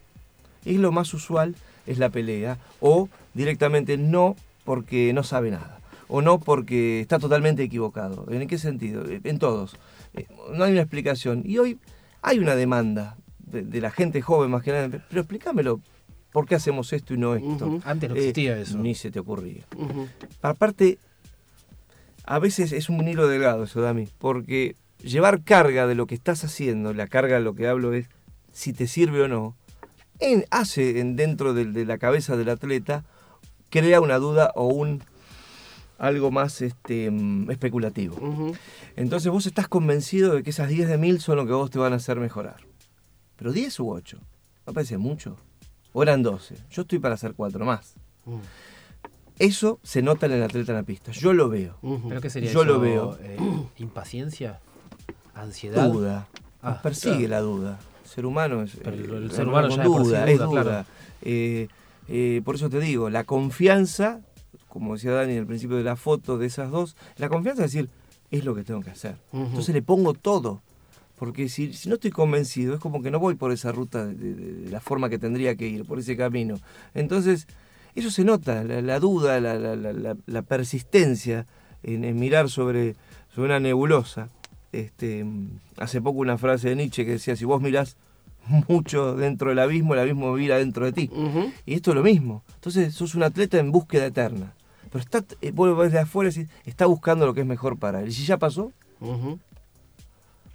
es 0.65 0.77
lo 0.77 0.91
más 0.91 1.15
usual, 1.15 1.55
es 1.91 1.99
la 1.99 2.09
pelea. 2.11 2.59
O 2.81 3.09
directamente 3.35 3.97
no 3.99 4.37
porque 4.65 5.13
no 5.13 5.23
sabe 5.23 5.51
nada. 5.51 5.79
o 6.09 6.23
no 6.23 6.39
porque 6.41 7.01
está 7.01 7.19
totalmente 7.19 7.63
equivocado. 7.63 8.27
¿En 8.31 8.47
qué 8.49 8.59
sentido? 8.59 9.05
Eh, 9.09 9.21
En 9.25 9.39
todos. 9.39 9.77
Eh, 10.15 10.27
No 10.57 10.65
hay 10.65 10.73
una 10.73 10.81
explicación. 10.83 11.43
Y 11.45 11.59
hoy 11.59 11.79
hay 12.23 12.39
una 12.41 12.55
demanda 12.57 13.17
de, 13.39 13.63
de 13.63 13.81
la 13.81 13.91
gente 13.91 14.21
joven 14.21 14.51
más 14.51 14.63
que 14.65 14.73
nada. 14.73 14.89
Pero 15.09 15.21
explícamelo, 15.21 15.81
¿por 16.33 16.47
qué 16.47 16.57
hacemos 16.57 16.93
esto 16.93 17.15
y 17.15 17.19
no 17.19 17.35
esto? 17.37 17.81
Antes 17.85 18.11
no 18.11 18.17
Eh, 18.17 18.19
existía 18.19 18.59
eso. 18.59 18.79
Ni 18.79 18.95
se 18.97 19.11
te 19.13 19.21
ocurría. 19.21 19.63
Aparte, 20.43 20.99
a 22.25 22.39
veces 22.39 22.73
es 22.73 22.89
un 22.89 23.07
hilo 23.09 23.29
delgado 23.29 23.65
eso, 23.65 23.81
Dami, 23.81 24.09
porque 24.19 24.75
llevar 25.03 25.43
carga 25.43 25.87
de 25.87 25.95
lo 25.95 26.07
que 26.07 26.15
estás 26.15 26.45
haciendo, 26.45 26.93
la 26.93 27.07
carga 27.07 27.37
de 27.37 27.41
lo 27.43 27.55
que 27.55 27.67
hablo 27.69 27.93
es 27.95 28.07
si 28.53 28.73
te 28.73 28.87
sirve 28.87 29.23
o 29.23 29.29
no, 29.29 29.55
en- 30.21 30.45
hace 30.51 31.01
en, 31.01 31.17
dentro 31.17 31.55
de, 31.55 31.85
la 31.85 31.99
cabeza 31.99 32.37
del 32.37 32.49
atleta, 32.49 33.05
crea 33.71 34.01
una 34.01 34.19
duda 34.19 34.53
o 34.55 34.67
un 34.67 35.03
algo 35.99 36.31
más 36.31 36.63
este, 36.63 37.11
mm, 37.11 37.51
especulativo. 37.51 38.55
Entonces 38.97 39.31
vos 39.31 39.47
estás 39.47 39.69
convencido 39.69 40.35
de 40.35 40.43
que 40.43 40.51
esas 40.51 40.69
10 40.69 40.89
de 40.89 40.97
mil 40.99 41.21
son 41.21 41.37
lo 41.37 41.47
que 41.47 41.53
vos 41.53 41.71
te 41.71 41.79
van 41.79 41.93
a 41.93 41.97
hacer 41.97 42.19
mejorar. 42.19 42.57
Pero 43.37 43.53
10 43.53 43.79
u 43.81 43.91
8, 43.91 44.19
¿no 44.67 44.73
parece 44.73 44.97
mucho? 44.99 45.37
O 45.93 46.03
eran 46.03 46.23
12. 46.23 46.57
Yo 46.71 46.83
estoy 46.83 46.99
para 47.01 47.15
hacer 47.15 47.35
4 47.35 47.65
más. 47.65 47.95
Eso 49.39 49.81
se 49.83 50.03
nota 50.03 50.27
en 50.27 50.33
el 50.33 50.43
atleta 50.43 50.73
en 50.73 50.77
la 50.77 50.83
pista. 50.85 51.13
Yo 51.13 51.33
lo 51.33 51.49
veo. 51.49 51.77
¿Pero 52.09 52.21
qué 52.21 52.29
sería 52.31 52.53
Yo 52.53 52.61
eso? 52.63 52.73
lo 52.73 52.81
veo. 52.81 53.19
Eh, 53.23 53.39
¿Impaciencia? 53.79 54.61
¿Ansiedad? 55.35 55.89
Duda. 55.91 56.29
Nos 56.63 56.77
Ah, 56.77 56.83
persigue 56.83 57.27
claro. 57.27 57.31
la 57.31 57.41
duda. 57.41 57.79
Ser 58.13 58.27
humano 58.27 58.63
es. 58.63 58.73
Pero 58.83 58.97
el- 59.17 59.31
eh, 59.31 59.35
ser 59.35 59.47
humano 59.49 59.69
ya 59.77 59.85
duda, 59.85 60.03
duda, 60.03 60.31
es 60.31 60.39
duda. 60.39 60.63
claro. 60.63 60.87
Eh, 61.23 61.69
eh, 62.09 62.43
por 62.45 62.55
eso 62.57 62.69
te 62.69 62.81
digo, 62.81 63.09
la 63.11 63.25
confianza, 63.25 64.21
como 64.69 64.95
decía 64.95 65.13
Dani 65.13 65.37
al 65.37 65.47
principio 65.47 65.77
de 65.77 65.85
la 65.85 65.97
foto 65.97 66.39
de 66.39 66.47
esas 66.47 66.71
dos, 66.71 66.97
la 67.19 67.29
confianza 67.29 67.65
es 67.65 67.73
decir, 67.73 67.89
es 68.31 68.45
lo 68.45 68.55
que 68.55 68.65
tengo 68.65 68.81
que 68.81 68.91
hacer. 68.91 69.17
Entonces 69.33 69.75
le 69.75 69.83
pongo 69.83 70.15
todo. 70.15 70.61
Porque 71.19 71.49
si, 71.51 71.75
si 71.75 71.89
no 71.91 71.97
estoy 71.97 72.11
convencido, 72.11 72.73
es 72.75 72.81
como 72.81 73.03
que 73.03 73.11
no 73.11 73.19
voy 73.21 73.35
por 73.35 73.53
esa 73.53 73.73
ruta 73.73 74.07
de, 74.07 74.15
de- 74.15 74.53
de 74.65 74.71
la 74.71 74.81
forma 74.81 75.09
que 75.11 75.19
tendría 75.19 75.55
que 75.55 75.67
ir, 75.69 75.85
por 75.85 75.99
ese 75.99 76.17
camino. 76.17 76.59
Entonces, 76.95 77.47
eso 77.95 78.11
se 78.11 78.25
nota, 78.25 78.65
la, 78.65 78.81
la 78.81 78.99
duda, 79.01 79.39
la 79.41 80.43
persistencia 80.43 81.47
en, 81.83 82.05
en 82.05 82.19
mirar 82.19 82.49
sobre, 82.49 82.95
sobre 83.35 83.47
una 83.49 83.61
nebulosa. 83.61 84.29
Este, 84.73 85.27
hace 85.79 86.01
poco 86.01 86.21
una 86.21 86.39
frase 86.39 86.69
de 86.71 86.77
Nietzsche 86.77 87.05
que 87.05 87.13
decía, 87.13 87.35
si 87.37 87.45
vos 87.45 87.61
mirás 87.61 87.97
mucho 88.69 89.15
dentro 89.17 89.51
del 89.51 89.59
abismo, 89.59 89.95
el 89.95 90.01
abismo 90.01 90.33
mira 90.33 90.59
dentro 90.59 90.85
de 90.85 90.93
ti. 90.93 91.11
Y 91.67 91.75
esto 91.75 91.91
es 91.91 91.95
lo 91.97 92.03
mismo. 92.03 92.43
Entonces, 92.55 92.95
sos 92.95 93.15
un 93.15 93.23
atleta 93.23 93.59
en 93.59 93.73
búsqueda 93.73 94.07
eterna. 94.07 94.53
Pero 94.93 95.01
está, 95.05 95.25
eh, 95.41 95.53
vos 95.53 95.69
lo 95.69 95.77
ves 95.77 95.93
de 95.93 95.99
afuera 96.01 96.31
y 96.31 96.35
decís, 96.35 96.51
está 96.65 96.87
buscando 96.87 97.27
lo 97.27 97.35
que 97.35 97.41
es 97.43 97.47
mejor 97.47 97.79
para 97.79 98.01
él. 98.01 98.09
Y 98.09 98.13
si 98.13 98.25
ya 98.25 98.39
pasó, 98.39 98.73
Ujú. 99.01 99.39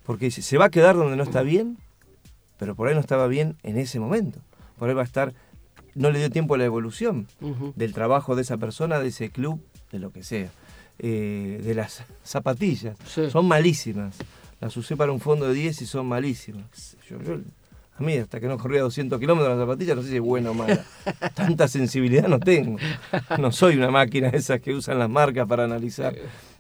porque 0.05 0.29
se- 0.31 0.41
se 0.41 0.57
va 0.57 0.65
a 0.65 0.69
quedar 0.69 0.95
donde 0.95 1.15
no 1.15 1.23
está 1.23 1.41
bien, 1.41 1.77
pero 2.57 2.75
por 2.75 2.87
ahí 2.87 2.93
no 2.93 2.99
estaba 3.01 3.27
bien 3.27 3.55
en 3.63 3.77
ese 3.77 3.99
momento. 3.99 4.39
Por 4.77 4.89
ahí 4.89 4.95
va 4.95 5.01
a 5.01 5.05
estar, 5.05 5.33
no 5.93 6.09
le 6.11 6.19
dio 6.19 6.29
tiempo 6.29 6.55
a 6.55 6.57
la 6.57 6.65
evolución 6.65 7.27
del 7.75 7.93
trabajo 7.93 8.35
de 8.35 8.41
esa 8.41 8.57
persona, 8.57 8.99
de 8.99 9.07
ese 9.07 9.29
club, 9.29 9.61
de 9.91 9.99
lo 9.99 10.11
que 10.11 10.23
sea. 10.23 10.49
Eh, 10.99 11.59
de 11.63 11.75
las 11.75 12.03
zapatillas. 12.23 12.97
Sí. 13.05 13.29
Son 13.29 13.45
malísimas. 13.47 14.15
Las 14.61 14.75
usé 14.77 14.95
para 14.95 15.11
un 15.11 15.19
fondo 15.19 15.47
de 15.47 15.53
10 15.53 15.81
y 15.81 15.85
son 15.85 16.05
malísimas. 16.07 16.95
Yo- 17.09 17.21
yo- 17.21 17.37
a 17.97 18.03
mí, 18.03 18.13
hasta 18.17 18.39
que 18.39 18.47
no 18.47 18.57
corría 18.57 18.81
200 18.81 19.19
kilómetros 19.19 19.57
las 19.57 19.65
zapatillas, 19.67 19.95
no 19.95 20.01
sé 20.03 20.09
si 20.09 20.15
es 20.15 20.21
buena 20.21 20.51
o 20.51 20.53
mala. 20.53 20.85
Tanta 21.35 21.67
sensibilidad 21.67 22.27
no 22.27 22.39
tengo. 22.39 22.77
No 23.39 23.51
soy 23.51 23.75
una 23.77 23.91
máquina 23.91 24.29
esas 24.29 24.59
que 24.61 24.73
usan 24.73 24.99
las 24.99 25.09
marcas 25.09 25.47
para 25.47 25.63
analizar. 25.65 26.15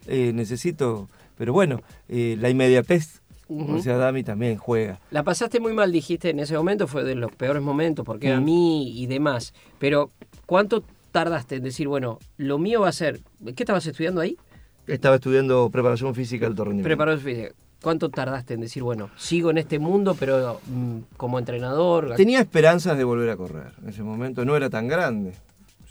Eh, 0.07 0.31
necesito, 0.33 1.09
pero 1.37 1.51
bueno, 1.53 1.81
eh, 2.09 2.37
la 2.39 2.49
inmediatez, 2.49 3.21
como 3.47 3.63
Ujú. 3.65 3.75
decía 3.77 3.97
Dami, 3.97 4.23
también 4.23 4.57
juega. 4.57 4.99
La 5.11 5.23
pasaste 5.23 5.59
muy 5.59 5.73
mal, 5.73 5.91
dijiste 5.91 6.29
en 6.29 6.39
ese 6.39 6.55
momento, 6.57 6.87
fue 6.87 7.03
de 7.03 7.15
los 7.15 7.31
peores 7.33 7.61
momentos, 7.63 8.05
porque 8.05 8.31
a 8.33 8.39
Mm. 8.39 8.43
mí 8.45 8.99
y 9.01 9.05
demás. 9.07 9.53
Pero, 9.79 10.09
¿cuánto 10.45 10.83
tardaste 11.15 11.55
en 11.55 11.63
decir, 11.63 11.87
bueno, 11.87 12.19
lo 12.35 12.57
mío 12.57 12.81
va 12.81 12.89
a 12.89 12.91
ser. 12.91 13.21
¿Qué 13.55 13.63
estabas 13.63 13.85
estudiando 13.85 14.19
ahí? 14.19 14.37
Estaba 14.85 15.15
estudiando 15.15 15.69
preparación 15.69 16.13
física 16.13 16.41
de 16.41 16.47
alto 16.47 16.65
rendimiento. 16.65 16.89
Preparador 16.89 17.21
físico. 17.21 17.55
¿Cuánto 17.81 18.09
tardaste 18.09 18.55
en 18.55 18.59
decir, 18.59 18.83
bueno, 18.83 19.09
sigo 19.15 19.49
en 19.49 19.57
este 19.57 19.79
mundo, 19.79 20.17
pero 20.19 20.59
mm, 20.67 21.15
como 21.15 21.39
entrenador? 21.39 22.15
Tenía 22.17 22.41
esperanzas 22.41 22.97
de 22.97 23.05
volver 23.05 23.29
a 23.29 23.37
correr. 23.37 23.71
En 23.81 23.89
ese 23.89 24.03
momento 24.03 24.43
no 24.43 24.57
era 24.57 24.69
tan 24.69 24.89
grande. 24.89 25.31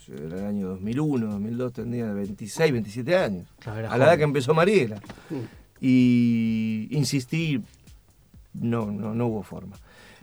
Era 0.07 0.41
el 0.41 0.45
año 0.45 0.67
2001, 0.67 1.25
2002, 1.25 1.73
tenía 1.73 2.13
26, 2.13 2.71
27 2.71 3.17
años. 3.17 3.47
Claro, 3.57 3.89
a 3.89 3.97
la 3.97 4.05
edad 4.05 4.17
que 4.17 4.25
empezó 4.25 4.53
Mariela. 4.53 4.97
Mm. 5.31 5.35
Y 5.81 6.87
insistí, 6.91 7.63
no, 8.53 8.91
no, 8.91 9.15
no 9.15 9.25
hubo 9.25 9.41
forma. 9.41 9.75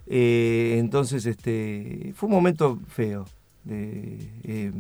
Eh, 0.07 0.77
entonces, 0.79 1.27
este, 1.27 2.12
fue 2.15 2.29
un 2.29 2.35
momento 2.37 2.79
feo. 2.87 3.27
De, 3.64 4.72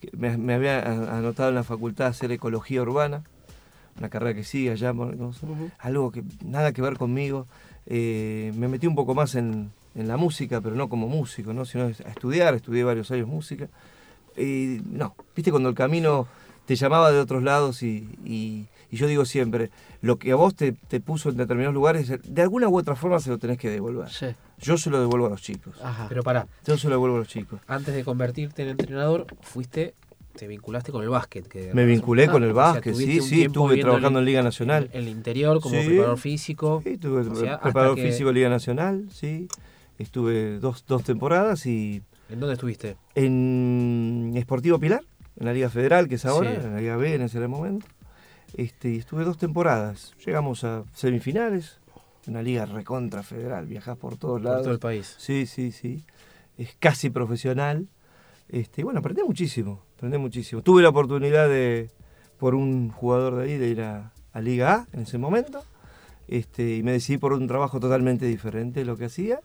que 0.00 0.10
me, 0.16 0.36
me 0.36 0.54
había 0.54 0.80
anotado 0.80 1.48
en 1.48 1.54
la 1.54 1.64
facultad 1.64 2.08
hacer 2.08 2.32
ecología 2.32 2.82
urbana, 2.82 3.22
una 3.98 4.08
carrera 4.08 4.34
que 4.34 4.44
sigue 4.44 4.70
allá, 4.70 4.92
no 4.92 5.32
sé, 5.32 5.46
Ujú. 5.46 5.70
algo 5.78 6.10
que 6.12 6.24
nada 6.44 6.72
que 6.72 6.82
ver 6.82 6.96
conmigo. 6.96 7.46
Eh, 7.86 8.52
me 8.56 8.68
metí 8.68 8.86
un 8.86 8.94
poco 8.94 9.14
más 9.14 9.34
en, 9.34 9.70
en 9.94 10.08
la 10.08 10.16
música, 10.16 10.60
pero 10.60 10.74
no 10.74 10.88
como 10.88 11.08
músico, 11.08 11.52
¿no? 11.52 11.64
sino 11.64 11.84
a 11.84 11.90
estudiar, 11.90 12.54
estudié 12.54 12.84
varios 12.84 13.10
años 13.10 13.28
música. 13.28 13.68
Y 14.36 14.80
no, 14.86 15.14
viste 15.36 15.50
cuando 15.50 15.68
el 15.68 15.74
camino 15.74 16.26
te 16.66 16.76
llamaba 16.76 17.10
de 17.12 17.18
otros 17.20 17.42
lados 17.42 17.82
y, 17.82 18.08
y- 18.24 18.66
y 18.90 18.96
yo 18.96 19.06
digo 19.06 19.24
siempre, 19.24 19.70
lo 20.02 20.18
que 20.18 20.32
a 20.32 20.34
vos 20.36 20.54
te, 20.54 20.72
te 20.72 21.00
puso 21.00 21.30
en 21.30 21.38
determinados 21.38 21.74
lugares, 21.74 22.12
de 22.22 22.42
alguna 22.42 22.68
u 22.68 22.76
otra 22.78 22.94
forma 22.94 23.18
se 23.20 23.30
lo 23.30 23.38
tenés 23.38 23.56
que 23.56 23.70
devolver. 23.70 24.10
Sí. 24.10 24.26
Yo 24.58 24.76
se 24.76 24.90
lo 24.90 25.00
devuelvo 25.00 25.26
a 25.28 25.30
los 25.30 25.40
chicos. 25.40 25.74
Ajá. 25.82 26.06
Pero 26.10 26.22
pará, 26.22 26.46
Yo 26.66 26.76
se 26.76 26.88
lo 26.88 26.94
devuelvo 26.96 27.16
a 27.16 27.20
los 27.20 27.28
chicos. 27.28 27.58
antes 27.66 27.94
de 27.94 28.04
convertirte 28.04 28.62
en 28.62 28.68
entrenador, 28.68 29.26
fuiste, 29.40 29.94
te 30.36 30.46
vinculaste 30.46 30.92
con 30.92 31.02
el 31.02 31.08
básquet. 31.08 31.48
Que 31.48 31.72
Me 31.72 31.86
vinculé 31.86 32.28
con 32.28 32.42
el 32.44 32.50
o 32.50 32.54
sea, 32.54 32.62
básquet, 32.64 32.94
sí, 32.94 33.20
sí, 33.22 33.42
estuve 33.44 33.78
trabajando 33.80 34.18
en 34.18 34.24
Liga 34.26 34.42
Nacional. 34.42 34.90
En 34.92 35.04
el 35.04 35.08
interior 35.08 35.58
como 35.62 35.80
Sí. 35.80 35.86
preparador 35.86 36.18
físico. 36.18 36.80
Sí, 36.84 36.90
estuve 36.90 37.20
O 37.22 37.34
sea, 37.34 37.60
preparador 37.60 37.96
que- 37.96 38.02
físico 38.02 38.28
de 38.28 38.34
Liga 38.34 38.50
Nacional, 38.50 39.06
sí. 39.10 39.48
Estuve 39.98 40.58
dos, 40.58 40.84
dos 40.86 41.02
temporadas 41.02 41.64
y 41.66 42.02
¿En 42.28 42.40
dónde 42.40 42.54
estuviste? 42.54 42.96
en 43.14 44.32
Esportivo 44.36 44.78
Pilar, 44.78 45.02
en 45.36 45.46
la 45.46 45.52
Liga 45.52 45.68
Federal, 45.70 46.08
que 46.08 46.16
es 46.16 46.24
ahora, 46.26 46.50
Sí. 46.50 46.66
en 46.66 46.74
la 46.74 46.80
Liga 46.80 46.96
B 46.96 47.14
en 47.14 47.22
ese 47.22 47.46
momento. 47.48 47.86
Este, 48.56 48.90
y 48.90 48.98
estuve 48.98 49.24
dos 49.24 49.38
temporadas. 49.38 50.14
Llegamos 50.24 50.62
a 50.64 50.84
semifinales, 50.94 51.80
una 52.26 52.42
liga 52.42 52.66
recontra 52.66 53.22
federal, 53.22 53.66
viajás 53.66 53.96
por 53.96 54.16
todos 54.16 54.34
Por 54.34 54.42
lados. 54.42 54.62
todo 54.62 54.72
el 54.74 54.78
país. 54.78 55.14
Sí, 55.18 55.46
sí, 55.46 55.72
sí. 55.72 56.04
Es 56.58 56.76
casi 56.78 57.08
profesional. 57.10 57.88
Este, 58.48 58.82
y 58.82 58.84
bueno, 58.84 59.00
aprendí 59.00 59.22
muchísimo, 59.22 59.82
aprendí 59.96 60.18
muchísimo. 60.18 60.60
Tuve 60.62 60.82
la 60.82 60.90
oportunidad 60.90 61.48
de, 61.48 61.90
por 62.38 62.54
un 62.54 62.90
jugador 62.90 63.36
de 63.36 63.44
ahí, 63.44 63.56
de 63.56 63.68
ir 63.68 63.80
a, 63.80 64.12
a 64.32 64.40
Liga 64.42 64.74
A 64.74 64.86
en 64.92 65.00
ese 65.00 65.16
momento. 65.16 65.64
Este, 66.28 66.76
y 66.76 66.82
me 66.82 66.92
decidí 66.92 67.16
por 67.18 67.32
un 67.32 67.46
trabajo 67.46 67.80
totalmente 67.80 68.26
diferente 68.26 68.80
de 68.80 68.86
lo 68.86 68.96
que 68.98 69.06
hacía. 69.06 69.40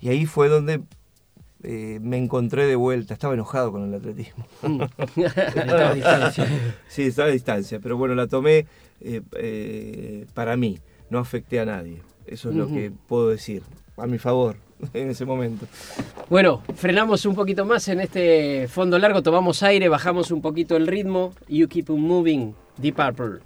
Y 0.00 0.08
ahí 0.08 0.24
fue 0.26 0.48
donde 0.48 0.82
eh, 1.64 1.98
me 2.02 2.16
encontré 2.18 2.66
de 2.66 2.76
vuelta. 2.76 3.14
Estaba 3.14 3.34
enojado 3.34 3.72
con 3.72 3.84
el 3.88 3.94
atletismo. 3.94 4.46
Estaba 5.16 5.90
a 5.90 5.94
distancia. 5.94 6.46
Sí, 6.88 7.02
estaba 7.02 7.28
a 7.28 7.32
distancia, 7.32 7.78
pero 7.80 7.96
bueno, 7.96 8.14
la 8.14 8.26
tomé 8.26 8.66
eh, 9.00 9.22
eh, 9.36 10.26
para 10.34 10.56
mí, 10.56 10.78
no 11.10 11.18
afecté 11.18 11.60
a 11.60 11.64
nadie. 11.64 12.02
Eso 12.26 12.50
es 12.50 12.56
lo 12.56 12.68
que 12.68 12.92
puedo 13.08 13.28
decir, 13.28 13.62
a 13.96 14.06
mi 14.06 14.18
favor, 14.18 14.56
en 14.94 15.10
ese 15.10 15.24
momento. 15.24 15.66
Bueno, 16.30 16.62
frenamos 16.76 17.26
un 17.26 17.34
poquito 17.34 17.64
más 17.64 17.88
en 17.88 18.00
este 18.00 18.68
fondo 18.68 18.98
largo, 18.98 19.22
tomamos 19.22 19.62
aire, 19.62 19.88
bajamos 19.88 20.30
un 20.30 20.40
poquito 20.40 20.76
el 20.76 20.86
ritmo. 20.86 21.34
You 21.48 21.68
keep 21.68 21.90
on 21.90 22.00
moving, 22.00 22.54
Deep 22.78 22.96
Purple. 22.96 23.40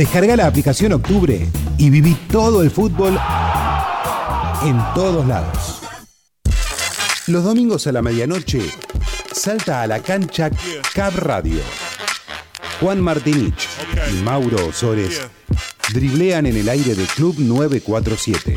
Descarga 0.00 0.34
la 0.34 0.46
aplicación 0.46 0.94
Octubre 0.94 1.46
y 1.76 1.90
viví 1.90 2.14
todo 2.32 2.62
el 2.62 2.70
fútbol 2.70 3.20
en 4.64 4.78
todos 4.94 5.26
lados. 5.26 5.82
Los 7.26 7.44
domingos 7.44 7.86
a 7.86 7.92
la 7.92 8.00
medianoche, 8.00 8.62
salta 9.30 9.82
a 9.82 9.86
la 9.86 10.00
cancha 10.00 10.50
Cab 10.94 11.16
Radio. 11.16 11.60
Juan 12.80 13.02
Martinich 13.02 13.68
y 14.10 14.22
Mauro 14.22 14.68
Osores 14.68 15.20
driblean 15.92 16.46
en 16.46 16.56
el 16.56 16.70
aire 16.70 16.94
de 16.94 17.04
Club 17.04 17.34
947. 17.38 18.56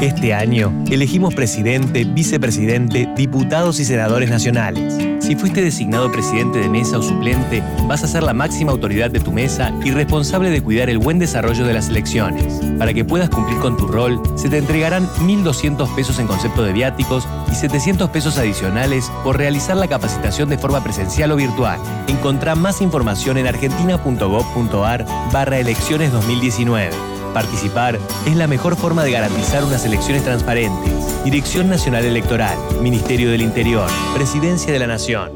Este 0.00 0.34
año 0.34 0.84
elegimos 0.90 1.36
presidente, 1.36 2.02
vicepresidente, 2.02 3.08
diputados 3.14 3.78
y 3.78 3.84
senadores 3.84 4.28
nacionales. 4.28 4.99
Si 5.30 5.36
fuiste 5.36 5.62
designado 5.62 6.10
presidente 6.10 6.58
de 6.58 6.68
mesa 6.68 6.98
o 6.98 7.02
suplente, 7.02 7.62
vas 7.86 8.02
a 8.02 8.08
ser 8.08 8.24
la 8.24 8.34
máxima 8.34 8.72
autoridad 8.72 9.12
de 9.12 9.20
tu 9.20 9.30
mesa 9.30 9.72
y 9.84 9.92
responsable 9.92 10.50
de 10.50 10.60
cuidar 10.60 10.90
el 10.90 10.98
buen 10.98 11.20
desarrollo 11.20 11.64
de 11.64 11.72
las 11.72 11.88
elecciones. 11.88 12.60
Para 12.80 12.92
que 12.92 13.04
puedas 13.04 13.30
cumplir 13.30 13.60
con 13.60 13.76
tu 13.76 13.86
rol, 13.86 14.20
se 14.34 14.48
te 14.48 14.58
entregarán 14.58 15.06
1.200 15.20 15.94
pesos 15.94 16.18
en 16.18 16.26
concepto 16.26 16.64
de 16.64 16.72
viáticos 16.72 17.28
y 17.48 17.54
700 17.54 18.10
pesos 18.10 18.38
adicionales 18.38 19.08
por 19.22 19.38
realizar 19.38 19.76
la 19.76 19.86
capacitación 19.86 20.48
de 20.48 20.58
forma 20.58 20.82
presencial 20.82 21.30
o 21.30 21.36
virtual. 21.36 21.78
Encontrá 22.08 22.56
más 22.56 22.80
información 22.80 23.38
en 23.38 23.46
argentina.gov.ar 23.46 25.06
barra 25.32 25.60
elecciones 25.60 26.10
2019. 26.10 26.90
Participar 27.32 28.00
es 28.26 28.34
la 28.34 28.48
mejor 28.48 28.74
forma 28.74 29.04
de 29.04 29.12
garantizar 29.12 29.62
unas 29.62 29.84
elecciones 29.84 30.24
transparentes. 30.24 30.99
Dirección 31.24 31.68
Nacional 31.68 32.06
Electoral, 32.06 32.56
Ministerio 32.80 33.30
del 33.30 33.42
Interior, 33.42 33.90
Presidencia 34.14 34.72
de 34.72 34.78
la 34.78 34.86
Nación. 34.86 35.30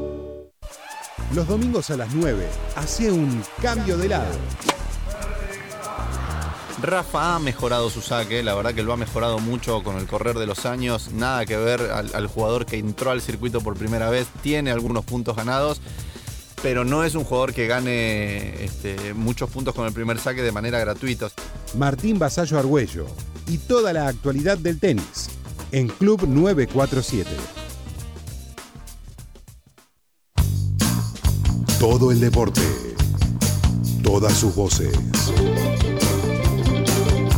Los 1.31 1.47
domingos 1.47 1.91
a 1.91 1.97
las 1.97 2.11
9, 2.11 2.43
hace 2.75 3.11
un 3.11 3.43
cambio 3.61 3.95
de 3.95 4.09
lado. 4.09 4.33
Rafa 6.81 7.35
ha 7.35 7.39
mejorado 7.39 7.91
su 7.91 8.01
saque, 8.01 8.41
la 8.41 8.55
verdad 8.55 8.73
que 8.73 8.81
lo 8.81 8.93
ha 8.93 8.97
mejorado 8.97 9.37
mucho 9.37 9.83
con 9.83 9.97
el 9.97 10.07
correr 10.07 10.39
de 10.39 10.47
los 10.47 10.65
años, 10.65 11.11
nada 11.13 11.45
que 11.45 11.55
ver 11.55 11.81
al, 11.81 12.09
al 12.15 12.27
jugador 12.27 12.65
que 12.65 12.79
entró 12.79 13.11
al 13.11 13.21
circuito 13.21 13.61
por 13.61 13.77
primera 13.77 14.09
vez, 14.09 14.25
tiene 14.41 14.71
algunos 14.71 15.05
puntos 15.05 15.35
ganados, 15.35 15.81
pero 16.63 16.83
no 16.83 17.03
es 17.03 17.13
un 17.13 17.25
jugador 17.25 17.53
que 17.53 17.67
gane 17.67 18.63
este, 18.63 19.13
muchos 19.13 19.51
puntos 19.51 19.75
con 19.75 19.85
el 19.85 19.93
primer 19.93 20.17
saque 20.17 20.41
de 20.41 20.51
manera 20.51 20.79
gratuita. 20.79 21.29
Martín 21.77 22.17
Basallo 22.17 22.57
Argüello 22.57 23.05
y 23.45 23.59
toda 23.59 23.93
la 23.93 24.07
actualidad 24.07 24.57
del 24.57 24.79
tenis 24.79 25.29
en 25.71 25.87
Club 25.87 26.27
947. 26.27 27.29
Todo 31.79 32.11
el 32.11 32.19
deporte, 32.19 32.61
todas 34.01 34.33
sus 34.33 34.55
voces. 34.55 34.93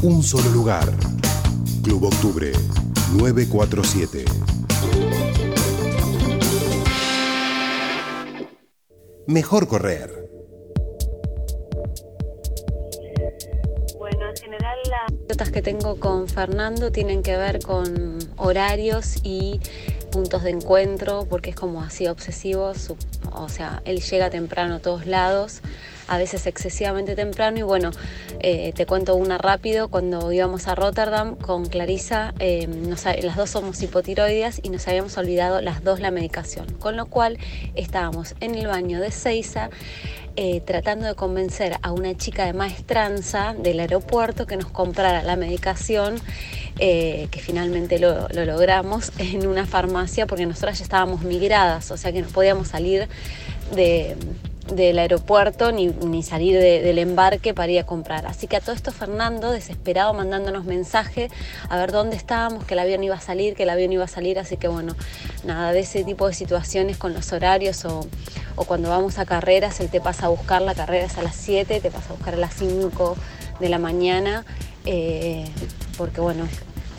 Un 0.01 0.23
solo 0.23 0.49
lugar. 0.51 0.93
Club 1.83 2.05
Octubre 2.05 2.51
947. 3.13 4.25
Mejor 9.27 9.67
correr. 9.67 10.26
Tengo 15.67 15.97
con 15.99 16.29
Fernando 16.29 16.93
tienen 16.93 17.21
que 17.23 17.35
ver 17.35 17.59
con 17.59 18.19
horarios 18.37 19.15
y 19.23 19.59
puntos 20.13 20.43
de 20.43 20.51
encuentro, 20.51 21.27
porque 21.29 21.49
es 21.49 21.57
como 21.57 21.81
así 21.81 22.07
obsesivo, 22.07 22.73
su- 22.73 22.95
o 23.33 23.49
sea, 23.49 23.81
él 23.83 23.99
llega 23.99 24.29
temprano 24.29 24.75
a 24.75 24.79
todos 24.79 25.05
lados, 25.05 25.59
a 26.07 26.17
veces 26.17 26.47
excesivamente 26.47 27.17
temprano 27.17 27.57
y 27.59 27.63
bueno, 27.63 27.91
eh, 28.39 28.71
te 28.77 28.85
cuento 28.85 29.15
una 29.17 29.37
rápido, 29.37 29.89
cuando 29.89 30.31
íbamos 30.31 30.69
a 30.69 30.75
Rotterdam 30.75 31.35
con 31.35 31.65
Clarisa, 31.65 32.33
eh, 32.39 32.65
nos 32.67 33.05
ha- 33.05 33.17
las 33.17 33.35
dos 33.35 33.49
somos 33.49 33.81
hipotiroides 33.83 34.61
y 34.63 34.69
nos 34.69 34.87
habíamos 34.87 35.17
olvidado 35.17 35.59
las 35.59 35.83
dos 35.83 35.99
la 35.99 36.11
medicación, 36.11 36.65
con 36.79 36.95
lo 36.95 37.07
cual 37.07 37.37
estábamos 37.75 38.35
en 38.39 38.55
el 38.55 38.67
baño 38.67 39.01
de 39.01 39.11
Seiza 39.11 39.69
eh, 40.39 40.61
tratando 40.61 41.07
de 41.07 41.15
convencer 41.15 41.77
a 41.81 41.91
una 41.91 42.15
chica 42.15 42.45
de 42.45 42.53
maestranza 42.53 43.55
del 43.57 43.79
aeropuerto 43.79 44.45
que 44.45 44.55
nos 44.55 44.67
comprara 44.67 45.23
la 45.23 45.35
medicación, 45.35 46.17
eh, 46.77 47.27
que 47.31 47.39
finalmente 47.39 47.97
lo, 47.97 48.27
lo 48.29 48.45
logramos 48.45 49.11
en 49.17 49.47
una 49.47 49.65
farmacia 49.65 50.27
porque 50.27 50.45
nosotras 50.45 50.77
ya 50.77 50.83
estábamos 50.83 51.23
migradas, 51.23 51.89
o 51.89 51.97
sea 51.97 52.11
que 52.11 52.21
no 52.21 52.27
podíamos 52.27 52.67
salir 52.67 53.07
de, 53.73 54.15
del 54.73 54.99
aeropuerto 54.99 55.71
ni, 55.71 55.87
ni 55.87 56.23
salir 56.23 56.57
de- 56.59 56.81
del 56.81 56.97
embarque 56.99 57.53
para 57.53 57.71
ir 57.71 57.79
a 57.79 57.85
comprar. 57.85 58.25
Así 58.27 58.47
que 58.47 58.57
a 58.57 58.59
todo 58.61 58.75
esto 58.75 58.91
Fernando, 58.91 59.51
desesperado, 59.51 60.13
mandándonos 60.13 60.65
mensaje 60.65 61.29
a 61.69 61.77
ver 61.77 61.91
dónde 61.91 62.15
estábamos, 62.15 62.65
que 62.65 62.73
el 62.73 62.79
avión 62.79 63.03
iba 63.03 63.15
a 63.15 63.21
salir, 63.21 63.55
que 63.55 63.63
el 63.63 63.69
avión 63.69 63.91
iba 63.93 64.03
a 64.03 64.07
salir. 64.07 64.39
Así 64.39 64.57
que 64.57 64.67
bueno, 64.67 64.95
nada 65.45 65.71
de 65.71 65.79
ese 65.79 66.03
tipo 66.03 66.27
de 66.27 66.33
situaciones 66.33 66.97
con 66.97 67.13
los 67.13 67.31
horarios 67.31 67.85
o, 67.85 68.07
o 68.55 68.65
cuando 68.65 68.89
vamos 68.89 69.19
a 69.19 69.25
carreras, 69.25 69.79
él 69.79 69.89
te 69.89 70.01
pasa 70.01 70.25
a 70.25 70.29
buscar, 70.29 70.61
la 70.61 70.75
carrera 70.75 71.05
es 71.05 71.17
a 71.17 71.21
las 71.23 71.35
7, 71.35 71.79
te 71.79 71.89
pasa 71.91 72.09
a 72.09 72.13
buscar 72.15 72.33
a 72.33 72.37
las 72.37 72.53
5 72.53 73.15
de 73.59 73.69
la 73.69 73.79
mañana, 73.79 74.45
eh, 74.85 75.45
porque 75.97 76.21
bueno, 76.21 76.47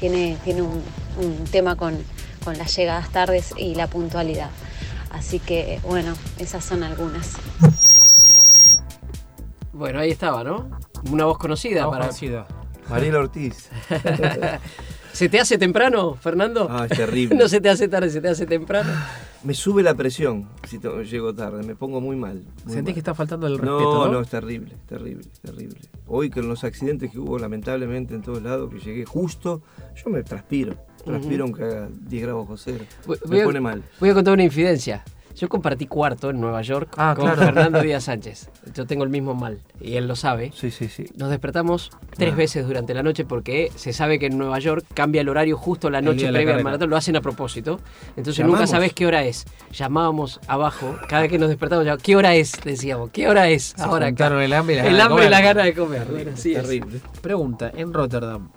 tiene, 0.00 0.36
tiene 0.44 0.62
un, 0.62 0.82
un 1.20 1.44
tema 1.50 1.76
con, 1.76 1.96
con 2.44 2.56
las 2.58 2.74
llegadas 2.76 3.10
tardes 3.10 3.52
y 3.56 3.74
la 3.74 3.86
puntualidad. 3.88 4.48
Así 5.10 5.38
que 5.40 5.80
bueno, 5.84 6.14
esas 6.38 6.64
son 6.64 6.82
algunas. 6.82 7.36
Bueno, 9.72 10.00
ahí 10.00 10.10
estaba, 10.10 10.44
¿no? 10.44 10.68
Una 11.10 11.24
voz 11.24 11.38
conocida 11.38 11.84
Voz 11.86 11.92
para. 11.94 12.06
conocida. 12.06 12.46
Mariela 12.88 13.18
Ortiz. 13.20 13.68
¿Se 15.12 15.28
te 15.28 15.40
hace 15.40 15.58
temprano, 15.58 16.14
Fernando? 16.14 16.68
Ah, 16.70 16.86
es 16.88 16.96
terrible. 16.96 17.36
no 17.38 17.48
se 17.48 17.60
te 17.60 17.68
hace 17.68 17.88
tarde, 17.88 18.08
se 18.10 18.20
te 18.20 18.28
hace 18.28 18.46
temprano. 18.46 18.90
Me 19.44 19.54
sube 19.54 19.82
la 19.82 19.94
presión 19.94 20.48
si 20.66 20.78
llego 20.78 21.34
tarde, 21.34 21.62
me 21.64 21.76
pongo 21.76 22.00
muy 22.00 22.16
mal. 22.16 22.44
muy 22.64 22.72
¿Sentís 22.74 22.84
mal. 22.84 22.94
que 22.94 23.00
está 23.00 23.14
faltando 23.14 23.46
el 23.46 23.54
No, 23.54 23.58
respeto? 23.78 24.08
no, 24.12 24.20
es 24.20 24.28
terrible, 24.28 24.76
terrible, 24.86 25.28
terrible. 25.42 25.80
Hoy 26.06 26.28
con 26.30 26.48
los 26.48 26.64
accidentes 26.64 27.10
que 27.12 27.18
hubo 27.18 27.38
lamentablemente 27.38 28.14
en 28.14 28.22
todos 28.22 28.42
lados, 28.42 28.72
que 28.72 28.80
llegué 28.80 29.04
justo, 29.04 29.62
yo 30.02 30.10
me 30.10 30.22
transpiro. 30.22 30.76
Transpiro 31.08 31.44
aunque 31.44 31.62
haga 31.64 31.88
10 31.90 32.22
grados 32.22 32.42
bajo 32.46 32.56
cero. 32.56 32.84
Voy- 33.06 33.18
voy 33.24 33.36
Me 33.36 33.42
a- 33.42 33.44
pone 33.44 33.60
mal. 33.60 33.82
Voy 34.00 34.10
a 34.10 34.14
contar 34.14 34.34
una 34.34 34.44
infidencia. 34.44 35.04
Yo 35.36 35.48
compartí 35.48 35.86
cuarto 35.86 36.30
en 36.30 36.40
Nueva 36.40 36.62
York 36.62 36.94
Ah, 36.96 37.14
con 37.16 37.26
claro. 37.26 37.40
Fernando 37.40 37.80
Díaz 37.80 38.02
Sánchez. 38.02 38.50
Yo 38.74 38.86
tengo 38.88 39.04
el 39.04 39.08
mismo 39.10 39.34
mal 39.34 39.60
y 39.80 39.94
él 39.94 40.08
lo 40.08 40.16
sabe. 40.16 40.50
Sí, 40.52 40.72
sí, 40.72 40.88
sí. 40.88 41.04
Nos 41.16 41.30
despertamos 41.30 41.90
tres 42.16 42.32
Ah. 42.32 42.36
veces 42.36 42.66
durante 42.66 42.92
la 42.92 43.04
noche 43.04 43.24
porque 43.24 43.70
se 43.76 43.92
sabe 43.92 44.18
que 44.18 44.26
en 44.26 44.36
Nueva 44.36 44.58
York 44.58 44.84
cambia 44.94 45.20
el 45.20 45.28
horario 45.28 45.56
justo 45.56 45.90
la 45.90 46.00
noche 46.02 46.24
la 46.32 46.38
previa 46.40 46.56
al 46.56 46.64
maratón. 46.64 46.90
Lo 46.90 46.96
hacen 46.96 47.14
a 47.14 47.20
propósito. 47.20 47.78
Entonces 48.16 48.38
¿Llamamos? 48.38 48.58
nunca 48.58 48.66
sabes 48.66 48.92
qué 48.94 49.06
hora 49.06 49.22
es. 49.26 49.44
Llamábamos 49.72 50.40
abajo. 50.48 50.96
Cada 51.08 51.22
vez 51.22 51.30
que 51.30 51.38
nos 51.38 51.50
despertamos, 51.50 51.84
llamábamos, 51.84 52.02
¿qué 52.02 52.16
hora 52.16 52.34
es? 52.34 52.52
Decíamos, 52.64 53.10
¿qué 53.10 53.28
hora 53.28 53.48
es? 53.48 53.74
Se 53.76 53.80
Ahora 53.82 54.08
acá. 54.08 54.26
el 54.26 54.52
hambre 54.52 54.74
y 54.74 54.78
las 54.78 54.86
El 54.88 55.00
hambre 55.00 55.26
y 55.26 55.28
la 55.28 55.40
gana 55.40 55.62
de 55.62 55.72
comer. 55.72 56.04
Bueno, 56.10 56.32
así 56.34 56.52
es. 56.52 56.62
terrible. 56.62 57.00
Pregunta, 57.22 57.70
en 57.76 57.94
Rotterdam, 57.94 58.48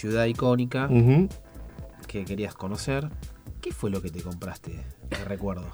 ciudad 0.00 0.24
icónica 0.24 0.88
que 2.06 2.24
querías 2.24 2.54
conocer, 2.54 3.08
¿qué 3.60 3.70
fue 3.72 3.90
lo 3.90 4.00
que 4.00 4.10
te 4.10 4.22
compraste? 4.22 4.80
Te 5.10 5.24
recuerdo. 5.26 5.66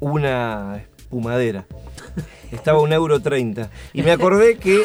Una 0.00 0.82
espumadera. 0.98 1.66
Estaba 2.50 2.80
un 2.80 2.92
euro 2.92 3.20
treinta. 3.20 3.70
Y 3.92 4.02
me 4.02 4.12
acordé 4.12 4.56
que. 4.56 4.82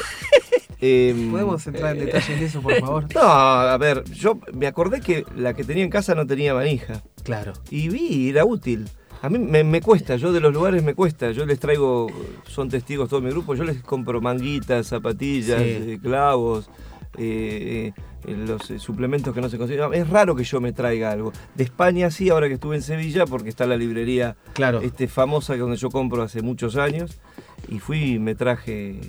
em, 0.82 1.32
¿Podemos 1.32 1.66
entrar 1.66 1.96
en 1.98 2.06
detalles 2.06 2.40
de 2.40 2.46
eso, 2.46 2.62
por 2.62 2.76
favor? 2.80 3.06
No, 3.16 3.22
a 3.22 3.78
ver, 3.78 4.04
yo 4.12 4.38
me 4.54 4.68
acordé 4.68 5.00
que 5.00 5.26
la 5.38 5.54
que 5.54 5.64
tenía 5.64 5.84
en 5.84 5.90
casa 5.90 6.14
no 6.14 6.28
tenía 6.28 6.54
manija. 6.54 7.02
Claro. 7.24 7.54
Y 7.70 7.88
vi, 7.90 8.30
era 8.30 8.44
útil. 8.46 8.90
A 9.22 9.30
mí 9.30 9.40
me, 9.40 9.64
me 9.64 9.82
cuesta, 9.82 10.18
yo 10.18 10.32
de 10.34 10.42
los 10.42 10.54
lugares 10.54 10.84
me 10.84 10.94
cuesta. 10.94 11.32
Yo 11.32 11.46
les 11.46 11.60
traigo, 11.60 12.08
son 12.48 12.70
testigos 12.70 13.10
todo 13.10 13.22
mi 13.22 13.30
grupo, 13.32 13.56
yo 13.56 13.64
les 13.64 13.82
compro 13.82 14.20
manguitas, 14.22 14.88
zapatillas, 14.88 15.62
Sí. 15.62 15.70
eh, 15.70 16.00
clavos, 16.04 16.70
eh, 17.18 17.93
eh, 18.26 18.36
los 18.36 18.70
eh, 18.72 18.80
suplementos 18.80 19.34
que 19.34 19.41
no 19.41 19.49
se 19.49 19.57
consiguen. 19.57 19.93
Es 19.93 20.09
raro 20.09 20.36
que 20.36 20.43
yo 20.43 20.59
me 20.61 20.72
traiga 20.74 21.11
algo. 21.11 21.32
De 21.55 21.63
España 21.63 22.09
sí, 22.11 22.30
ahora 22.30 22.47
que 22.47 22.55
estuve 22.55 22.76
en 22.76 22.82
Sevilla, 22.82 23.26
porque 23.26 23.49
está 23.49 23.66
la 23.66 23.78
librería 23.78 24.36
Claro. 24.53 24.82
este, 24.82 25.07
famosa 25.07 25.53
que 25.53 25.59
donde 25.59 25.78
yo 25.78 25.89
compro 25.89 26.22
hace 26.24 26.41
muchos 26.41 26.76
años. 26.76 27.20
Y 27.68 27.80
fui 27.80 28.16
y 28.16 28.20
me 28.20 28.36
traje 28.36 28.99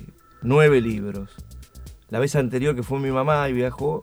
nueve 0.41 0.81
libros. 0.81 1.31
La 2.09 2.19
vez 2.19 2.35
anterior 2.35 2.75
que 2.75 2.83
fue 2.83 2.99
mi 2.99 3.11
mamá 3.11 3.47
y 3.49 3.53
viajó, 3.53 4.01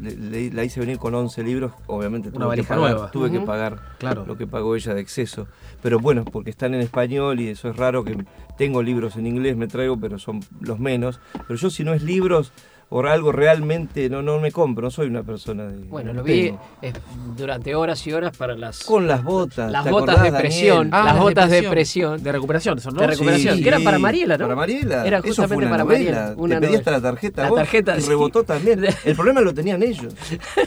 le- 0.00 0.16
le- 0.16 0.50
la 0.52 0.64
hice 0.64 0.80
venir 0.80 0.98
con 0.98 1.14
11 1.14 1.42
libros. 1.42 1.72
Obviamente 1.86 2.30
tuve, 2.30 2.46
Una 2.46 2.54
que 2.54 2.62
pagar, 2.62 2.78
nueva. 2.92 3.10
tuve 3.10 3.30
que 3.30 3.38
Ujú. 3.38 3.46
pagar 3.46 3.80
Claro. 3.98 4.24
lo 4.26 4.38
que 4.38 4.46
pagó 4.46 4.74
ella 4.76 4.94
de 4.94 5.00
exceso. 5.00 5.48
Pero 5.82 5.98
bueno, 5.98 6.24
porque 6.24 6.50
están 6.50 6.72
en 6.74 6.80
español 6.80 7.40
y 7.40 7.48
eso 7.48 7.68
es 7.68 7.76
raro 7.76 8.04
que 8.04 8.16
tengo 8.56 8.82
libros 8.82 9.16
en 9.16 9.26
inglés, 9.26 9.56
me 9.56 9.66
traigo, 9.66 9.98
pero 9.98 10.18
son 10.18 10.40
los 10.60 10.78
menos. 10.78 11.20
Pero 11.46 11.56
yo 11.58 11.68
si 11.68 11.84
no 11.84 11.92
es 11.92 12.02
libros 12.02 12.52
por 12.92 13.06
algo 13.06 13.32
realmente 13.32 14.10
no, 14.10 14.20
no 14.20 14.38
me 14.38 14.52
compro, 14.52 14.82
no 14.82 14.90
soy 14.90 15.06
una 15.06 15.22
persona 15.22 15.64
de... 15.64 15.78
Bueno, 15.84 16.12
no 16.12 16.18
lo 16.18 16.24
vi 16.24 16.54
eh, 16.82 16.92
durante 17.34 17.74
horas 17.74 18.06
y 18.06 18.12
horas 18.12 18.36
para 18.36 18.54
las, 18.54 18.84
Con 18.84 19.08
las 19.08 19.24
botas. 19.24 19.72
las 19.72 19.84
¿te 19.84 19.90
botas 19.90 20.16
acordás, 20.16 20.32
de 20.34 20.38
presión. 20.38 20.90
Ah, 20.92 21.04
las 21.06 21.18
botas 21.18 21.48
de 21.48 21.62
presión. 21.62 22.22
De 22.22 22.30
recuperación, 22.30 22.78
son, 22.80 22.92
¿no? 22.92 23.00
De 23.00 23.06
recuperación. 23.06 23.56
Sí, 23.56 23.62
que 23.62 23.68
eran 23.70 23.82
para 23.82 23.98
Mariela, 23.98 24.36
¿no? 24.36 24.44
Para 24.44 24.56
Mariela. 24.56 25.06
Era 25.06 25.16
Eso 25.20 25.22
fue 25.22 25.30
justamente 25.30 25.64
una 25.64 25.70
para 25.70 25.84
novela. 25.84 26.10
Mariela, 26.10 26.34
una 26.36 26.60
Te 26.60 26.66
pedí 26.66 26.76
hasta 26.76 26.90
la 26.90 27.00
tarjeta. 27.00 27.42
La 27.44 27.48
vos, 27.48 27.58
tarjeta, 27.60 27.96
y 27.96 28.00
sí. 28.02 28.08
rebotó 28.10 28.44
también. 28.44 28.84
El 29.06 29.16
problema 29.16 29.40
lo 29.40 29.54
tenían 29.54 29.82
ellos. 29.82 30.14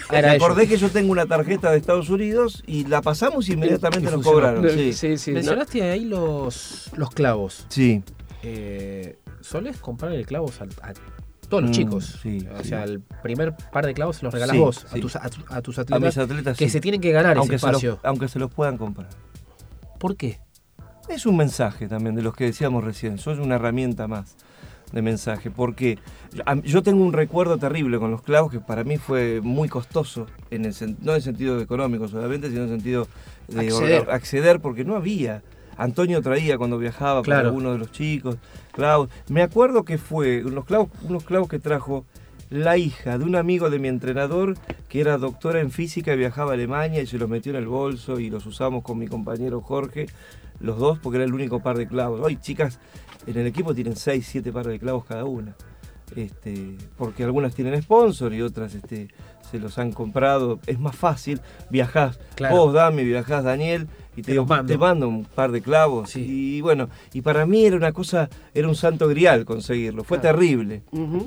Era 0.10 0.30
Me 0.30 0.36
ellos. 0.36 0.44
acordé 0.44 0.68
que 0.68 0.78
yo 0.78 0.90
tengo 0.90 1.12
una 1.12 1.28
tarjeta 1.28 1.70
de 1.70 1.78
Estados 1.78 2.10
Unidos 2.10 2.64
y 2.66 2.86
la 2.88 3.04
pasamos 3.04 3.48
y 3.50 3.54
inmediatamente 3.54 4.10
nos 4.10 4.24
cobraron. 4.24 4.68
Sí. 4.68 4.94
sí, 4.94 5.20
sí. 5.20 5.30
no. 5.30 5.36
Mencionaste 5.36 5.84
ahí 5.84 6.06
los, 6.06 6.90
los 6.98 7.12
clavos. 7.12 7.68
Sí. 7.70 8.02
Eh, 8.42 9.20
¿Solés 9.42 9.78
comprarle 9.78 10.26
clavos 10.26 10.60
a, 10.60 10.64
a 10.64 10.94
todos 11.56 11.64
los 11.64 11.72
Mm, 11.72 11.74
chicos? 11.74 12.20
sí, 12.22 12.48
o 12.54 12.62
sí. 12.64 12.70
sea, 12.70 12.84
el 12.84 13.02
primer 13.24 13.56
par 13.72 13.86
de 13.86 13.94
clavos 13.94 14.18
se 14.18 14.24
los 14.26 14.34
regalás 14.34 14.56
Sí, 14.56 14.60
vos 14.60 14.86
a, 14.92 14.96
tus, 14.98 15.16
a, 15.16 15.30
tu- 15.30 15.46
a 15.50 15.62
tus 15.62 15.78
A 15.78 15.82
atletas, 15.82 16.02
mis 16.04 16.18
atletas 16.18 16.58
que 16.58 16.70
se 16.70 16.80
tienen 16.82 17.02
que 17.02 17.12
ganar 17.12 17.38
aunque 17.38 17.56
ese 17.56 17.66
se, 17.80 17.88
los, 17.88 17.98
aunque 18.04 18.28
se 18.28 18.40
los 18.40 18.52
puedan 18.52 18.78
comprar. 18.78 19.10
¿Por 20.00 20.16
qué? 20.16 20.40
Es 21.10 21.26
un 21.26 21.38
mensaje 21.38 21.88
también 21.88 22.16
de 22.16 22.22
los 22.22 22.36
que 22.36 22.46
decíamos 22.46 22.84
recién. 22.84 23.18
Sos 23.20 23.38
una 23.40 23.56
herramienta 23.56 24.08
más 24.08 24.36
de 24.92 25.02
mensaje. 25.02 25.52
Porque 25.52 26.00
yo 26.64 26.82
tengo 26.84 27.04
un 27.06 27.14
recuerdo 27.14 27.58
terrible 27.58 28.00
con 28.00 28.10
los 28.12 28.22
clavos 28.24 28.52
que 28.52 28.60
para 28.60 28.84
mí 28.84 28.98
fue 28.98 29.40
muy 29.42 29.70
costoso. 29.70 30.26
En 30.50 30.66
el, 30.66 30.74
no 31.02 31.12
en 31.12 31.18
el 31.18 31.22
sentido 31.22 31.60
económico 31.62 32.08
solamente, 32.08 32.50
sino 32.50 32.64
en 32.64 32.70
el 32.70 32.76
sentido 32.76 33.08
de 33.48 34.04
Acceder. 34.12 34.60
porque 34.62 34.84
no 34.84 34.96
había. 34.96 35.44
Antonio 35.78 36.22
traía 36.22 36.58
cuando 36.58 36.78
viajaba 36.78 37.22
para 37.22 37.24
Claro. 37.38 37.48
alguno 37.50 37.72
de 37.74 37.78
los 37.78 37.92
chicos 37.92 38.38
clavos. 38.76 39.10
Me 39.30 39.42
acuerdo 39.42 39.84
que 39.84 39.98
fue 39.98 40.44
unos 40.46 40.66
clavos, 40.66 40.90
unos 41.08 41.24
clavos 41.24 41.48
que 41.50 41.60
trajo 41.60 42.06
la 42.52 42.78
hija 42.78 43.18
de 43.18 43.24
un 43.26 43.36
amigo 43.36 43.70
de 43.72 43.80
mi 43.80 43.88
entrenador 43.88 44.56
que 44.88 45.02
era 45.02 45.18
doctora 45.18 45.62
en 45.62 45.72
física 45.72 46.14
y 46.14 46.18
viajaba 46.18 46.52
a 46.52 46.54
Alemania 46.54 47.02
y 47.02 47.08
se 47.08 47.18
los 47.18 47.28
metió 47.28 47.50
en 47.52 47.56
el 47.58 47.68
bolso 47.68 48.20
y 48.20 48.30
los 48.30 48.46
usamos 48.46 48.84
con 48.84 49.00
mi 49.00 49.08
compañero 49.08 49.62
Jorge, 49.62 50.06
los 50.60 50.78
dos, 50.78 51.00
porque 51.00 51.18
era 51.18 51.26
el 51.26 51.34
único 51.34 51.62
par 51.64 51.78
de 51.78 51.88
clavos. 51.88 52.22
Hoy 52.22 52.38
chicas 52.38 52.80
en 53.26 53.38
el 53.38 53.48
equipo 53.48 53.74
tienen 53.74 53.96
6, 53.96 54.28
7 54.30 54.52
pares 54.52 54.74
de 54.74 54.80
clavos 54.80 55.06
cada 55.06 55.26
una. 55.26 55.56
Este, 56.16 56.78
porque 56.98 57.24
algunas 57.24 57.56
tienen 57.56 57.82
sponsor 57.82 58.32
y 58.34 58.42
otras 58.44 58.76
este, 58.76 59.08
se 59.50 59.58
los 59.60 59.78
han 59.80 59.92
comprado. 59.92 60.60
Es 60.68 60.80
más 60.80 60.96
fácil, 60.96 61.42
viajás, 61.72 62.20
Claro. 62.36 62.56
vos 62.58 62.74
Dami, 62.74 63.04
viajás 63.04 63.44
Daniel 63.44 63.88
y 64.16 64.22
te, 64.22 64.28
Te 64.28 64.32
digo, 64.34 64.46
mando. 64.46 64.72
te 64.72 64.78
mando 64.78 65.08
un 65.10 65.26
par 65.26 65.52
de 65.52 65.62
clavos. 65.62 66.12
Sí. 66.12 66.26
Y 66.58 66.62
bueno, 66.62 66.90
y 67.14 67.22
para 67.22 67.46
mí 67.46 67.66
era 67.66 67.76
una 67.76 67.92
cosa, 67.92 68.30
era 68.54 68.68
un 68.68 68.76
santo 68.76 69.08
grial 69.08 69.46
conseguirlo, 69.46 70.04
fue 70.04 70.20
Claro. 70.20 70.38
terrible. 70.38 70.84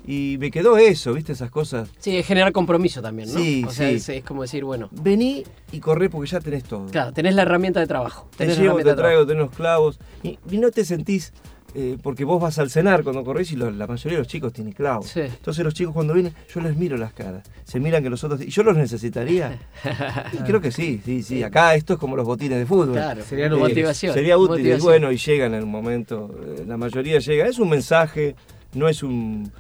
Y 0.07 0.37
me 0.41 0.51
quedó 0.51 0.79
eso, 0.79 1.13
¿viste? 1.13 1.33
Esas 1.33 1.51
cosas. 1.51 1.89
Sí, 1.99 2.17
es 2.17 2.27
generar 2.27 2.53
compromiso 2.53 3.03
también, 3.03 3.33
¿no? 3.33 3.39
Sí, 3.39 3.65
o 3.67 3.71
sea, 3.71 3.89
sí. 3.91 3.97
es, 3.97 4.09
es 4.09 4.25
como 4.25 4.43
decir, 4.43 4.65
bueno, 4.65 4.89
Vení 4.93 5.45
y 5.73 5.81
corré 5.81 6.09
porque 6.11 6.31
ya 6.31 6.41
tenés 6.41 6.65
todo. 6.65 6.87
claro, 6.87 7.13
tenés 7.13 7.35
la 7.35 7.43
herramienta 7.43 7.81
de 7.81 7.87
trabajo. 7.87 8.29
Te 8.33 8.39
Tenés 8.39 8.57
la 8.59 8.63
llevo, 8.65 8.79
te 8.79 8.95
traigo, 8.95 9.27
tenés 9.27 9.43
los 9.45 9.55
clavos. 9.55 9.99
Y, 10.23 10.39
y 10.51 10.59
no 10.59 10.71
te 10.71 10.85
sentís, 10.85 11.33
eh, 11.75 11.99
porque 12.03 12.25
vos 12.25 12.41
vas 12.41 12.59
al 12.59 12.71
cenar 12.71 13.03
cuando 13.05 13.23
corres 13.25 13.53
y 13.53 13.57
lo- 13.57 13.71
la 13.71 13.87
mayoría 13.87 14.17
de 14.19 14.23
los 14.23 14.29
chicos 14.29 14.53
tienen 14.53 14.73
clavos. 14.73 15.07
Sí. 15.09 15.21
Entonces 15.21 15.65
los 15.65 15.75
chicos 15.75 15.93
cuando 15.95 16.15
vienen, 16.15 16.35
yo 16.53 16.61
les 16.61 16.77
miro 16.77 16.97
las 16.97 17.13
caras. 17.13 17.45
Se 17.65 17.79
miran 17.79 18.03
que 18.03 18.11
los 18.11 18.23
otros... 18.25 18.41
¿Y 18.41 18.49
yo 18.51 18.63
los 18.63 18.77
necesitaría? 18.77 19.59
Y 20.33 20.39
creo 20.39 20.61
que 20.61 20.71
sí, 20.73 21.01
sí, 21.05 21.23
sí. 21.23 21.43
Acá 21.43 21.75
esto 21.75 21.95
es 21.95 21.99
como 21.99 22.17
los 22.17 22.27
botines 22.27 22.59
de 22.59 22.67
fútbol. 22.67 22.93
Claro, 22.93 23.23
Serían 23.23 23.53
Eh, 23.53 23.57
motivación. 23.57 24.15
Sería 24.15 24.39
útil, 24.39 24.67
y 24.67 24.75
bueno, 24.81 25.13
y 25.13 25.17
llegan 25.19 25.53
en 25.55 25.61
el 25.61 25.67
momento. 25.67 26.31
eh, 26.43 26.65
La 26.67 26.77
mayoría 26.77 27.19
llega. 27.19 27.47
Es 27.47 27.59
un 27.59 27.69
mensaje, 27.69 28.35
no 28.75 28.89
es 28.89 29.03
un, 29.03 29.51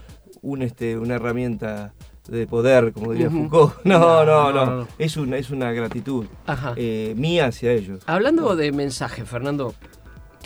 un, 0.42 0.62
este, 0.62 0.96
una 0.96 1.16
herramienta 1.16 1.92
de 2.28 2.46
poder, 2.46 2.92
como 2.92 3.12
diría 3.12 3.28
Ujú. 3.28 3.48
Foucault. 3.48 3.74
No, 3.84 3.98
no, 4.24 4.52
no. 4.52 4.52
no, 4.52 4.76
no. 4.80 4.88
Es, 4.98 5.16
una, 5.16 5.36
es 5.38 5.50
una 5.50 5.72
gratitud 5.72 6.26
Ajá. 6.46 6.74
eh, 6.76 7.14
mía 7.16 7.46
hacia 7.46 7.72
ellos. 7.72 8.02
Hablando 8.06 8.54
de 8.54 8.70
mensaje, 8.72 9.24
Fernando, 9.24 9.74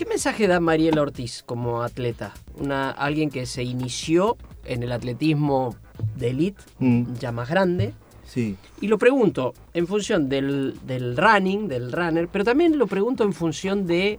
¿qué 0.02 0.08
mensaje 0.08 0.48
da 0.48 0.58
Mariela 0.58 1.00
Ortiz 1.02 1.42
como 1.46 1.82
atleta? 1.82 2.34
Una, 2.56 2.90
alguien 2.90 3.30
que 3.30 3.46
se 3.46 3.62
inició 3.62 4.36
en 4.64 4.82
el 4.82 4.90
atletismo 4.92 5.76
de 6.16 6.30
elite, 6.30 6.60
Mm, 6.80 7.14
ya 7.20 7.30
más 7.32 7.48
grande. 7.48 7.94
sí. 8.26 8.56
Y 8.80 8.88
lo 8.88 8.98
pregunto 8.98 9.54
en 9.74 9.86
función 9.86 10.28
del, 10.28 10.74
del 10.84 11.16
running, 11.16 11.68
del 11.68 11.92
runner, 11.92 12.26
pero 12.28 12.44
también 12.44 12.78
lo 12.78 12.86
pregunto 12.88 13.22
en 13.22 13.32
función 13.32 13.86
de 13.86 14.18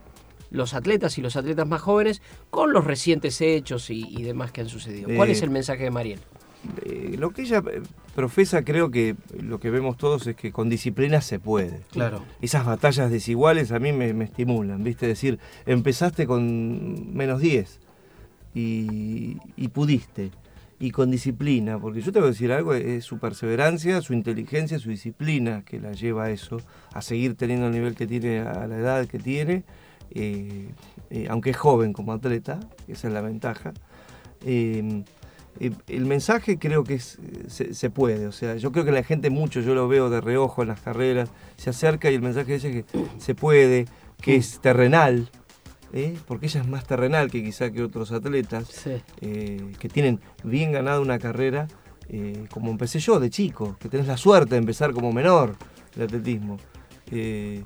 los 0.51 0.73
atletas 0.73 1.17
y 1.17 1.21
los 1.21 1.36
atletas 1.36 1.67
más 1.67 1.81
jóvenes 1.81 2.21
con 2.49 2.71
los 2.71 2.86
recientes 2.86 3.41
hechos 3.41 3.89
y, 3.89 4.05
y 4.07 4.23
demás 4.23 4.51
que 4.51 4.61
han 4.61 4.69
sucedido. 4.69 5.09
¿Cuál 5.15 5.29
Eh, 5.29 5.31
es 5.34 5.41
el 5.41 5.49
mensaje 5.49 5.84
de 5.84 5.91
Mariela? 5.91 6.21
Eh, 6.86 7.16
lo 7.18 7.32
que 7.32 7.43
ella 7.43 7.64
eh, 7.72 7.82
profesa, 8.16 8.64
creo 8.64 8.91
que 8.91 9.16
lo 9.39 9.59
que 9.59 9.70
vemos 9.70 9.97
todos 9.97 10.28
es 10.28 10.36
que 10.36 10.51
con 10.51 10.70
disciplina 10.70 11.22
se 11.22 11.39
puede. 11.39 11.82
Claro. 11.91 12.22
Esas 12.41 12.66
batallas 12.66 13.11
desiguales 13.11 13.72
a 13.72 13.80
mí 13.80 13.91
me, 13.91 14.14
me 14.14 14.26
estimulan, 14.26 14.84
¿viste? 14.84 15.05
Es 15.05 15.20
decir, 15.20 15.39
empezaste 15.66 16.26
con 16.26 17.16
menos 17.16 17.41
10 17.41 17.80
y, 18.53 19.38
y 19.55 19.68
pudiste. 19.70 20.32
Y 20.80 20.91
con 20.91 21.11
disciplina, 21.11 21.80
porque 21.80 22.01
yo 22.01 22.11
te 22.11 22.20
voy 22.20 22.28
a 22.28 22.32
decir 22.32 22.51
algo, 22.51 22.74
es 22.74 23.05
su 23.05 23.18
perseverancia, 23.18 24.01
su 24.01 24.14
inteligencia, 24.14 24.80
su 24.80 24.89
disciplina 24.89 25.64
que 25.64 25.80
la 25.80 25.93
lleva 25.93 26.26
a 26.26 26.30
eso, 26.30 26.57
a 26.91 27.01
seguir 27.01 27.36
teniendo 27.36 27.68
el 27.68 27.72
nivel 27.72 27.95
que 27.95 28.05
tiene 28.05 28.39
a 28.39 28.68
la 28.68 28.78
edad 28.78 29.07
que 29.07 29.18
tiene, 29.18 29.64
eh, 30.11 30.68
eh, 31.09 31.28
aunque 31.30 31.51
es 31.51 31.57
joven 31.57 31.93
como 31.93 32.11
atleta, 32.11 32.59
esa 32.89 33.07
es 33.07 33.14
la 33.14 33.22
ventaja. 33.22 33.74
Eh, 34.45 35.03
el 35.60 36.06
mensaje 36.06 36.58
creo 36.58 36.84
que 36.84 36.95
es, 36.95 37.20
se, 37.47 37.74
se 37.74 37.89
puede, 37.89 38.28
o 38.28 38.32
sea, 38.32 38.56
yo 38.56 38.72
creo 38.72 38.86
que 38.86 38.91
la 38.91 39.04
gente 39.04 39.30
mucho, 39.30 39.62
yo 39.62 39.76
lo 39.76 39.88
veo 39.88 40.10
de 40.10 40.20
reojo 40.22 40.62
en 40.64 40.70
las 40.70 40.82
carreras, 40.82 41.30
se 41.58 41.70
acerca 41.70 42.10
y 42.12 42.16
el 42.16 42.22
mensaje 42.22 42.54
dice 42.54 42.72
que 42.72 42.86
se 43.20 43.36
puede, 43.36 43.86
que 44.22 44.36
es 44.36 44.60
terrenal, 44.62 45.30
¿eh? 45.93 46.16
porque 46.28 46.47
ella 46.47 46.62
es 46.62 46.68
más 46.68 46.86
terrenal 46.86 47.30
que 47.30 47.43
quizá 47.43 47.72
que 47.72 47.84
otros 47.84 48.12
atletas, 48.12 48.68
Sí. 48.68 49.01
eh, 49.22 49.72
que 49.80 49.89
tienen 49.89 50.20
bien 50.43 50.72
ganada 50.72 50.99
una 50.99 51.20
carrera, 51.20 51.68
eh, 52.10 52.45
como 52.51 52.72
empecé 52.72 52.99
yo 52.99 53.20
de 53.20 53.30
chico, 53.30 53.78
que 53.80 53.89
tenés 53.89 54.08
la 54.08 54.18
suerte 54.18 54.56
de 54.56 54.60
empezar 54.60 54.91
como 54.91 55.12
menor 55.14 55.56
el 55.95 56.01
atletismo, 56.04 56.58
y, 57.12 57.64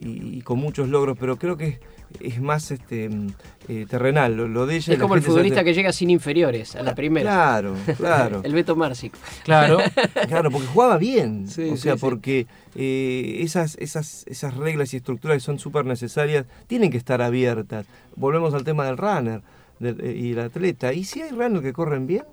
y 0.00 0.42
con 0.42 0.58
muchos 0.58 0.88
logros, 0.88 1.16
pero 1.18 1.36
creo 1.36 1.56
que 1.56 1.80
es, 2.20 2.40
más 2.40 2.70
este, 2.70 3.08
mm, 3.08 3.26
eh, 3.68 3.86
terrenal, 3.88 4.36
lo, 4.36 4.48
lo 4.48 4.66
de 4.66 4.76
ella. 4.76 4.92
Es 4.94 4.98
como 4.98 5.14
el 5.14 5.22
futbolista 5.22 5.60
hace- 5.60 5.64
que 5.66 5.74
llega 5.74 5.92
sin 5.92 6.10
inferiores 6.10 6.76
a 6.76 6.82
la 6.82 6.94
primera. 6.94 7.30
Claro, 7.30 7.74
claro. 7.96 8.40
El 8.44 8.52
Beto 8.54 8.76
Márcico. 8.76 9.18
Claro. 9.44 9.78
Claro, 10.28 10.50
porque 10.50 10.66
jugaba 10.68 10.96
bien. 10.98 11.48
Sí, 11.48 11.70
o 11.70 11.76
sea, 11.76 11.94
sí. 11.94 12.00
porque 12.00 12.46
eh, 12.74 13.38
esas, 13.40 13.76
esas, 13.78 14.24
esas 14.26 14.56
reglas 14.56 14.92
y 14.94 14.96
estructuras 14.98 15.36
que 15.36 15.40
son 15.40 15.58
súper 15.58 15.84
necesarias 15.84 16.46
tienen 16.66 16.90
que 16.90 16.96
estar 16.96 17.20
abiertas. 17.22 17.86
Volvemos 18.16 18.54
al 18.54 18.64
tema 18.64 18.86
del 18.86 18.96
runner 18.96 19.42
del- 19.78 20.00
eh, 20.00 20.16
y 20.16 20.32
el 20.32 20.38
atleta. 20.40 20.92
Y 20.92 21.04
si 21.04 21.20
hay 21.22 21.30
runners 21.30 21.62
que 21.62 21.72
corren 21.72 22.06
bien, 22.06 22.24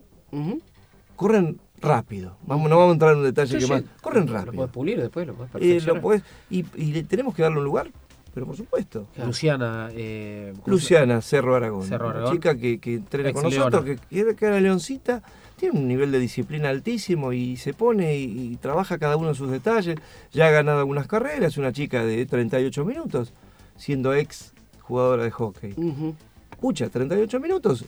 corren 1.15 1.59
rápido. 1.81 2.37
Vamos, 2.45 2.69
no 2.69 2.77
vamos 2.77 2.91
a 2.91 2.93
entrar 2.93 3.11
en 3.13 3.17
un 3.19 3.23
detalle 3.25 3.51
Sí, 3.53 3.57
que 3.59 3.65
sí. 3.65 3.71
más. 3.71 3.83
Corren 4.01 4.25
Lo 4.27 4.33
rápido. 4.33 4.53
puedes 4.53 4.71
pulir 4.71 5.01
después, 5.01 5.27
lo 5.27 5.33
puedes 5.33 5.51
Eh, 5.83 5.85
lo 5.87 6.01
podés- 6.01 6.23
y, 6.49 6.65
y 6.75 6.93
le 6.93 7.03
tenemos 7.03 7.33
que 7.35 7.41
darle 7.41 7.57
un 7.57 7.63
lugar, 7.65 7.89
pero 8.33 8.45
por 8.45 8.55
supuesto. 8.57 9.07
Luciana. 9.25 9.89
eh, 9.93 10.51
¿cómo 10.53 10.65
se- 10.65 10.71
Luciana 10.71 11.21
Cerro 11.21 11.55
Aragón, 11.55 11.83
Cerro 11.87 12.07
una 12.07 12.15
Aragón. 12.17 12.33
chica 12.33 12.55
que, 12.57 12.79
que 12.79 12.95
entrena 12.95 13.33
con 13.33 13.43
nosotros, 13.43 13.83
que 13.83 13.97
quiere 13.97 14.35
que 14.35 14.45
era 14.45 14.59
leoncita, 14.59 15.21
tiene 15.57 15.77
un 15.79 15.87
nivel 15.87 16.11
de 16.11 16.19
disciplina 16.19 16.69
altísimo 16.69 17.33
y 17.33 17.57
se 17.57 17.73
pone 17.73 18.17
y, 18.17 18.53
y 18.53 18.55
trabaja 18.57 18.97
cada 18.97 19.17
uno 19.17 19.29
de 19.29 19.35
sus 19.35 19.51
detalles. 19.51 19.97
Ya 20.31 20.47
ha 20.47 20.51
ganado 20.51 20.79
algunas 20.79 21.07
carreras, 21.07 21.57
una 21.57 21.71
chica 21.71 22.03
de 22.05 22.25
38 22.25 22.83
minutos, 22.85 23.33
siendo 23.75 24.13
ex 24.15 24.53
jugadora 24.79 25.23
de 25.23 25.31
hockey. 25.31 25.73
Ujú. 25.77 26.15
Pucha, 26.59 26.89
38 26.89 27.39
minutos. 27.39 27.85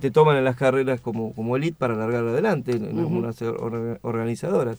Te 0.00 0.10
toman 0.10 0.36
en 0.36 0.44
las 0.44 0.56
carreras 0.56 1.00
como, 1.00 1.32
como 1.34 1.56
elite 1.56 1.76
para 1.78 1.94
largar 1.94 2.26
adelante 2.26 2.72
en, 2.72 2.84
en 2.84 2.98
algunas 2.98 3.40
or- 3.42 3.98
organizadoras. 4.02 4.78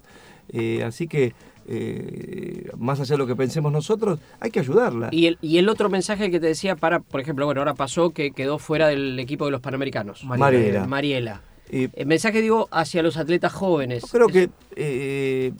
Eh, 0.49 0.83
así 0.83 1.07
que, 1.07 1.33
eh, 1.67 2.69
más 2.77 2.99
allá 2.99 3.13
de 3.15 3.17
lo 3.17 3.27
que 3.27 3.35
pensemos 3.35 3.71
nosotros, 3.71 4.19
hay 4.39 4.51
que 4.51 4.59
ayudarla. 4.59 5.09
Y 5.11 5.27
el, 5.27 5.37
y 5.41 5.57
el 5.57 5.69
otro 5.69 5.89
mensaje 5.89 6.31
que 6.31 6.39
te 6.39 6.47
decía 6.47 6.75
para, 6.75 6.99
por 6.99 7.19
ejemplo, 7.21 7.45
bueno, 7.45 7.61
ahora 7.61 7.73
pasó 7.73 8.11
que 8.11 8.31
quedó 8.31 8.57
fuera 8.59 8.87
del 8.87 9.19
equipo 9.19 9.45
de 9.45 9.51
los 9.51 9.61
Panamericanos. 9.61 10.23
Mariela. 10.23 10.87
Mariela. 10.87 11.41
Eh, 11.69 11.89
El 11.95 12.05
mensaje, 12.07 12.41
digo, 12.41 12.69
hacia 12.71 13.03
los 13.03 13.17
atletas 13.17 13.51
jóvenes. 13.51 14.03
Yo 14.03 14.07
creo 14.09 14.27
Es- 14.27 14.33
que 14.33 14.49
eh, 14.77 15.51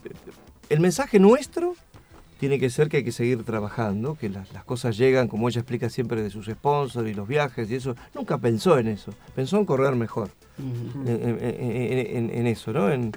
el 0.70 0.80
mensaje 0.80 1.20
nuestro 1.20 1.76
tiene 2.40 2.60
que 2.60 2.70
ser 2.70 2.88
que 2.88 2.98
hay 2.98 3.04
que 3.04 3.12
seguir 3.12 3.44
trabajando, 3.44 4.16
que 4.16 4.30
las, 4.30 4.54
las 4.54 4.64
cosas 4.64 4.96
llegan, 4.96 5.28
como 5.28 5.50
ella 5.50 5.60
explica 5.62 5.90
siempre 5.90 6.22
de 6.22 6.30
sus 6.30 6.46
sponsors 6.46 7.10
y 7.10 7.14
los 7.14 7.28
viajes 7.28 7.70
y 7.72 7.76
eso. 7.76 7.96
Nunca 8.14 8.38
pensó 8.38 8.78
en 8.78 8.88
eso, 8.88 9.12
pensó 9.36 9.58
en 9.58 9.66
correr 9.66 9.96
mejor, 9.96 10.30
en, 10.60 11.08
en- 11.08 11.40
en- 11.42 12.18
en- 12.18 12.30
en 12.38 12.48
eso, 12.48 12.72
¿no? 12.72 12.90
En 12.92 13.12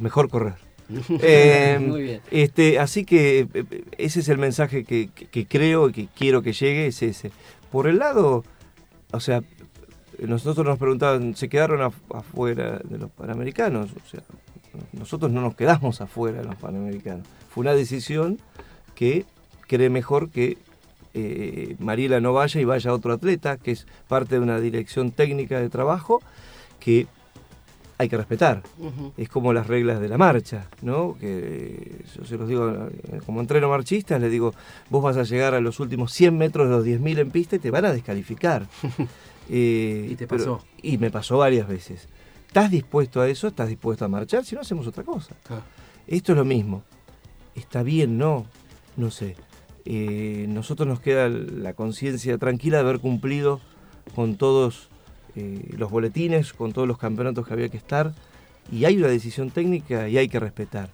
mejor 0.00 0.28
correr. 0.28 0.65
Eh, 1.22 1.78
Muy 1.80 2.02
bien. 2.02 2.20
Este, 2.30 2.78
así 2.78 3.04
que 3.04 3.48
eh, 3.52 3.64
ese 3.98 4.20
es 4.20 4.28
el 4.28 4.38
mensaje 4.38 4.84
que, 4.84 5.08
que- 5.14 5.26
que 5.26 5.46
creo 5.46 5.88
y 5.88 5.92
que 5.92 6.08
quiero 6.16 6.42
que 6.42 6.52
llegue, 6.52 6.86
es 6.86 7.02
ese. 7.02 7.30
Por 7.72 7.86
el 7.88 7.98
lado, 7.98 8.44
o 9.12 9.20
sea, 9.20 9.42
nosotros 10.20 10.64
nos 10.64 10.78
preguntaban, 10.78 11.34
¿se 11.36 11.48
quedaron 11.48 11.80
af- 11.80 11.92
afuera 12.16 12.80
de 12.84 12.98
los 12.98 13.10
Panamericanos? 13.10 13.90
O 13.92 14.08
sea, 14.08 14.20
nosotros 14.92 15.30
no 15.32 15.40
nos 15.40 15.54
quedamos 15.56 16.00
afuera 16.00 16.38
de 16.38 16.44
los 16.44 16.56
Panamericanos. 16.56 17.26
Fue 17.50 17.62
una 17.62 17.74
decisión 17.74 18.38
que 18.94 19.24
cree 19.66 19.90
mejor 19.90 20.30
que 20.30 20.56
eh, 21.14 21.76
Mariela 21.78 22.20
no 22.20 22.32
vaya 22.32 22.60
y 22.60 22.64
vaya 22.64 22.92
otro 22.92 23.12
atleta, 23.14 23.56
que 23.56 23.72
es 23.72 23.86
parte 24.06 24.36
de 24.36 24.40
una 24.42 24.60
dirección 24.60 25.10
técnica 25.10 25.58
de 25.60 25.68
trabajo 25.70 26.22
que 26.78 27.06
hay 27.98 28.08
que 28.08 28.16
respetar. 28.16 28.62
Es 29.16 29.28
como 29.28 29.52
las 29.52 29.66
reglas 29.66 30.00
de 30.00 30.08
la 30.08 30.18
marcha, 30.18 30.68
¿no? 30.82 31.16
Que 31.18 32.02
yo 32.14 32.24
se 32.24 32.36
los 32.36 32.48
digo, 32.48 32.88
como 33.24 33.40
entreno 33.40 33.68
marchistas, 33.68 34.20
les 34.20 34.30
digo, 34.30 34.52
vos 34.90 35.02
vas 35.02 35.16
a 35.16 35.22
llegar 35.22 35.54
a 35.54 35.60
los 35.60 35.80
últimos 35.80 36.12
100 36.12 36.36
metros 36.36 36.68
de 36.68 36.74
los 36.76 36.84
10.000 36.84 37.18
en 37.20 37.30
pista 37.30 37.56
y 37.56 37.58
te 37.58 37.70
van 37.70 37.84
a 37.86 37.92
descalificar. 37.92 38.66
Eh, 39.48 40.08
¿Y 40.10 40.16
te 40.16 40.26
pero- 40.26 40.56
pasó? 40.56 40.66
y 40.82 40.98
me 40.98 41.08
pasó 41.12 41.38
varias 41.38 41.68
veces. 41.68 42.08
¿Estás 42.48 42.68
dispuesto 42.68 43.20
a 43.20 43.28
eso? 43.28 43.46
¿Estás 43.46 43.68
dispuesto 43.68 44.04
a 44.04 44.08
marchar? 44.08 44.44
Si 44.44 44.56
no, 44.56 44.62
hacemos 44.62 44.88
otra 44.88 45.04
cosa. 45.04 45.36
Esto 46.08 46.32
es 46.32 46.36
lo 46.38 46.44
mismo. 46.44 46.82
¿Está 47.54 47.84
bien? 47.84 48.18
No. 48.18 48.46
No 48.96 49.12
sé. 49.12 49.36
Eh, 49.84 50.46
nosotros 50.48 50.88
nos 50.88 50.98
queda 50.98 51.28
la 51.28 51.74
conciencia 51.74 52.36
tranquila 52.38 52.78
de 52.78 52.82
haber 52.82 52.98
cumplido 52.98 53.60
con 54.16 54.34
todos 54.34 54.88
eh, 55.36 55.74
los 55.76 55.90
boletines, 55.90 56.52
con 56.52 56.72
todos 56.72 56.88
los 56.88 56.98
campeonatos 56.98 57.46
que 57.46 57.52
había 57.52 57.68
que 57.68 57.76
estar. 57.76 58.14
Y 58.72 58.84
hay 58.84 58.96
una 58.96 59.08
decisión 59.08 59.50
técnica 59.50 60.08
y 60.08 60.18
hay 60.18 60.28
que 60.28 60.40
respetar. 60.40 60.90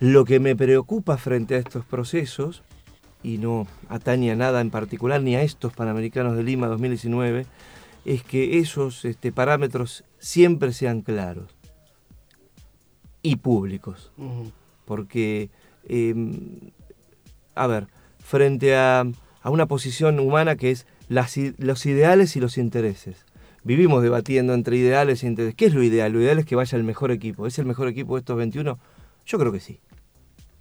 Lo 0.00 0.24
que 0.24 0.40
me 0.40 0.54
preocupa 0.54 1.16
frente 1.16 1.54
a 1.54 1.58
estos 1.58 1.84
procesos, 1.84 2.62
y 3.22 3.38
no 3.38 3.66
atañe 3.88 4.32
a 4.32 4.36
nada 4.36 4.60
en 4.60 4.70
particular, 4.70 5.22
ni 5.22 5.34
a 5.34 5.42
estos 5.42 5.72
Panamericanos 5.72 6.36
de 6.36 6.42
Lima 6.42 6.66
2019, 6.66 7.46
es 8.04 8.22
que 8.22 8.58
esos 8.58 9.04
este, 9.06 9.32
parámetros 9.32 10.04
siempre 10.18 10.72
sean 10.74 11.00
claros 11.00 11.56
y 13.22 13.36
públicos 13.36 14.12
porque, 14.84 15.50
eh, 15.88 16.14
a 17.54 17.66
ver, 17.66 17.88
frente 18.18 18.76
a, 18.76 19.04
a 19.42 19.50
una 19.50 19.66
posición 19.66 20.20
humana 20.20 20.56
que 20.56 20.70
es 20.70 20.86
las 21.08 21.36
los 21.58 21.86
ideales 21.86 22.36
y 22.36 22.40
los 22.40 22.58
intereses. 22.58 23.24
Vivimos 23.64 24.02
debatiendo 24.02 24.52
entre 24.54 24.76
ideales 24.76 25.24
e 25.24 25.26
intereses. 25.26 25.54
¿Qué 25.54 25.66
es 25.66 25.74
lo 25.74 25.82
ideal? 25.82 26.12
Lo 26.12 26.20
ideal 26.20 26.38
es 26.38 26.44
que 26.46 26.54
vaya 26.54 26.76
el 26.76 26.84
mejor 26.84 27.10
equipo. 27.10 27.46
¿Es 27.46 27.58
el 27.58 27.64
mejor 27.66 27.88
equipo 27.88 28.14
de 28.14 28.20
estos 28.20 28.36
21? 28.36 28.78
Yo 29.26 29.38
creo 29.38 29.50
que 29.52 29.60
sí. 29.60 29.80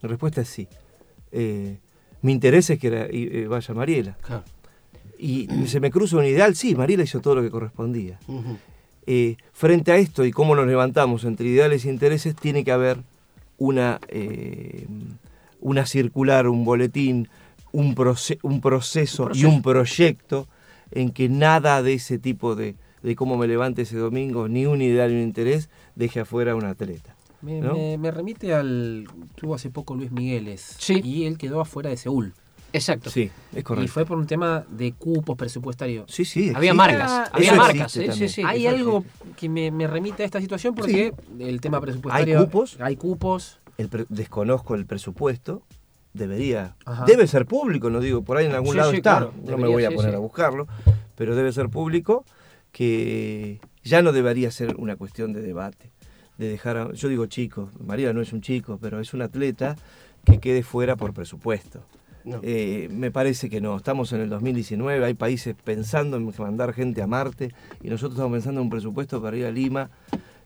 La 0.01 0.09
respuesta 0.09 0.41
es 0.41 0.47
sí. 0.47 0.67
Eh, 1.31 1.77
mi 2.21 2.31
interés 2.31 2.69
es 2.69 2.79
que 2.79 2.89
la- 2.89 3.07
y, 3.11 3.29
eh, 3.31 3.47
vaya 3.47 3.73
Mariela. 3.73 4.17
Claro. 4.21 4.43
Y 5.19 5.47
se 5.67 5.79
me 5.79 5.89
cruza 5.91 6.17
un 6.17 6.25
ideal, 6.25 6.55
sí, 6.55 6.75
Mariela 6.75 7.03
hizo 7.03 7.19
todo 7.21 7.35
lo 7.35 7.41
que 7.41 7.49
correspondía. 7.49 8.19
Eh, 9.05 9.35
frente 9.53 9.91
a 9.91 9.97
esto 9.97 10.25
y 10.25 10.31
cómo 10.31 10.55
nos 10.55 10.65
levantamos 10.67 11.23
entre 11.25 11.47
ideales 11.47 11.85
e 11.85 11.89
intereses, 11.89 12.35
tiene 12.35 12.63
que 12.63 12.71
haber 12.71 12.97
una, 13.57 13.99
una 15.61 15.85
circular, 15.85 16.47
un 16.47 16.65
boletín, 16.65 17.29
un, 17.71 17.95
proce- 17.95 18.39
un 18.43 18.59
proceso 18.61 19.23
Un 19.23 19.29
y 19.29 19.31
proceso. 19.41 19.49
un 19.49 19.61
proyecto 19.61 20.47
en 20.91 21.11
que 21.11 21.29
nada 21.29 21.81
de 21.81 21.93
ese 21.93 22.19
tipo 22.19 22.55
de, 22.55 22.75
de 23.03 23.15
cómo 23.15 23.37
me 23.37 23.47
levante 23.47 23.83
ese 23.83 23.97
domingo, 23.97 24.47
ni 24.47 24.65
un 24.65 24.81
ideal 24.81 25.11
ni 25.11 25.17
un 25.17 25.23
interés, 25.23 25.69
deje 25.95 26.21
afuera 26.21 26.53
a 26.53 26.55
un 26.55 26.65
atleta. 26.65 27.15
Me, 27.41 27.59
¿No? 27.59 27.73
me- 27.73 27.97
me 27.97 28.09
remite 28.09 28.53
al. 28.53 29.05
Tuvo 29.35 29.55
hace 29.55 29.69
poco 29.69 29.93
Luis 29.95 30.11
Migueles. 30.11 30.75
Sí. 30.79 31.01
Y 31.03 31.25
él 31.25 31.37
quedó 31.37 31.59
afuera 31.61 31.89
de 31.89 31.97
Seúl. 31.97 32.33
Exacto. 32.71 33.09
Sí, 33.11 33.29
es 33.51 33.59
Y 33.59 33.63
correcto. 33.63 33.91
fue 33.91 34.05
por 34.05 34.17
un 34.17 34.25
tema 34.25 34.63
de 34.69 34.93
cupos 34.93 35.37
presupuestarios. 35.37 36.05
Sí, 36.09 36.25
sí. 36.25 36.51
Había 36.55 36.71
existe. 36.71 36.73
marcas, 36.73 37.11
Eso 37.27 37.35
había 37.35 37.53
marcas, 37.55 37.91
sí, 37.91 38.29
sí. 38.29 38.41
Hay 38.43 38.65
algo 38.65 38.99
existe. 39.05 39.29
que 39.37 39.49
me, 39.49 39.69
me 39.69 39.85
remite 39.85 40.23
a 40.23 40.25
esta 40.25 40.41
situación 40.41 40.73
porque 40.73 41.13
el 41.37 41.61
tema 41.61 41.79
presupuestario. 41.81 42.39
Hay 42.39 42.45
cupos. 42.45 42.77
Hay 42.79 42.95
cupos. 42.95 43.59
El 43.77 43.89
pre- 43.89 44.05
desconozco 44.09 44.73
el 44.73 44.85
presupuesto, 44.87 45.61
debería, 46.13 46.75
Ajá. 46.85 47.05
debe 47.05 47.27
ser 47.27 47.45
público, 47.45 47.89
no 47.89 47.99
digo, 47.99 48.21
por 48.23 48.37
ahí 48.37 48.45
en 48.45 48.53
algún 48.53 48.71
Sí, 48.71 48.77
lado 48.77 48.91
sí, 48.91 48.97
está, 48.97 49.17
claro, 49.17 49.33
no 49.45 49.57
me 49.57 49.67
voy 49.67 49.83
a 49.85 49.89
sí, 49.89 49.95
poner 49.95 50.11
sí. 50.11 50.15
a 50.15 50.19
buscarlo, 50.19 50.67
pero 51.15 51.35
debe 51.35 51.51
ser 51.51 51.69
público 51.69 52.23
que 52.73 53.61
ya 53.83 54.01
no 54.01 54.11
debería 54.11 54.51
ser 54.51 54.75
una 54.77 54.97
cuestión 54.97 55.31
de 55.31 55.41
debate, 55.41 55.91
de 56.37 56.49
dejar, 56.49 56.75
a- 56.77 56.91
yo 56.91 57.07
digo 57.07 57.27
chico, 57.27 57.69
María 57.79 58.11
no 58.11 58.19
es 58.21 58.33
un 58.33 58.41
chico, 58.41 58.77
pero 58.81 58.99
es 58.99 59.13
un 59.13 59.21
atleta 59.21 59.77
que 60.25 60.39
quede 60.39 60.63
fuera 60.63 60.95
por 60.97 61.13
presupuesto. 61.13 61.85
No. 62.25 62.39
Eh, 62.41 62.87
me 62.89 63.11
parece 63.11 63.49
que 63.49 63.61
no, 63.61 63.75
estamos 63.77 64.11
en 64.13 64.21
el 64.21 64.29
2019, 64.29 65.05
hay 65.05 65.13
países 65.13 65.55
pensando 65.63 66.17
en 66.17 66.33
mandar 66.37 66.73
gente 66.73 67.01
a 67.01 67.07
Marte 67.07 67.53
y 67.81 67.89
nosotros 67.89 68.13
estamos 68.15 68.31
pensando 68.33 68.61
en 68.61 68.65
un 68.65 68.69
presupuesto 68.71 69.21
para 69.21 69.37
ir 69.37 69.45
a 69.45 69.51
Lima 69.51 69.89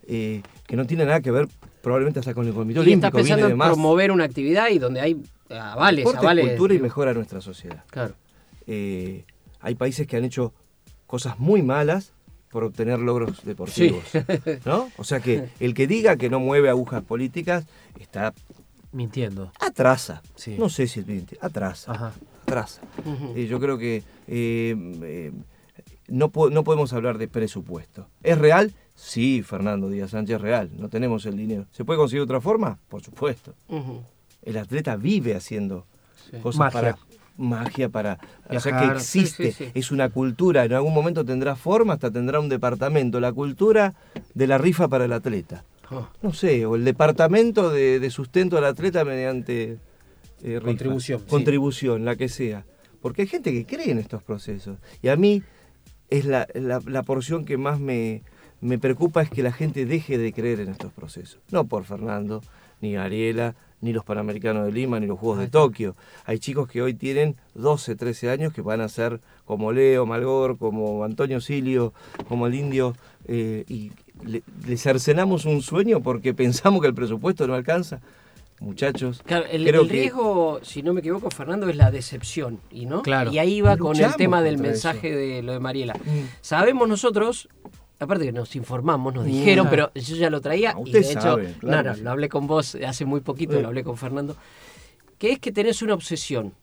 eh, 0.07 0.41
que 0.65 0.75
no 0.75 0.85
tiene 0.87 1.05
nada 1.05 1.21
que 1.21 1.31
ver 1.31 1.47
probablemente 1.81 2.19
hasta 2.19 2.33
con 2.33 2.47
el 2.47 2.53
Comité 2.53 2.79
Y 2.79 2.93
estás 2.93 3.13
Olímpico, 3.13 3.17
viene 3.17 3.29
pensando 3.29 3.51
en 3.51 3.57
más. 3.57 3.69
promover 3.69 4.11
una 4.11 4.23
actividad 4.23 4.69
y 4.69 4.79
donde 4.79 4.99
hay 5.01 5.21
avales, 5.49 5.99
Deporte, 6.03 6.19
avales. 6.25 6.47
cultura 6.49 6.73
y 6.73 6.79
mejora 6.79 7.13
nuestra 7.13 7.41
sociedad. 7.41 7.83
Claro. 7.91 8.15
Eh, 8.65 9.23
hay 9.61 9.75
países 9.75 10.07
que 10.07 10.17
han 10.17 10.25
hecho 10.25 10.53
cosas 11.05 11.39
muy 11.39 11.61
malas 11.61 12.11
por 12.49 12.63
obtener 12.63 12.99
logros 12.99 13.43
deportivos. 13.43 14.03
¿no? 14.65 14.89
O 14.97 15.03
sea 15.03 15.19
que 15.19 15.49
el 15.59 15.73
que 15.73 15.87
diga 15.87 16.15
que 16.15 16.29
no 16.29 16.39
mueve 16.39 16.69
agujas 16.69 17.03
políticas 17.03 17.65
está 17.99 18.33
Mintiendo. 18.91 19.51
atrasa. 19.59 20.21
Sí. 20.35 20.55
No 20.57 20.69
sé 20.69 20.87
si 20.87 21.01
es 21.01 21.07
miente, 21.07 21.37
atrasa. 21.41 21.91
Ajá. 21.91 22.13
Atrasa. 22.43 22.81
Eh, 23.35 23.47
yo 23.49 23.59
creo 23.59 23.77
que 23.77 23.97
eh, 24.27 24.75
eh, 25.03 25.31
no, 26.07 26.29
po- 26.29 26.49
no 26.49 26.63
podemos 26.63 26.93
hablar 26.93 27.17
de 27.17 27.27
presupuesto. 27.27 28.07
¿Es 28.23 28.37
real? 28.37 28.73
Sí, 28.95 29.43
Fernando 29.43 29.89
Díaz 29.89 30.11
Sánchez, 30.11 30.37
es 30.37 30.41
real. 30.41 30.71
No 30.77 30.87
tenemos 30.89 31.25
el 31.25 31.35
dinero. 31.37 31.65
¿Se 31.71 31.83
puede 31.85 31.99
conseguir 31.99 32.21
de 32.21 32.23
otra 32.33 32.41
forma? 32.41 32.79
Por 32.87 33.03
supuesto. 33.03 33.53
El 34.41 34.57
atleta 34.57 34.95
vive 34.95 35.35
haciendo 35.35 35.85
Sí. 36.31 36.37
cosas 36.39 36.59
Magia. 36.59 36.71
para 36.81 36.97
magia 37.37 37.89
para 37.89 38.17
o 38.49 38.59
sea 38.59 38.79
que 38.79 38.85
existe 38.93 39.45
Sí, 39.45 39.51
sí, 39.51 39.65
sí. 39.65 39.71
es 39.73 39.91
una 39.91 40.09
cultura 40.09 40.65
en 40.65 40.73
algún 40.73 40.93
momento 40.93 41.23
tendrá 41.23 41.55
forma 41.55 41.93
hasta 41.93 42.09
tendrá 42.11 42.39
un 42.39 42.49
departamento 42.49 43.19
la 43.19 43.31
cultura 43.31 43.93
de 44.33 44.47
la 44.47 44.57
rifa 44.57 44.87
para 44.87 45.05
el 45.05 45.13
atleta 45.13 45.63
Ah. 45.89 46.09
no 46.21 46.33
sé 46.33 46.65
o 46.65 46.75
el 46.75 46.83
departamento 46.83 47.69
de, 47.69 47.99
de 48.01 48.09
sustento 48.09 48.57
al 48.57 48.65
atleta 48.65 49.05
mediante 49.05 49.77
eh. 50.43 50.59
Contribución, 50.63 51.21
contribución 51.29 52.03
la 52.05 52.15
que 52.17 52.27
sea 52.29 52.65
porque 53.01 53.21
hay 53.21 53.27
gente 53.27 53.53
que 53.53 53.65
cree 53.65 53.91
en 53.91 53.97
estos 53.99 54.21
procesos 54.23 54.77
y 55.01 55.07
a 55.07 55.15
mí 55.15 55.43
es 56.09 56.25
la, 56.25 56.47
la- 56.55 56.81
la 56.85 57.03
porción 57.03 57.45
que 57.45 57.57
más 57.57 57.79
me, 57.79 58.21
me 58.59 58.77
preocupa 58.79 59.21
es 59.21 59.29
que 59.29 59.43
la 59.43 59.51
gente 59.53 59.85
deje 59.85 60.17
de 60.17 60.33
creer 60.33 60.59
en 60.61 60.69
estos 60.69 60.91
procesos. 60.93 61.39
No 61.51 61.65
por 61.67 61.83
Fernando, 61.85 62.41
ni 62.81 62.95
Ariela, 62.97 63.55
ni 63.81 63.93
los 63.93 64.03
Panamericanos 64.03 64.65
de 64.65 64.71
Lima, 64.71 64.99
ni 64.99 65.05
los 65.07 65.19
Juegos 65.19 65.39
de 65.39 65.47
Tokio. 65.47 65.95
Hay 66.25 66.39
chicos 66.39 66.67
que 66.67 66.81
hoy 66.81 66.93
tienen 66.93 67.35
12, 67.53 67.95
13 67.95 68.29
años 68.29 68.53
que 68.53 68.61
van 68.61 68.81
a 68.81 68.89
ser 68.89 69.19
como 69.45 69.71
Leo 69.71 70.05
Malgor, 70.05 70.57
como 70.57 71.03
Antonio 71.03 71.39
Silio, 71.41 71.93
como 72.27 72.47
el 72.47 72.55
indio, 72.55 72.95
eh, 73.27 73.65
y 73.67 73.91
le- 74.25 74.41
les 74.65 74.81
cercenamos 74.81 75.45
un 75.45 75.61
sueño 75.61 76.01
porque 76.01 76.33
pensamos 76.33 76.81
que 76.81 76.87
el 76.87 76.95
presupuesto 76.95 77.45
no 77.47 77.53
alcanza. 77.53 77.99
Muchachos, 78.59 79.21
Claro, 79.23 79.45
el, 79.51 79.63
creo 79.67 79.81
el 79.83 79.87
que- 79.87 79.93
riesgo, 79.93 80.59
si 80.63 80.81
no 80.81 80.91
me 80.91 81.01
equivoco, 81.01 81.29
Fernando, 81.29 81.69
es 81.69 81.75
la 81.75 81.91
decepción. 81.91 82.59
¿y 82.71 82.87
no? 82.87 83.03
Claro. 83.03 83.31
Y 83.31 83.37
ahí 83.37 83.61
va 83.61 83.77
con 83.77 83.95
el 83.95 84.15
tema 84.15 84.41
del 84.41 84.57
mensaje 84.57 85.15
de 85.15 85.43
lo 85.43 85.53
de 85.53 85.59
Mariela. 85.59 85.93
Mm. 85.93 86.25
Sabemos 86.41 86.89
nosotros, 86.89 87.49
aparte 87.99 88.25
que 88.25 88.31
nos 88.31 88.55
informamos, 88.55 89.13
nos 89.13 89.25
Mm. 89.25 89.27
dijeron, 89.27 89.67
pero 89.69 89.91
yo 89.93 90.15
ya 90.15 90.29
lo 90.29 90.39
traía 90.41 90.71
Ah, 90.71 90.79
y 90.79 90.83
usted 90.83 91.01
de 91.01 91.11
hecho, 91.11 91.21
sabe, 91.21 91.53
claro 91.59 91.77
no, 91.77 91.83
que 91.83 91.89
no, 91.89 91.95
sí. 91.95 92.01
lo 92.03 92.11
hablé 92.11 92.29
con 92.29 92.47
vos 92.47 92.75
hace 92.85 93.05
muy 93.05 93.21
poquito, 93.21 93.57
Eh. 93.57 93.61
lo 93.61 93.67
hablé 93.69 93.83
con 93.83 93.97
Fernando, 93.97 94.35
que 95.17 95.31
es 95.31 95.39
que 95.39 95.51
tenés 95.51 95.81
una 95.81 95.93
obsesión 95.95 96.53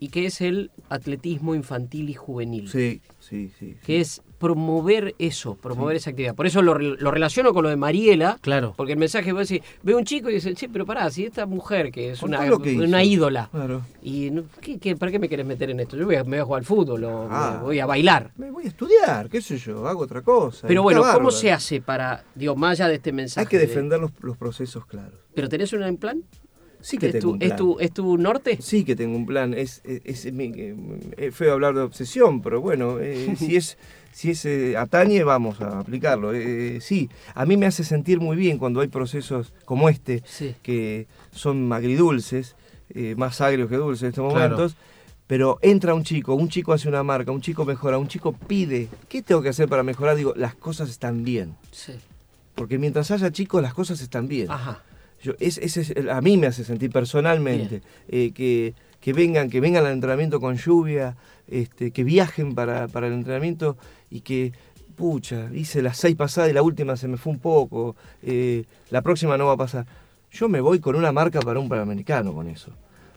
y 0.00 0.08
que 0.08 0.26
es 0.26 0.40
el 0.40 0.70
atletismo 0.88 1.54
infantil 1.54 2.10
y 2.10 2.14
juvenil. 2.14 2.68
Sí, 2.68 3.00
sí, 3.20 3.50
sí. 3.58 3.76
que 3.84 4.00
es 4.00 4.22
promover 4.48 5.14
eso, 5.18 5.54
promover 5.54 5.96
esa 5.96 6.10
actividad. 6.10 6.34
Por 6.34 6.46
eso 6.46 6.60
lo, 6.60 6.74
re- 6.74 6.96
lo 6.98 7.10
relaciono 7.10 7.54
con 7.54 7.62
lo 7.62 7.70
de 7.70 7.76
Mariela, 7.76 8.36
Claro. 8.42 8.74
porque 8.76 8.92
el 8.92 8.98
mensaje 8.98 9.32
vos 9.32 9.48
decís, 9.48 9.66
ve 9.82 9.94
un 9.94 10.04
chico 10.04 10.28
y 10.28 10.34
dice, 10.34 10.54
sí, 10.54 10.68
pero 10.68 10.84
pará, 10.84 11.08
si 11.10 11.24
esta 11.24 11.46
mujer 11.46 11.90
que 11.90 12.10
es 12.10 12.22
una, 12.22 12.40
que 12.58 12.76
una 12.78 13.02
ídola, 13.02 13.48
Claro. 13.50 13.80
y 14.02 14.30
no- 14.30 14.44
¿qué, 14.60 14.78
qué- 14.78 14.96
para 14.96 15.10
qué 15.10 15.18
me 15.18 15.30
querés 15.30 15.46
meter 15.46 15.70
en 15.70 15.80
esto? 15.80 15.96
Yo 15.96 16.04
voy 16.04 16.16
a, 16.16 16.24
me 16.24 16.30
voy 16.30 16.38
a 16.40 16.44
jugar 16.44 16.58
al 16.60 16.66
fútbol 16.66 17.04
o 17.04 17.28
Ah. 17.30 17.60
voy 17.62 17.80
a 17.80 17.86
bailar. 17.86 18.32
Me 18.36 18.50
voy 18.50 18.64
a 18.66 18.68
estudiar, 18.68 19.30
qué 19.30 19.40
sé 19.40 19.56
yo, 19.56 19.86
hago 19.88 20.02
otra 20.02 20.20
cosa. 20.20 20.68
Pero 20.68 20.82
bueno, 20.82 21.02
¿cómo 21.14 21.30
se 21.30 21.50
hace 21.50 21.80
para, 21.80 22.22
digo, 22.34 22.54
más 22.54 22.72
allá 22.78 22.88
de 22.90 22.96
este 22.96 23.12
mensaje? 23.12 23.46
Hay 23.46 23.48
que 23.50 23.58
de- 23.58 23.66
defender 23.66 23.98
los, 23.98 24.10
los 24.20 24.36
procesos 24.36 24.84
claros. 24.84 25.14
¿Pero 25.34 25.48
tenés 25.48 25.72
un 25.72 25.96
plan? 25.96 26.22
Sí 26.84 26.98
que 26.98 27.06
¿Es 27.06 27.12
tengo 27.12 27.22
tu, 27.22 27.30
un 27.32 27.42
es 27.42 27.56
tu, 27.56 27.80
¿Es 27.80 27.92
tu 27.92 28.18
norte? 28.18 28.58
Sí 28.60 28.84
que 28.84 28.94
tengo 28.94 29.16
un 29.16 29.24
plan. 29.24 29.54
Es, 29.54 29.80
es, 29.84 30.02
es 30.04 30.26
eh, 30.26 31.30
feo 31.32 31.54
hablar 31.54 31.74
de 31.74 31.80
obsesión, 31.80 32.42
pero 32.42 32.60
bueno, 32.60 32.98
eh, 33.00 33.34
si 33.38 33.56
es, 33.56 33.78
si 34.12 34.30
es 34.32 34.44
eh, 34.44 34.76
atañe, 34.76 35.24
vamos 35.24 35.62
a 35.62 35.78
aplicarlo. 35.78 36.34
Eh, 36.34 36.80
sí, 36.82 37.08
a 37.34 37.46
mí 37.46 37.56
me 37.56 37.64
hace 37.64 37.84
sentir 37.84 38.20
muy 38.20 38.36
bien 38.36 38.58
cuando 38.58 38.80
hay 38.82 38.88
procesos 38.88 39.54
como 39.64 39.88
este, 39.88 40.22
Sí. 40.26 40.54
que 40.62 41.06
son 41.32 41.72
agridulces, 41.72 42.54
eh, 42.90 43.14
más 43.16 43.40
agrios 43.40 43.70
que 43.70 43.76
dulces 43.76 44.02
en 44.02 44.08
estos 44.10 44.30
Claro. 44.32 44.50
momentos, 44.56 44.76
Pero 45.26 45.58
entra 45.62 45.94
un 45.94 46.04
chico, 46.04 46.34
un 46.34 46.50
chico 46.50 46.74
hace 46.74 46.86
una 46.86 47.02
marca, 47.02 47.32
un 47.32 47.40
chico 47.40 47.64
mejora, 47.64 47.96
un 47.96 48.08
chico 48.08 48.34
pide, 48.34 48.88
¿qué 49.08 49.22
tengo 49.22 49.40
que 49.40 49.48
hacer 49.48 49.70
para 49.70 49.82
mejorar? 49.82 50.16
Digo, 50.16 50.34
las 50.36 50.54
cosas 50.54 50.90
están 50.90 51.24
bien. 51.24 51.54
Sí. 51.70 51.94
Porque 52.54 52.76
mientras 52.78 53.10
haya 53.10 53.32
chicos, 53.32 53.62
las 53.62 53.72
cosas 53.72 54.02
están 54.02 54.28
bien. 54.28 54.50
Ajá. 54.50 54.82
Yo, 55.24 55.32
es, 55.40 55.56
ese 55.56 55.80
es 55.80 55.90
el- 55.90 56.10
a 56.10 56.20
mí 56.20 56.36
me 56.36 56.46
hace 56.46 56.64
sentir 56.64 56.90
personalmente 56.90 57.80
eh, 58.08 58.32
que, 58.32 58.74
que 59.00 59.12
vengan, 59.14 59.48
que 59.48 59.58
vengan 59.60 59.86
al 59.86 59.92
entrenamiento 59.92 60.38
con 60.38 60.56
lluvia, 60.56 61.16
este, 61.48 61.90
que 61.92 62.04
viajen 62.04 62.54
para, 62.54 62.88
para 62.88 63.06
el 63.06 63.14
entrenamiento 63.14 63.78
y 64.10 64.20
que, 64.20 64.52
pucha, 64.96 65.48
hice 65.54 65.80
las 65.80 65.96
seis 65.96 66.14
pasadas 66.14 66.50
y 66.50 66.52
la 66.52 66.62
última 66.62 66.94
se 66.98 67.08
me 67.08 67.16
fue 67.16 67.32
un 67.32 67.38
poco, 67.38 67.96
eh, 68.22 68.64
la 68.90 69.00
próxima 69.00 69.38
no 69.38 69.46
va 69.46 69.54
a 69.54 69.56
pasar. 69.56 69.86
Yo 70.30 70.46
me 70.48 70.60
voy 70.60 70.78
con 70.78 70.94
una 70.94 71.10
marca 71.10 71.40
para 71.40 71.58
un 71.58 71.70
panamericano 71.70 72.34
con 72.34 72.46
eso. 72.48 72.70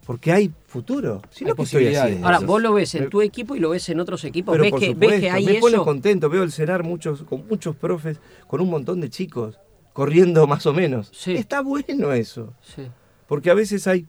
Porque 0.06 0.32
hay 0.32 0.50
futuro. 0.68 1.22
Si 1.30 1.44
Hay 1.44 1.50
no, 1.50 1.56
¿qué 1.56 1.64
estoy 1.64 1.82
posibilidades. 1.84 2.24
Ahora, 2.24 2.40
vos 2.40 2.62
lo 2.62 2.72
ves 2.72 2.96
en 2.96 3.04
Me- 3.04 3.10
tu 3.10 3.22
equipo 3.22 3.58
y 3.58 3.60
lo 3.60 3.72
ves 3.72 3.90
en 3.90 4.00
otros 4.00 4.24
equipos. 4.24 4.54
pero 4.54 4.64
¿Ves 4.64 4.72
por 4.72 4.80
que, 4.80 4.86
supuesto, 4.88 5.12
ves 5.12 5.20
que 5.20 5.30
hay 5.30 5.46
me 5.46 5.56
pone 5.56 5.76
eso? 5.76 5.84
contento, 5.84 6.30
veo 6.30 6.44
el 6.44 6.52
cenar 6.54 6.84
muchos, 6.84 7.24
con 7.24 7.46
muchos 7.46 7.76
profes, 7.76 8.18
con 8.48 8.62
un 8.62 8.70
montón 8.70 9.02
de 9.02 9.10
chicos, 9.10 9.60
corriendo 9.98 10.46
más 10.46 10.64
o 10.68 10.74
menos. 10.74 11.10
Sí. 11.12 11.34
Está 11.36 11.62
bueno 11.62 12.14
eso. 12.14 12.54
Sí. 12.62 12.84
Porque 13.28 13.50
a 13.50 13.56
veces 13.56 13.88
hay 13.88 14.06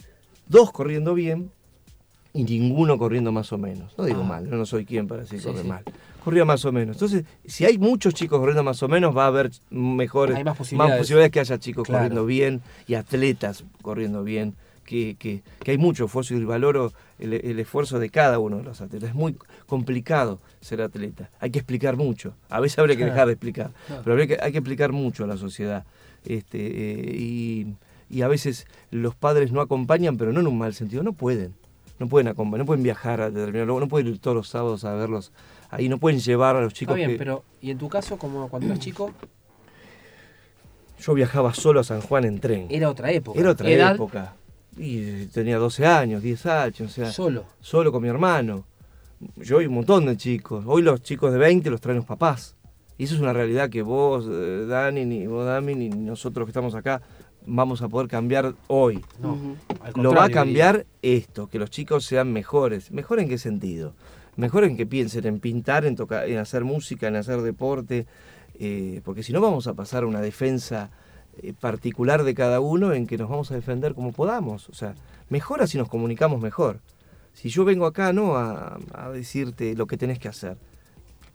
dos 0.46 0.70
corriendo 0.70 1.14
bien 1.14 1.50
y 2.34 2.44
ninguno 2.44 2.98
corriendo 2.98 3.32
más 3.32 3.50
o 3.54 3.58
menos. 3.58 3.94
No 3.96 4.04
digo 4.04 4.20
Ah. 4.20 4.26
mal, 4.26 4.50
no 4.50 4.66
soy 4.66 4.84
quien 4.84 5.08
para 5.08 5.22
decir 5.22 5.40
Sí, 5.40 5.46
corre 5.46 5.62
sí. 5.62 5.68
mal. 5.68 5.82
Corría 6.22 6.44
más 6.44 6.62
o 6.66 6.72
menos. 6.72 6.96
Entonces, 6.96 7.24
si 7.46 7.64
hay 7.64 7.78
muchos 7.78 8.12
chicos 8.12 8.38
corriendo 8.38 8.62
más 8.62 8.82
o 8.82 8.88
menos, 8.88 9.16
va 9.16 9.24
a 9.24 9.28
haber 9.28 9.50
mejores, 9.70 10.36
Hay 10.36 10.44
más 10.44 10.58
posibilidades. 10.58 10.98
posibilidades 10.98 11.32
que 11.32 11.40
haya 11.40 11.58
chicos 11.58 11.86
Claro. 11.86 12.00
corriendo 12.04 12.26
bien 12.26 12.60
y 12.86 12.92
atletas 12.94 13.64
corriendo 13.80 14.22
bien. 14.24 14.54
Que, 14.88 15.16
que- 15.18 15.42
que 15.62 15.70
hay 15.72 15.76
mucho 15.76 16.06
esfuerzo 16.06 16.34
y 16.34 16.42
valoro 16.46 16.94
el, 17.18 17.34
el 17.34 17.58
esfuerzo 17.60 17.98
de 17.98 18.08
cada 18.08 18.38
uno 18.38 18.56
de 18.56 18.62
los 18.62 18.80
atletas. 18.80 19.10
Es 19.10 19.14
muy 19.14 19.36
complicado 19.66 20.38
ser 20.62 20.80
atleta. 20.80 21.28
Hay 21.40 21.50
que 21.50 21.58
explicar 21.58 21.98
mucho. 21.98 22.32
A 22.48 22.58
veces 22.58 22.78
habría 22.78 22.96
que 22.96 23.04
dejar 23.04 23.26
de 23.26 23.34
explicar. 23.34 23.70
Claro. 23.86 24.00
Pero 24.02 24.14
habría 24.14 24.26
que, 24.26 24.38
hay 24.42 24.50
que 24.50 24.56
explicar 24.58 24.92
mucho 24.92 25.24
a 25.24 25.26
la 25.26 25.36
sociedad. 25.36 25.84
Este, 26.24 26.58
eh, 26.58 27.16
y, 27.18 27.66
y 28.08 28.22
a 28.22 28.28
veces 28.28 28.66
los 28.90 29.14
padres 29.14 29.52
no 29.52 29.60
acompañan, 29.60 30.16
pero 30.16 30.32
no 30.32 30.40
en 30.40 30.46
un 30.46 30.56
mal 30.56 30.72
sentido, 30.72 31.02
no 31.02 31.12
pueden. 31.12 31.52
No 31.98 32.08
pueden 32.08 32.28
acompañar, 32.28 32.60
no 32.60 32.66
pueden 32.66 32.82
viajar 32.82 33.20
a 33.20 33.28
determinado 33.30 33.66
lugar, 33.66 33.82
no 33.82 33.88
pueden 33.90 34.06
ir 34.06 34.18
todos 34.20 34.36
los 34.38 34.48
sábados 34.48 34.84
a 34.86 34.94
verlos 34.94 35.32
ahí, 35.68 35.90
no 35.90 35.98
pueden 35.98 36.18
llevar 36.20 36.56
a 36.56 36.60
los 36.62 36.68
Está 36.72 36.78
chicos 36.78 36.96
bien, 36.96 37.10
que- 37.10 37.18
pero 37.18 37.44
¿y 37.60 37.70
en 37.72 37.76
tu 37.76 37.90
caso, 37.90 38.16
como 38.16 38.48
cuando 38.48 38.68
eras 38.68 38.78
chico? 38.78 39.12
Yo 41.00 41.12
viajaba 41.12 41.52
solo 41.52 41.80
a 41.80 41.84
San 41.84 42.00
Juan 42.00 42.24
en 42.24 42.40
tren. 42.40 42.68
Era 42.70 42.88
otra 42.88 43.10
época. 43.12 43.38
Era 43.38 43.50
otra 43.50 43.68
¿Edad? 43.68 43.94
época. 43.94 44.34
Y 44.78 45.26
tenía 45.26 45.58
12 45.58 45.86
años, 45.86 46.22
10 46.22 46.46
años, 46.46 46.80
o 46.82 46.88
sea, 46.88 47.10
Solo. 47.10 47.44
solo 47.60 47.90
con 47.92 48.02
mi 48.02 48.08
hermano. 48.08 48.64
Yo 49.36 49.60
y 49.60 49.66
un 49.66 49.74
montón 49.74 50.06
de 50.06 50.16
chicos. 50.16 50.64
Hoy 50.66 50.82
los 50.82 51.02
chicos 51.02 51.32
de 51.32 51.38
20 51.38 51.68
los 51.70 51.80
traen 51.80 51.96
los 51.96 52.04
papás. 52.06 52.54
Y 52.96 53.04
eso 53.04 53.14
es 53.16 53.20
una 53.20 53.32
realidad 53.32 53.70
que 53.70 53.82
vos, 53.82 54.26
eh, 54.30 54.66
Dani, 54.68 55.04
ni 55.04 55.26
vos, 55.26 55.44
Dami, 55.46 55.74
ni 55.74 55.88
nosotros 55.88 56.46
que 56.46 56.50
estamos 56.50 56.74
acá, 56.74 57.00
vamos 57.46 57.82
a 57.82 57.88
poder 57.88 58.08
cambiar 58.08 58.54
hoy. 58.68 59.04
No, 59.20 59.32
Ujú. 59.32 59.56
al 59.80 59.92
Lo 60.02 60.12
va 60.12 60.24
a 60.24 60.30
cambiar 60.30 60.86
esto, 61.02 61.48
que 61.48 61.58
los 61.58 61.70
chicos 61.70 62.04
sean 62.04 62.32
mejores. 62.32 62.90
¿Mejor 62.92 63.18
en 63.20 63.28
qué 63.28 63.38
sentido? 63.38 63.94
Mejor 64.36 64.62
en 64.64 64.76
que 64.76 64.86
piensen 64.86 65.26
en 65.26 65.40
pintar, 65.40 65.84
en, 65.84 65.96
tocar, 65.96 66.28
en 66.28 66.38
hacer 66.38 66.62
música, 66.64 67.08
en 67.08 67.16
hacer 67.16 67.40
deporte, 67.42 68.06
eh, 68.60 69.00
porque 69.04 69.22
si 69.24 69.32
no 69.32 69.40
vamos 69.40 69.66
a 69.66 69.74
pasar 69.74 70.04
a 70.04 70.06
una 70.06 70.20
defensa 70.20 70.90
particular 71.60 72.24
de 72.24 72.34
cada 72.34 72.60
uno 72.60 72.92
en 72.92 73.06
que 73.06 73.18
nos 73.18 73.28
vamos 73.28 73.50
a 73.50 73.54
defender 73.54 73.94
como 73.94 74.12
podamos. 74.12 74.68
O 74.68 74.74
sea, 74.74 74.94
mejora 75.28 75.66
si 75.66 75.78
nos 75.78 75.88
comunicamos 75.88 76.40
mejor. 76.40 76.80
Si 77.32 77.48
yo 77.48 77.64
vengo 77.64 77.86
acá 77.86 78.12
no 78.12 78.36
a, 78.36 78.78
a 78.92 79.10
decirte 79.10 79.74
lo 79.74 79.86
que 79.86 79.96
tenés 79.96 80.18
que 80.18 80.28
hacer. 80.28 80.56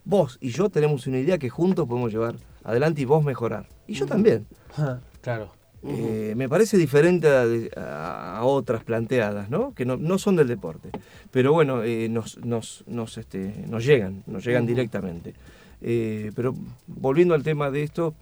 Vos 0.05 0.37
y 0.41 0.49
yo 0.49 0.69
tenemos 0.69 1.07
una 1.07 1.19
idea 1.19 1.37
que 1.37 1.49
juntos 1.49 1.87
podemos 1.87 2.11
llevar 2.11 2.35
adelante 2.63 3.01
y 3.01 3.05
vos 3.05 3.23
mejorar. 3.23 3.67
Y 3.87 3.93
yo 3.93 4.05
también. 4.05 4.45
claro. 5.21 5.51
Eh, 5.85 6.33
me 6.37 6.47
parece 6.47 6.77
diferente 6.77 7.27
a, 7.75 8.39
otras 8.43 8.83
planteadas, 8.85 9.49
¿no? 9.49 9.73
Que 9.73 9.85
no, 9.85 9.97
no 9.97 10.17
son 10.17 10.37
del 10.37 10.47
deporte. 10.47 10.89
Pero 11.29 11.51
bueno, 11.51 11.83
eh, 11.83 12.07
nos, 12.09 12.37
nos, 12.45 12.85
nos, 12.87 13.17
este, 13.17 13.65
nos 13.67 13.85
llegan, 13.85 14.23
nos 14.25 14.45
llegan 14.45 14.65
directamente. 14.65 15.33
Eh, 15.81 16.31
pero 16.35 16.55
volviendo 16.87 17.33
al 17.33 17.43
tema 17.43 17.69
de 17.69 17.83
esto, 17.83 18.15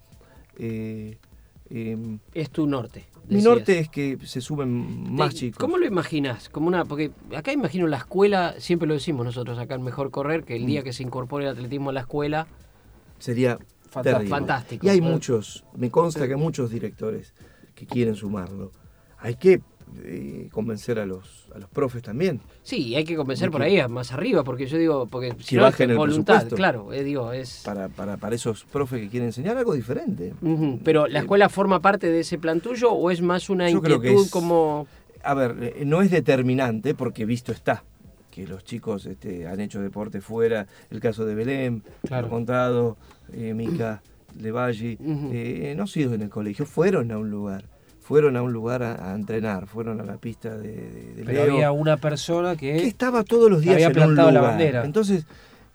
eh, 1.72 1.98
eh, 1.98 2.18
Es 2.34 2.50
tu 2.50 2.68
norte. 2.68 3.06
mi 3.30 3.42
norte 3.42 3.80
es 3.80 3.90
que 3.90 4.18
se 4.26 4.42
suben 4.42 5.14
más 5.14 5.34
chicos. 5.34 5.58
¿Cómo 5.58 5.78
lo 5.78 5.86
imaginas? 5.86 6.50
Como 6.50 6.68
una, 6.68 6.86
porque 6.86 7.12
acá 7.36 7.52
imagino 7.54 7.88
la 7.88 7.98
escuela, 7.98 8.56
siempre 8.60 8.88
lo 8.88 8.94
decimos 8.94 9.26
nosotros 9.26 9.58
acá 9.60 9.76
en 9.76 9.84
Mejor 9.84 10.12
Correr, 10.12 10.44
que 10.44 10.56
el 10.56 10.64
Mm. 10.64 10.68
día 10.68 10.84
que 10.84 10.94
se 10.94 11.04
incorpore 11.04 11.46
el 11.46 11.52
atletismo 11.52 11.90
a 11.90 11.94
la 11.94 12.02
escuela, 12.02 12.48
Sería 13.20 13.58
Fantástico. 13.90 14.30
Fantástico. 14.30 14.86
Y 14.86 14.90
hay 14.90 15.02
muchos, 15.02 15.64
me 15.76 15.92
consta 15.92 16.26
que 16.26 16.34
hay 16.34 16.40
muchos 16.40 16.72
directores 16.72 17.34
que 17.76 17.86
quieren 17.86 18.16
sumarlo. 18.16 18.72
Hay 19.20 19.36
que 19.36 19.62
convencer 20.52 21.00
a 21.00 21.06
los, 21.06 21.48
a 21.54 21.60
los 21.60 21.70
profes 21.70 22.02
también. 22.02 22.40
sí, 22.64 22.96
hay 22.96 23.04
que 23.04 23.16
convencer 23.16 23.52
por 23.52 23.62
ahí 23.62 23.80
más 23.90 24.12
arriba, 24.12 24.44
porque 24.44 24.66
yo 24.68 24.78
digo, 24.78 25.06
porque 25.08 25.34
si 25.40 25.56
no, 25.56 25.64
bajen 25.64 25.90
el 25.92 25.98
voluntad, 25.98 26.34
presupuesto. 26.36 26.56
claro, 26.56 26.94
eh, 26.94 27.04
digo, 27.04 27.32
es... 27.34 27.62
para, 27.66 27.90
para, 27.90 28.18
para 28.18 28.36
esos 28.36 28.64
profes 28.66 29.02
que 29.02 29.10
quieren 29.10 29.28
enseñar 29.28 29.58
algo 29.58 29.74
diferente. 29.74 30.34
Pero 30.84 31.08
¿la 31.08 31.20
Eh, 31.20 31.22
escuela 31.22 31.50
forma 31.50 31.80
parte 31.82 32.08
de 32.10 32.22
ese 32.22 32.38
plan 32.40 32.62
tuyo 32.62 32.92
o 32.92 33.12
es 33.12 33.22
más 33.22 33.50
una 33.50 33.66
que 33.66 33.72
inquietud 33.72 34.24
es- 34.26 34.32
como... 34.32 34.88
A 35.24 35.34
ver, 35.36 35.56
eh, 35.62 35.84
no 35.86 36.02
es 36.02 36.10
determinante 36.10 36.96
porque 36.96 37.26
visto 37.26 37.52
está 37.52 37.84
que 38.32 38.48
los 38.48 38.64
chicos 38.64 39.06
este, 39.06 39.46
han 39.46 39.60
hecho 39.60 39.82
deporte 39.82 40.22
fuera, 40.22 40.66
el 40.90 41.00
caso 41.02 41.26
de 41.26 41.36
Belén, 41.36 41.84
Claro. 42.08 42.30
contado, 42.30 42.98
eh, 43.34 43.54
Mica, 43.54 44.02
Levalli, 44.40 44.98
eh, 45.02 45.74
no 45.76 45.86
sido 45.86 46.14
en 46.14 46.22
el 46.22 46.30
colegio, 46.30 46.66
fueron 46.66 47.12
a 47.12 47.18
un 47.18 47.30
lugar, 47.30 47.66
fueron 48.02 48.36
a 48.36 48.42
un 48.42 48.52
lugar 48.52 48.84
a, 48.84 49.12
a 49.12 49.16
entrenar, 49.16 49.68
fueron 49.68 50.02
a 50.02 50.04
la 50.04 50.18
pista 50.18 50.58
de, 50.58 50.70
de, 50.70 51.14
de 51.16 51.24
Pero 51.24 51.46
Leo, 51.46 51.54
había 51.54 51.72
una 51.72 51.96
persona 51.98 52.56
que... 52.58 52.74
que 52.74 52.88
estaba 52.88 53.24
todos 53.24 53.50
los 53.50 53.62
días 53.62 53.76
había 53.76 53.86
en 53.88 53.92
un 53.92 53.96
plantado 53.96 54.32
la 54.32 54.40
lugar. 54.40 54.52
bandera. 54.52 54.84
Entonces, 54.86 55.26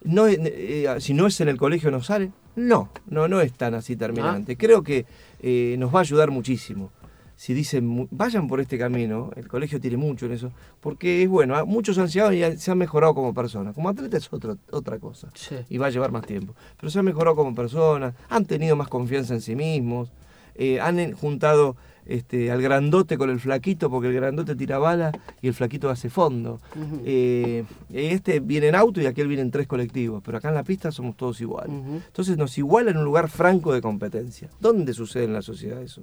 no, 0.02 0.26
eh, 0.28 0.86
si 0.98 1.14
no 1.14 1.26
es 1.26 1.40
en 1.40 1.48
el 1.48 1.56
colegio 1.56 1.90
no 1.90 2.02
sale, 2.02 2.32
no, 2.56 2.90
no, 3.08 3.26
no 3.28 3.40
es 3.40 3.52
tan 3.52 3.74
así 3.74 3.96
terminante. 3.96 4.52
Ah. 4.52 4.56
Creo 4.58 4.82
que 4.82 5.06
eh, 5.40 5.76
nos 5.78 5.94
va 5.94 5.98
a 6.00 6.02
ayudar 6.02 6.30
muchísimo. 6.30 6.90
Si 7.38 7.52
dicen, 7.52 8.08
vayan 8.10 8.48
por 8.48 8.60
este 8.62 8.78
camino, 8.78 9.30
el 9.36 9.46
colegio 9.46 9.78
tiene 9.78 9.98
mucho 9.98 10.24
en 10.24 10.32
eso, 10.32 10.52
porque 10.80 11.22
es 11.22 11.28
bueno, 11.28 11.54
ah, 11.54 11.66
muchos 11.66 11.98
han 11.98 12.08
llegado 12.08 12.32
y 12.32 12.56
se 12.56 12.70
han 12.70 12.78
mejorado 12.78 13.14
como 13.14 13.34
personas. 13.34 13.74
Como 13.74 13.90
atleta 13.90 14.16
es 14.16 14.32
otro- 14.32 14.56
otra 14.70 14.98
cosa 14.98 15.28
Sí. 15.34 15.56
y 15.68 15.76
va 15.76 15.88
a 15.88 15.90
llevar 15.90 16.12
más 16.12 16.24
tiempo. 16.24 16.54
Pero 16.80 16.88
se 16.90 16.98
han 16.98 17.04
mejorado 17.04 17.36
como 17.36 17.54
personas, 17.54 18.14
han 18.30 18.46
tenido 18.46 18.74
más 18.74 18.88
confianza 18.88 19.34
en 19.34 19.42
sí 19.42 19.54
mismos, 19.54 20.10
eh, 20.54 20.80
han 20.80 21.12
juntado 21.12 21.76
este, 22.06 22.50
al 22.50 22.62
grandote 22.62 23.18
con 23.18 23.30
el 23.30 23.40
flaquito, 23.40 23.90
porque 23.90 24.08
el 24.08 24.14
grandote 24.14 24.54
tira 24.54 24.78
bala 24.78 25.12
y 25.42 25.48
el 25.48 25.54
flaquito 25.54 25.90
hace 25.90 26.08
fondo. 26.08 26.60
Eh, 27.04 27.64
este 27.92 28.40
viene 28.40 28.68
en 28.68 28.74
auto 28.74 29.00
y 29.00 29.06
aquel 29.06 29.28
viene 29.28 29.42
en 29.42 29.50
tres 29.50 29.66
colectivos, 29.66 30.22
pero 30.24 30.38
acá 30.38 30.48
en 30.48 30.54
la 30.54 30.64
pista 30.64 30.90
somos 30.90 31.16
todos 31.16 31.40
iguales. 31.40 31.74
Entonces 32.06 32.36
nos 32.36 32.56
iguala 32.58 32.90
en 32.90 32.98
un 32.98 33.04
lugar 33.04 33.28
franco 33.28 33.72
de 33.72 33.80
competencia. 33.80 34.48
¿Dónde 34.60 34.92
sucede 34.92 35.24
en 35.24 35.32
la 35.32 35.42
sociedad 35.42 35.82
eso? 35.82 36.02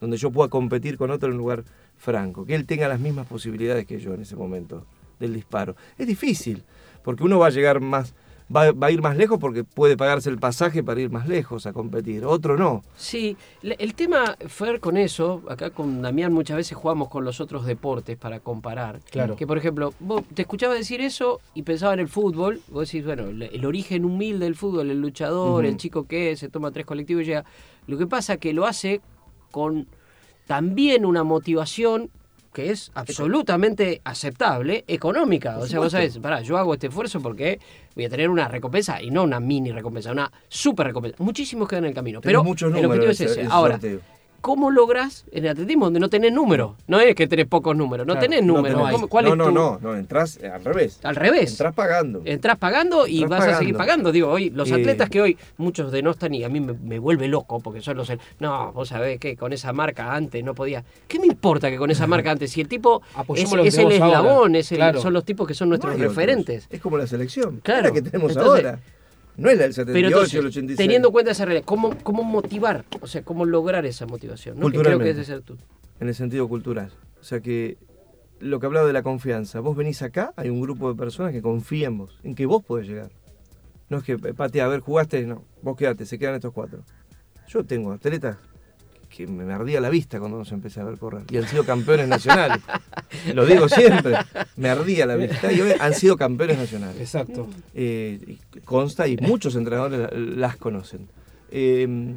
Donde 0.00 0.16
yo 0.16 0.30
pueda 0.30 0.48
competir 0.48 0.96
con 0.96 1.10
otro 1.10 1.28
en 1.28 1.32
un 1.34 1.38
lugar 1.38 1.64
franco, 1.96 2.44
que 2.44 2.54
él 2.54 2.66
tenga 2.66 2.88
las 2.88 3.00
mismas 3.00 3.26
posibilidades 3.26 3.86
que 3.86 3.98
yo 3.98 4.14
en 4.14 4.22
ese 4.22 4.36
momento 4.36 4.84
del 5.18 5.34
disparo. 5.34 5.76
Es 5.98 6.06
difícil, 6.06 6.62
porque 7.02 7.24
uno 7.24 7.38
va 7.38 7.46
a 7.46 7.50
llegar 7.50 7.80
más, 7.80 8.14
va, 8.54 8.70
va 8.72 8.86
a 8.88 8.90
ir 8.90 9.02
más 9.02 9.16
lejos 9.16 9.38
porque 9.38 9.64
puede 9.64 9.96
pagarse 9.96 10.30
el 10.30 10.38
pasaje 10.38 10.82
para 10.84 11.00
ir 11.00 11.10
más 11.10 11.26
lejos 11.28 11.66
a 11.66 11.72
competir, 11.72 12.24
otro 12.24 12.56
no. 12.56 12.82
Sí, 12.96 13.36
le- 13.62 13.76
el 13.78 13.94
tema, 13.94 14.36
Fer, 14.46 14.80
con 14.80 14.96
eso, 14.96 15.42
acá 15.48 15.70
con 15.70 16.02
Damián 16.02 16.32
muchas 16.32 16.56
veces 16.56 16.76
jugamos 16.76 17.08
con 17.08 17.24
los 17.24 17.40
otros 17.40 17.66
deportes 17.66 18.16
para 18.16 18.40
comparar. 18.40 19.00
Claro. 19.10 19.36
Que, 19.36 19.46
por 19.46 19.58
ejemplo, 19.58 19.92
vos 20.00 20.22
te 20.34 20.42
escuchaba 20.42 20.74
decir 20.74 21.00
eso 21.00 21.40
y 21.54 21.62
pensaba 21.62 21.94
en 21.94 22.00
el 22.00 22.08
fútbol. 22.08 22.60
Vos 22.68 22.88
decís, 22.90 23.04
bueno, 23.04 23.24
el, 23.24 23.42
el 23.42 23.64
origen 23.64 24.04
humilde 24.04 24.44
del 24.44 24.54
fútbol, 24.56 24.90
el 24.90 25.00
luchador, 25.00 25.64
el 25.64 25.76
chico 25.76 26.06
que 26.06 26.36
se 26.36 26.48
toma 26.48 26.70
tres 26.70 26.86
colectivos 26.86 27.22
y 27.22 27.26
llega. 27.26 27.44
Lo 27.86 27.98
que 27.98 28.06
pasa 28.06 28.36
que 28.36 28.52
lo 28.52 28.66
hace 28.66 29.00
con 29.50 29.86
también 30.46 31.04
una 31.04 31.24
motivación 31.24 32.10
que 32.56 32.70
es 32.70 32.90
absolutamente 32.94 34.00
aceptable, 34.02 34.82
económica. 34.88 35.58
O 35.58 35.66
sea, 35.66 35.78
vos 35.78 35.92
sabés, 35.92 36.16
pará, 36.20 36.40
yo 36.40 36.56
hago 36.56 36.72
este 36.72 36.86
esfuerzo 36.86 37.20
porque 37.20 37.60
voy 37.94 38.06
a 38.06 38.08
tener 38.08 38.30
una 38.30 38.48
recompensa 38.48 39.02
y 39.02 39.10
no 39.10 39.24
una 39.24 39.40
mini 39.40 39.72
recompensa, 39.72 40.10
una 40.10 40.32
super 40.48 40.86
recompensa. 40.86 41.22
Muchísimos 41.22 41.68
quedan 41.68 41.84
en 41.84 41.88
el 41.88 41.94
camino. 41.94 42.22
Pero 42.22 42.42
muchos 42.42 42.74
el 42.74 42.86
objetivo 42.86 43.10
es 43.10 43.20
en 43.20 43.28
ese. 43.28 43.40
ese 43.42 43.50
Ahora, 43.52 43.74
sorteo. 43.74 44.00
¿Cómo 44.40 44.70
logras 44.70 45.24
en 45.32 45.44
el 45.44 45.50
atletismo 45.50 45.86
donde 45.86 46.00
no 46.00 46.08
tenés 46.08 46.32
números? 46.32 46.72
No 46.86 47.00
es 47.00 47.14
que 47.14 47.26
tenés 47.26 47.46
pocos 47.46 47.76
números, 47.76 48.06
no 48.06 48.14
Claro, 48.14 48.28
tenés 48.28 48.44
No 48.44 48.54
números. 48.54 48.80
tenés- 48.80 48.92
¿Cómo- 48.92 49.08
¿Cuál 49.08 49.24
no, 49.26 49.30
es 49.32 49.36
no, 49.38 49.44
tu- 49.46 49.50
no, 49.52 49.78
no, 49.80 49.94
entras 49.96 50.38
eh, 50.42 50.48
al 50.48 50.64
revés. 50.64 51.00
Al 51.02 51.16
revés. 51.16 51.50
Entrás 51.52 51.74
pagando. 51.74 52.22
Entrás 52.24 52.56
pagando 52.58 53.06
y 53.06 53.24
vas 53.24 53.44
a 53.46 53.58
seguir 53.58 53.76
pagando. 53.76 54.12
Digo, 54.12 54.28
hoy 54.30 54.50
los 54.50 54.70
Eh. 54.70 54.74
atletas 54.74 55.08
que 55.10 55.20
hoy 55.20 55.38
muchos 55.56 55.92
denostan 55.92 56.34
y 56.34 56.44
a 56.44 56.48
mí 56.48 56.60
me, 56.60 56.72
me 56.72 56.98
vuelve 56.98 57.28
loco 57.28 57.60
porque 57.60 57.80
son 57.80 57.96
los... 57.96 58.12
No, 58.40 58.72
vos 58.72 58.88
sabés 58.88 59.18
que 59.20 59.36
con 59.36 59.52
esa 59.52 59.72
marca 59.72 60.14
antes 60.14 60.42
no 60.44 60.54
podía... 60.54 60.84
¿Qué 61.08 61.18
me 61.18 61.26
importa 61.26 61.70
que 61.70 61.76
con 61.78 61.90
esa 61.90 62.06
marca 62.06 62.30
antes? 62.30 62.50
Si 62.52 62.60
el 62.60 62.68
tipo 62.68 63.02
es, 63.34 63.52
el 63.52 63.92
eslabón, 63.92 64.54
es 64.56 64.70
el- 64.72 64.78
Claro. 64.78 65.00
son 65.00 65.12
los 65.12 65.24
tipos 65.24 65.46
que 65.46 65.54
son 65.54 65.68
No 65.68 65.76
nuestros 65.76 65.98
referentes. 65.98 66.66
Es 66.70 66.80
como 66.80 66.98
la 66.98 67.06
selección. 67.06 67.60
Claro. 67.62 67.76
Claro. 67.76 67.88
la 67.88 67.92
que 67.94 68.02
tenemos 68.10 68.32
Entonces- 68.32 68.64
ahora. 68.66 68.78
No 69.36 69.50
es 69.50 69.58
la 69.58 69.64
del 69.64 69.74
78 69.74 69.92
Pero 69.92 70.06
o 70.06 70.08
el 70.08 70.26
entonces, 70.28 70.44
86. 70.44 70.76
teniendo 70.76 71.08
en 71.08 71.12
cuenta 71.12 71.30
esa 71.32 71.44
realidad, 71.44 71.64
¿cómo, 71.66 71.96
¿cómo 72.02 72.22
motivar? 72.22 72.84
O 73.00 73.06
sea, 73.06 73.22
¿cómo 73.22 73.44
lograr 73.44 73.84
esa 73.84 74.06
motivación? 74.06 74.58
¿no? 74.58 74.70
Que 74.70 74.78
creo 74.78 74.98
que 74.98 75.04
debe 75.04 75.24
ser 75.24 75.42
tú. 75.42 75.56
en 76.00 76.08
el 76.08 76.14
sentido 76.14 76.48
cultural. 76.48 76.90
O 77.20 77.24
sea 77.24 77.40
que 77.40 77.76
lo 78.40 78.60
que 78.60 78.66
hablaba 78.66 78.86
de 78.86 78.92
la 78.92 79.02
confianza, 79.02 79.60
vos 79.60 79.76
venís 79.76 80.02
acá, 80.02 80.32
hay 80.36 80.50
un 80.50 80.60
grupo 80.60 80.90
de 80.92 80.98
personas 80.98 81.32
que 81.32 81.42
confían 81.42 81.92
en 81.92 81.98
vos, 81.98 82.18
en 82.22 82.34
que 82.34 82.46
vos 82.46 82.64
podés 82.64 82.86
llegar. 82.86 83.10
No 83.88 83.98
es 83.98 84.04
que, 84.04 84.12
eh, 84.12 84.34
Pati, 84.34 84.60
a 84.60 84.68
ver, 84.68 84.80
jugaste, 84.80 85.24
no, 85.26 85.44
vos 85.62 85.76
quedate, 85.76 86.06
se 86.06 86.18
quedan 86.18 86.34
estos 86.34 86.52
cuatro. 86.52 86.82
Yo 87.48 87.64
tengo 87.64 87.92
atletas 87.92 88.36
que 89.16 89.26
me 89.26 89.50
ardía 89.52 89.80
la 89.80 89.88
vista 89.88 90.18
cuando 90.18 90.36
nos 90.36 90.52
empecé 90.52 90.80
a 90.80 90.84
ver 90.84 90.98
correr 90.98 91.22
y 91.30 91.38
han 91.38 91.48
sido 91.48 91.64
campeones 91.64 92.06
nacionales. 92.06 92.58
Lo 93.32 93.46
digo 93.46 93.66
siempre, 93.68 94.14
me 94.56 94.68
ardía 94.68 95.06
la 95.06 95.16
vista 95.16 95.50
y 95.50 95.60
hoy 95.60 95.72
han 95.80 95.94
sido 95.94 96.16
campeones 96.18 96.58
nacionales. 96.58 97.00
Exacto. 97.00 97.48
Eh, 97.72 98.36
consta 98.64 99.08
y 99.08 99.16
muchos 99.16 99.56
entrenadores 99.56 100.00
la- 100.00 100.10
las 100.18 100.56
conocen. 100.56 101.08
Eh, 101.50 102.14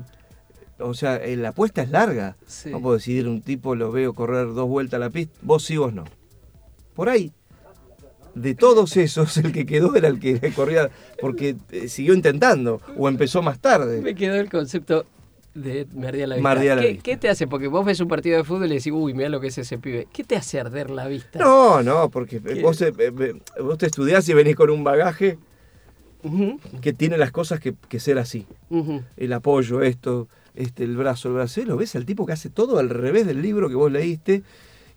o 0.79 0.93
sea, 0.93 1.15
eh, 1.17 1.37
la 1.37 1.49
apuesta 1.49 1.81
es 1.81 1.89
larga. 1.89 2.35
Sí. 2.47 2.69
No 2.69 2.81
puedo 2.81 2.95
decidir 2.97 3.27
un 3.29 3.41
tipo, 3.41 3.75
lo 3.75 3.91
veo 3.91 4.13
correr 4.13 4.47
dos 4.53 4.67
vueltas 4.67 4.97
a 4.97 4.99
la 4.99 5.09
pista, 5.09 5.33
vos 5.41 5.63
sí, 5.63 5.77
vos 5.77 5.93
no. 5.93 6.03
Por 6.95 7.07
ahí, 7.07 7.31
de 8.35 8.55
todos 8.55 8.97
esos, 8.97 9.37
el 9.37 9.53
que 9.53 9.65
quedó 9.65 9.95
era 9.95 10.09
el 10.09 10.19
que 10.19 10.51
corría 10.53 10.89
porque 11.21 11.55
eh, 11.71 11.87
siguió 11.87 12.13
intentando 12.13 12.81
o 12.97 13.07
empezó 13.07 13.41
más 13.41 13.59
tarde. 13.59 14.01
Me 14.01 14.15
quedó 14.15 14.35
el 14.35 14.49
concepto 14.49 15.05
de 15.61 15.87
me 15.93 16.07
ardía 16.07 16.27
la 16.27 16.35
vista. 16.35 16.41
la 16.75 16.81
¿Qué, 16.81 16.87
vista. 16.89 17.03
qué 17.03 17.17
te 17.17 17.29
hace? 17.29 17.47
Porque 17.47 17.67
vos 17.67 17.85
ves 17.85 17.99
un 17.99 18.07
partido 18.07 18.37
de 18.37 18.43
fútbol 18.43 18.67
y 18.71 18.75
decís, 18.75 18.91
uy, 18.93 19.13
mira 19.13 19.29
lo 19.29 19.39
que 19.39 19.47
es 19.47 19.57
ese 19.57 19.77
pibe. 19.77 20.07
¿Qué 20.11 20.23
te 20.23 20.35
hace 20.35 20.59
arder 20.59 20.89
la 20.89 21.07
vista? 21.07 21.39
No, 21.39 21.81
no, 21.83 22.09
porque 22.09 22.41
¿Qué? 22.41 22.61
vos, 22.61 22.81
eh, 22.81 22.93
eh, 22.97 23.33
vos 23.61 23.77
te 23.77 23.85
estudiás 23.85 24.27
y 24.29 24.33
venís 24.33 24.55
con 24.55 24.69
un 24.69 24.83
bagaje 24.83 25.37
que 26.81 26.93
tiene 26.93 27.17
las 27.17 27.31
cosas 27.31 27.59
que, 27.59 27.73
que 27.87 27.99
ser 27.99 28.17
así. 28.19 28.45
el 29.17 29.33
apoyo, 29.33 29.81
esto, 29.81 30.27
este, 30.53 30.83
el 30.83 30.97
brazo, 30.97 31.29
el 31.29 31.35
brazo, 31.35 31.61
lo 31.65 31.77
ves 31.77 31.95
al 31.95 32.05
tipo 32.05 32.25
que 32.25 32.33
hace 32.33 32.49
todo 32.49 32.79
al 32.79 32.89
revés 32.89 33.25
del 33.25 33.41
libro 33.41 33.69
que 33.69 33.75
vos 33.75 33.91
leíste. 33.91 34.43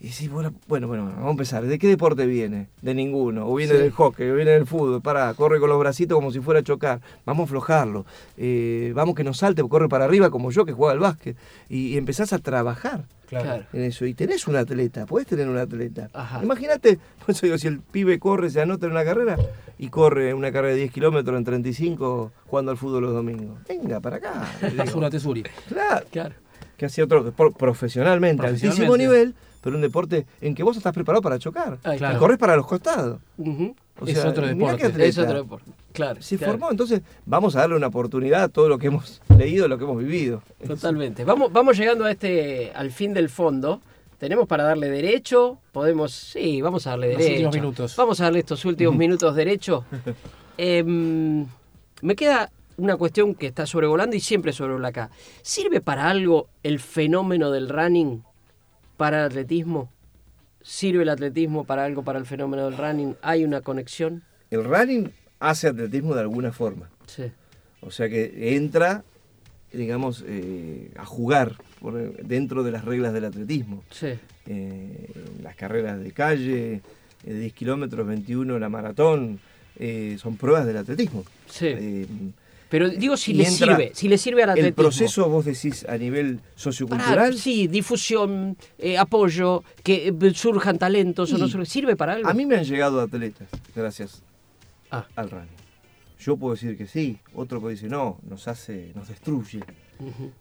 Y 0.05 0.07
decís, 0.09 0.29
bueno, 0.33 0.53
bueno, 0.67 0.89
bueno, 0.89 1.05
vamos 1.05 1.27
a 1.29 1.31
empezar. 1.31 1.65
¿De 1.65 1.79
qué 1.79 1.87
deporte 1.87 2.27
viene? 2.27 2.67
De 2.81 2.93
ninguno. 2.93 3.47
O 3.49 3.55
viene 3.55 3.75
Sí. 3.75 3.79
del 3.83 3.93
hockey, 3.93 4.29
o 4.31 4.35
viene 4.35 4.51
del 4.51 4.67
fútbol. 4.67 5.01
Pará, 5.01 5.33
corre 5.35 5.61
con 5.61 5.69
los 5.71 5.79
bracitos 5.79 6.17
como 6.17 6.33
si 6.33 6.41
fuera 6.41 6.59
a 6.59 6.65
chocar. 6.65 7.01
Vamos 7.25 7.43
a 7.43 7.45
aflojarlo. 7.45 8.05
Eh, 8.37 8.91
vamos 8.97 9.15
que 9.15 9.23
no 9.23 9.33
salte, 9.33 9.63
corre 9.63 9.89
para 9.89 10.05
arriba 10.05 10.29
como 10.31 10.51
yo 10.51 10.65
que 10.65 10.73
juega 10.73 10.93
al 10.93 10.99
básquet. 10.99 11.37
Y, 11.69 11.95
y 11.95 11.97
empezás 11.99 12.33
a 12.33 12.39
trabajar 12.41 13.05
Claro. 13.29 13.65
En 13.73 13.83
eso. 13.83 14.05
Y 14.05 14.13
tenés 14.13 14.47
un 14.49 14.57
atleta, 14.57 15.07
podés 15.07 15.27
tener 15.29 15.49
un 15.49 15.57
atleta. 15.57 16.11
Imagínate, 16.43 16.99
por 17.25 17.31
eso 17.35 17.47
digo, 17.47 17.57
si 17.57 17.69
el 17.69 17.79
pibe 17.81 18.19
corre, 18.19 18.51
se 18.51 18.61
anota 18.61 18.87
en 18.87 18.93
una 18.93 19.05
carrera 19.05 19.39
y 19.79 19.89
corre 19.89 20.35
una 20.35 20.51
carrera 20.53 20.75
de 20.75 20.81
10 20.81 20.93
kilómetros 20.93 21.39
en 21.39 21.45
35 21.45 22.33
jugando 22.49 22.73
al 22.73 22.77
fútbol 22.77 23.05
los 23.05 23.15
domingos. 23.15 23.57
Venga, 23.69 24.01
para 24.01 24.17
acá. 24.17 24.33
digo. 24.71 24.83
Tesura, 24.85 25.09
tesuri. 25.11 25.45
Claro, 25.69 26.05
Claro. 26.11 26.35
que 26.77 26.87
hacía 26.87 27.05
otro 27.05 27.23
deporte 27.23 27.57
profesionalmente, 27.59 28.45
altísimo 28.45 28.73
Profesionalmente. 28.73 29.15
nivel, 29.17 29.35
pero 29.63 29.77
un 29.77 29.83
deporte 29.83 30.27
en 30.41 30.55
que 30.55 30.63
vos 30.63 30.77
estás 30.77 30.93
preparado 30.93 31.23
para 31.23 31.39
chocar. 31.39 31.79
Claro. 31.79 32.17
Y 32.17 32.19
corres 32.19 32.37
para 32.39 32.57
los 32.57 32.67
costados. 32.67 33.21
Ujú. 33.39 33.75
O 34.01 34.07
Es 34.07 34.19
sea, 34.19 34.31
otro 34.31 34.43
mirá 34.55 34.77
qué 34.77 34.85
deporte. 34.85 35.07
Es 35.09 35.19
otro 35.19 35.35
deporte. 35.35 35.71
Claro. 35.93 36.21
Se 36.21 36.37
claro. 36.37 36.53
formó, 36.55 36.71
entonces 36.71 37.03
vamos 37.25 37.55
a 37.57 37.61
darle 37.61 37.77
una 37.77 37.87
oportunidad 37.87 38.43
a 38.45 38.49
todo 38.49 38.69
lo 38.69 38.79
que 38.79 38.89
hemos 38.89 39.21
leído, 39.39 39.69
lo 39.69 39.79
que 39.79 39.85
hemos 39.85 39.99
vivido. 39.99 40.43
Totalmente. 40.67 41.25
Vamos, 41.25 41.53
vamos 41.53 41.77
llegando 41.79 42.05
a 42.05 42.11
este, 42.11 42.73
al 42.75 42.91
fin 42.91 43.15
del 43.15 43.29
fondo. 43.29 43.81
Tenemos 44.19 44.47
para 44.49 44.65
darle 44.65 44.89
derecho. 44.89 45.59
Podemos, 45.73 46.13
sí, 46.13 46.61
vamos 46.63 46.87
a 46.87 46.91
darle 46.91 47.09
Los 47.11 47.19
derecho. 47.19 47.35
últimos 47.35 47.55
minutos. 47.55 47.97
Vamos 47.97 48.21
a 48.21 48.25
darle 48.25 48.39
estos 48.41 48.65
últimos 48.65 48.97
minutos 48.97 49.35
derecho. 49.35 49.85
Em, 50.59 51.47
me 52.03 52.15
queda 52.15 52.51
una 52.77 52.97
cuestión 52.97 53.35
que 53.35 53.47
está 53.47 53.67
sobrevolando 53.67 54.15
y 54.17 54.21
siempre 54.21 54.53
sobrevola 54.53 54.89
acá. 54.89 55.11
¿Sirve 55.43 55.81
para 55.81 56.09
algo 56.11 56.49
el 56.63 56.79
fenómeno 56.79 57.51
del 57.51 57.69
running 57.69 58.23
para 59.03 59.19
el 59.19 59.25
atletismo? 59.27 59.91
¿Sirve 60.61 61.03
el 61.03 61.09
atletismo 61.09 61.65
para 61.65 61.85
algo 61.85 62.05
para 62.05 62.21
el 62.21 62.25
fenómeno 62.25 62.67
del 62.71 62.79
running? 62.79 63.17
¿Hay 63.21 63.43
una 63.45 63.61
conexión? 63.61 64.23
El 64.49 64.63
running 64.63 65.11
hace 65.41 65.67
atletismo 65.67 66.15
de 66.15 66.21
alguna 66.21 66.53
forma. 66.53 66.89
Sí. 67.07 67.25
O 67.81 67.91
sea 67.91 68.09
que 68.09 68.55
entra, 68.55 69.03
digamos, 69.73 70.25
eh, 70.25 70.93
a 70.97 71.05
jugar 71.05 71.57
por- 71.81 72.17
dentro 72.23 72.63
de 72.63 72.71
las 72.71 72.85
reglas 72.85 73.13
del 73.13 73.25
atletismo. 73.25 73.83
Sí. 73.91 74.13
Eh, 74.47 75.11
las 75.43 75.57
carreras 75.57 75.99
de 76.01 76.13
calle, 76.13 76.81
eh, 77.25 77.35
10 77.35 77.53
kilómetros, 77.55 78.07
21 78.07 78.57
la 78.61 78.69
maratón, 78.69 79.41
eh, 79.81 80.17
son 80.21 80.37
pruebas 80.37 80.65
del 80.65 80.77
atletismo. 80.77 81.25
Sí. 81.49 82.07
Pero 82.73 82.89
digo 82.89 83.19
si 83.19 83.33
y 83.33 83.35
le 83.35 83.45
sirve, 83.45 83.93
si 83.95 84.09
le 84.09 84.17
sirve 84.17 84.45
al 84.45 84.51
atletismo. 84.51 84.69
el 84.69 84.75
proceso, 84.75 85.29
vos 85.29 85.45
decís, 85.45 85.85
a 85.87 85.99
nivel 85.99 86.41
sociocultural, 86.55 87.37
sí, 87.37 87.67
difusión, 87.69 88.57
eh, 88.79 88.97
apoyo, 88.97 89.63
que 89.85 90.09
eh, 90.09 90.35
surjan 90.35 90.79
talentos 90.79 91.31
o 91.35 91.39
no 91.39 91.45
Y 91.47 91.51
surjan. 91.51 91.67
¿Sirve 91.67 91.97
para 91.97 92.15
algo? 92.15 92.31
a 92.31 92.33
mí 92.33 92.47
me 92.47 92.57
han 92.57 92.65
llegado 92.65 92.99
atletas, 93.03 93.47
gracias 93.77 94.23
Ah. 94.91 95.07
al 95.17 95.29
running. 95.31 95.49
Yo 96.19 96.39
puedo 96.39 96.55
decir 96.55 96.79
que 96.79 96.87
sí, 96.87 97.19
otro 97.35 97.61
puede 97.61 97.75
decir 97.75 97.91
no, 97.91 98.19
nos 98.27 98.49
hace, 98.49 98.93
nos 98.95 99.09
destruye. 99.09 99.61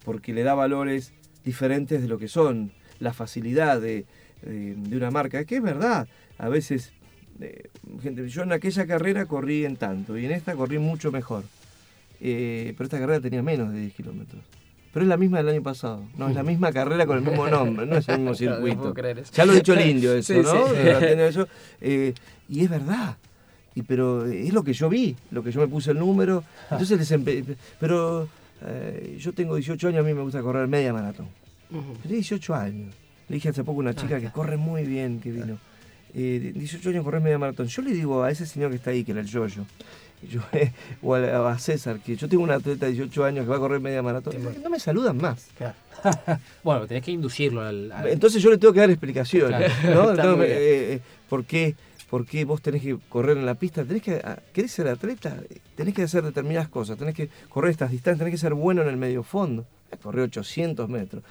Porque 0.06 0.34
le 0.34 0.44
da 0.44 0.54
valores 0.54 1.12
diferentes 1.44 2.02
de 2.02 2.08
lo 2.08 2.18
que 2.18 2.30
son, 2.30 2.72
la 3.00 3.12
facilidad 3.14 3.82
de, 3.82 4.06
de- 4.42 4.76
de 4.78 4.96
una 4.98 5.12
marca, 5.12 5.44
que 5.44 5.58
es 5.58 5.62
verdad, 5.62 6.08
a 6.38 6.48
veces, 6.48 6.94
eh, 7.42 7.68
gente, 8.02 8.30
yo 8.30 8.44
en 8.44 8.54
aquella 8.54 8.88
carrera 8.88 9.26
corrí 9.26 9.66
en 9.66 9.76
tanto 9.76 10.18
y 10.18 10.26
en 10.26 10.32
esta 10.32 10.56
corrí 10.56 10.80
mucho 10.80 11.12
mejor, 11.12 11.44
Eh, 12.22 12.74
pero 12.78 12.86
esta 12.86 12.99
carrera 12.99 13.19
tenía 13.19 13.41
menos 13.41 13.74
de 13.74 13.80
10 13.82 13.93
kilómetros. 13.93 14.41
Pero 14.93 15.03
es 15.05 15.09
la 15.09 15.17
misma 15.17 15.38
del 15.38 15.49
año 15.49 15.63
pasado, 15.63 16.03
no 16.17 16.28
es 16.30 16.36
la 16.36 16.43
misma 16.43 16.72
carrera 16.74 17.05
con 17.05 17.17
el 17.17 17.24
mismo 17.24 17.47
nombre, 17.47 17.86
no 17.86 17.97
es 17.97 18.07
el 18.09 18.19
mismo 18.19 18.34
Claro, 18.38 18.51
no 18.51 18.55
circuito. 18.57 18.80
puedo 18.82 18.93
creer 18.93 19.19
eso. 19.19 19.32
Ya 19.34 19.45
lo 19.45 19.53
ha 19.53 19.55
dicho 19.55 19.74
el 19.74 19.89
indio 19.89 20.13
eso, 20.15 20.34
Sí, 20.34 20.39
¿no? 20.41 20.67
sí. 20.67 20.74
Eso. 20.76 21.47
Eh, 21.80 22.13
y 22.49 22.63
es 22.63 22.69
verdad. 22.69 23.17
Y 23.74 23.84
pero 23.84 24.26
es 24.26 24.51
lo 24.53 24.63
que 24.63 24.74
yo 24.74 24.89
vi, 24.89 25.15
lo 25.32 25.41
que 25.43 25.51
yo 25.51 25.61
me 25.61 25.67
puse 25.67 25.91
el 25.91 25.99
número. 25.99 26.43
Entonces 26.69 26.99
les 26.99 27.11
empe- 27.13 27.55
pero 27.80 28.28
eh, 28.65 29.15
yo 29.17 29.32
tengo 29.34 29.55
18 29.55 29.88
años, 29.88 30.01
a 30.01 30.03
mí 30.03 30.13
me 30.13 30.22
gusta 30.22 30.41
correr 30.41 30.67
media 30.67 30.91
maratón. 30.91 31.28
Tenía 32.03 32.17
18 32.17 32.53
años. 32.53 32.93
Le 33.30 33.36
dije 33.36 33.47
hace 33.47 33.63
poco 33.63 33.80
a 33.80 33.84
una 33.84 33.93
chica 33.95 34.19
que 34.19 34.30
corre 34.30 34.57
muy 34.57 34.84
bien, 34.84 35.22
que 35.22 35.32
vino. 35.32 35.57
Eh, 36.13 36.51
18 36.53 36.89
años 36.89 37.05
correr 37.05 37.22
media 37.22 37.38
maratón. 37.39 37.67
Yo 37.67 37.82
le 37.82 37.91
digo 37.93 38.22
a 38.24 38.30
ese 38.30 38.45
señor 38.45 38.72
que 38.72 38.76
está 38.76 38.89
ahí, 38.91 39.05
que 39.05 39.13
era 39.13 39.22
el 39.22 39.28
Yoyo, 39.28 39.47
yo, 39.55 39.63
eh, 40.53 40.72
o 41.01 41.15
a, 41.15 41.51
a 41.51 41.59
César, 41.59 41.99
que 41.99 42.15
yo 42.15 42.28
tengo 42.30 42.43
un 42.43 42.51
atleta 42.51 42.86
de 42.86 42.91
18 42.93 43.24
años 43.26 43.45
que 43.45 43.49
va 43.49 43.55
a 43.57 43.59
correr 43.59 43.80
media 43.80 44.01
maratón. 44.01 44.36
No 44.63 44.69
me 44.69 44.80
saludan 44.80 45.17
más. 45.17 45.47
Bueno, 46.63 46.88
tenés 46.88 47.03
que 47.03 47.11
inducirlo 47.11 47.61
al. 47.61 47.91
al- 47.91 48.07
Entonces 48.07 48.41
yo 48.41 48.49
le 48.49 48.57
tengo 48.57 48.74
que 48.74 48.80
dar 48.80 48.89
explicaciones. 48.89 49.72
¿no? 49.84 50.11
Está 50.11 50.24
No, 50.24 50.41
eh, 50.41 50.93
eh, 50.93 50.99
¿por, 51.30 51.45
qué, 51.45 51.76
por 52.09 52.26
qué 52.26 52.43
vos 52.45 52.61
tenés 52.61 52.82
que 52.82 52.97
correr 53.09 53.38
en 53.38 53.45
la 53.45 53.53
pista? 53.55 53.84
Tenés 53.84 54.01
que, 54.01 54.15
ah, 54.24 54.39
¿Querés 54.53 54.72
ser 54.72 54.88
atleta? 54.88 55.38
Tenés 55.76 55.93
que 55.93 56.03
hacer 56.03 56.24
determinadas 56.24 56.69
cosas. 56.69 56.97
Tenés 56.97 57.13
que 57.13 57.30
correr 57.49 57.72
estas 57.72 57.91
distancias. 57.91 58.19
Tenés 58.19 58.32
que 58.34 58.38
ser 58.39 58.53
bueno 58.55 58.82
en 58.82 58.88
el 58.88 58.97
medio 58.97 59.22
fondo. 59.22 59.65
Correr 60.01 60.24
800 60.24 60.89
metros. 60.89 61.22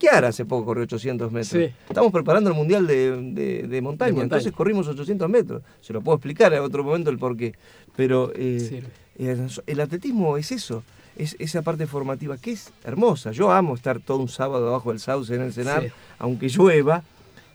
¿Qué 0.00 0.08
hará 0.08 0.28
hace 0.28 0.44
poco 0.46 0.64
corrió 0.64 0.84
800 0.84 1.30
metros? 1.30 1.48
Sí. 1.62 1.72
Estamos 1.88 2.10
preparando 2.10 2.50
el 2.50 2.56
Mundial 2.56 2.86
de, 2.86 3.10
de- 3.32 3.68
de 3.68 3.80
montaña, 3.82 4.08
De 4.08 4.12
montaña. 4.12 4.22
entonces 4.22 4.52
corrimos 4.52 4.88
800 4.88 5.28
metros. 5.28 5.62
Se 5.80 5.92
lo 5.92 6.00
puedo 6.00 6.16
explicar 6.16 6.52
en 6.54 6.60
otro 6.60 6.82
momento 6.82 7.10
el 7.10 7.18
por 7.18 7.36
qué. 7.36 7.54
Pero 7.96 8.32
eh, 8.34 8.82
eh, 9.18 9.46
el 9.66 9.80
atletismo 9.80 10.36
es 10.38 10.52
eso, 10.52 10.82
es 11.16 11.36
esa 11.38 11.60
parte 11.62 11.86
formativa 11.86 12.38
que 12.38 12.52
es 12.52 12.72
hermosa. 12.82 13.30
Yo 13.32 13.52
amo 13.52 13.74
estar 13.74 14.00
todo 14.00 14.18
un 14.18 14.28
sábado 14.28 14.68
abajo 14.68 14.88
del 14.90 15.00
sauce 15.00 15.34
en 15.34 15.42
el 15.42 15.52
cenar, 15.52 15.82
Sí. 15.82 15.88
aunque 16.18 16.48
llueva, 16.48 17.02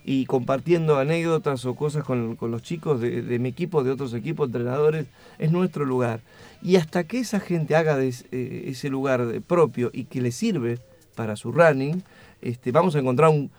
y 0.07 0.27
compartiendo 0.27 0.99
anécdotas 0.99 1.65
o 1.65 1.73
cosas 1.73 2.03
con, 2.03 2.35
con 2.35 2.51
los 2.51 2.61
chicos 2.61 3.01
de, 3.01 3.23
de 3.23 3.39
mi 3.39 3.49
equipo, 3.49 3.83
de 3.83 3.89
otros 3.89 4.13
equipos, 4.13 4.49
entrenadores, 4.49 5.07
es 5.39 5.51
nuestro 5.51 5.83
lugar. 5.83 6.19
Y 6.61 6.75
hasta 6.75 7.05
que 7.05 7.17
esa 7.21 7.39
gente 7.39 7.75
haga 7.75 7.97
de 7.97 8.13
eh, 8.31 8.65
ese 8.67 8.89
lugar 8.89 9.25
propio 9.47 9.89
y 9.91 10.03
que 10.03 10.21
le 10.21 10.31
sirve 10.31 10.77
para 11.15 11.35
su 11.35 11.51
running, 11.51 12.03
este, 12.41 12.71
vamos 12.71 12.95
a 12.95 12.99
encontrar 12.99 13.29
un 13.29 13.51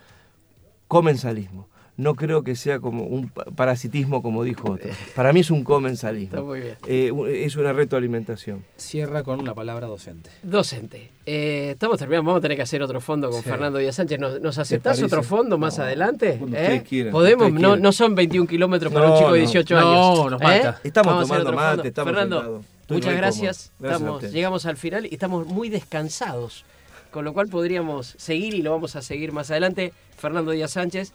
comensalismo. 0.87 1.67
no 1.97 2.13
creo 2.13 2.43
que 2.43 2.55
sea 2.55 2.79
como 2.79 3.05
un 3.05 3.29
pa- 3.29 3.45
parasitismo 3.45 4.21
como 4.21 4.43
dijo 4.43 4.73
otro. 4.73 4.87
Para 5.15 5.33
mí 5.33 5.39
es 5.39 5.49
un 5.49 5.57
Está 5.59 5.67
comensalismo. 5.73 6.43
muy 6.43 6.59
bien. 6.59 6.75
Eh, 6.87 7.11
es 7.43 7.55
una 7.55 7.73
retroalimentación. 7.73 8.63
Cierra 8.77 9.23
con 9.23 9.43
la 9.43 9.55
palabra 9.55 9.87
docente. 9.87 10.29
Docente. 10.43 11.09
Eh, 11.25 11.71
estamos 11.71 11.97
terminando, 11.97 12.27
vamos 12.27 12.37
a 12.37 12.41
tener 12.43 12.55
que 12.55 12.61
hacer 12.61 12.83
otro 12.83 13.01
fondo 13.01 13.31
con 13.31 13.41
Sí. 13.41 13.49
Fernando 13.49 13.79
Díaz 13.79 13.95
Sánchez. 13.95 14.19
¿Nos, 14.19 14.39
nos 14.39 14.59
aceptás 14.59 15.01
otro 15.01 15.23
fondo 15.23 15.57
más 15.57 15.79
No, 15.79 15.85
adelante? 15.85 16.39
¿Eh? 16.53 16.83
quieran, 16.87 17.11
¿Podemos? 17.11 17.51
No, 17.51 17.75
no 17.77 17.91
son 17.91 18.13
21 18.13 18.47
kilómetros 18.47 18.93
para 18.93 19.07
No, 19.07 19.13
un 19.13 19.17
chico 19.17 19.33
de 19.33 19.39
no. 19.39 19.45
18 19.47 19.75
No, 19.81 19.89
años. 20.21 20.31
nos 20.33 20.41
¿Eh? 20.41 20.45
falta. 20.45 20.79
Estamos 20.83 21.13
Vamos 21.13 21.27
tomando 21.29 21.53
mate, 21.53 21.87
estamos 21.87 22.13
Fernando, 22.13 22.61
muchas 22.89 23.15
gracias. 23.15 23.71
Estamos, 23.81 24.21
llegamos 24.31 24.67
al 24.67 24.77
final 24.77 25.07
y 25.07 25.13
estamos 25.15 25.47
muy 25.47 25.69
descansados. 25.69 26.63
Con 27.11 27.25
lo 27.25 27.33
cual 27.33 27.47
podríamos 27.47 28.15
seguir 28.17 28.53
y 28.53 28.61
lo 28.61 28.71
vamos 28.71 28.95
a 28.95 29.01
seguir 29.01 29.31
más 29.31 29.49
adelante. 29.51 29.93
Fernando 30.17 30.51
Díaz 30.51 30.71
Sánchez, 30.71 31.13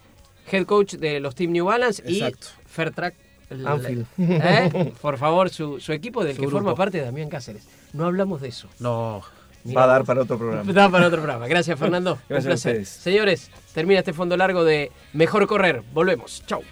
head 0.51 0.65
coach 0.65 0.95
de 0.95 1.21
los 1.21 1.35
Team 1.35 1.53
New 1.53 1.67
Balance 1.67 2.03
Exacto. 2.07 2.47
y 2.65 2.69
Fairtrack. 2.69 3.15
el- 3.51 3.67
Anfield. 3.67 4.07
¿Eh? 4.19 4.93
Por 5.03 5.19
favor, 5.19 5.51
su, 5.51 5.79
su 5.81 5.93
equipo 5.93 6.25
del 6.25 6.35
Su 6.35 6.41
que 6.43 6.47
grupo. 6.47 6.59
forma 6.63 6.75
parte 6.75 6.99
de 6.99 7.05
Damián 7.05 7.29
Cáceres. 7.29 7.65
No 7.93 8.07
hablamos 8.07 8.41
de 8.41 8.49
eso. 8.49 8.69
No. 8.79 9.23
Va 9.77 9.85
a 9.85 9.87
dar 9.87 10.05
para 10.05 10.23
otro 10.23 10.39
programa. 10.39 10.73
Da 10.73 10.89
para 10.89 11.07
otro 11.07 11.19
programa. 11.21 11.47
Gracias, 11.47 11.79
Fernando. 11.79 12.19
Gracias 12.29 12.47
Un 12.47 12.51
a 12.51 12.55
placer. 12.55 12.73
ustedes. 12.73 12.89
Señores, 12.89 13.51
termina 13.75 14.01
este 14.01 14.13
fondo 14.13 14.37
largo 14.37 14.65
de 14.65 14.91
Mejor 15.13 15.47
Correr. 15.47 15.83
Volvemos. 15.93 16.43
Chau. 16.47 16.63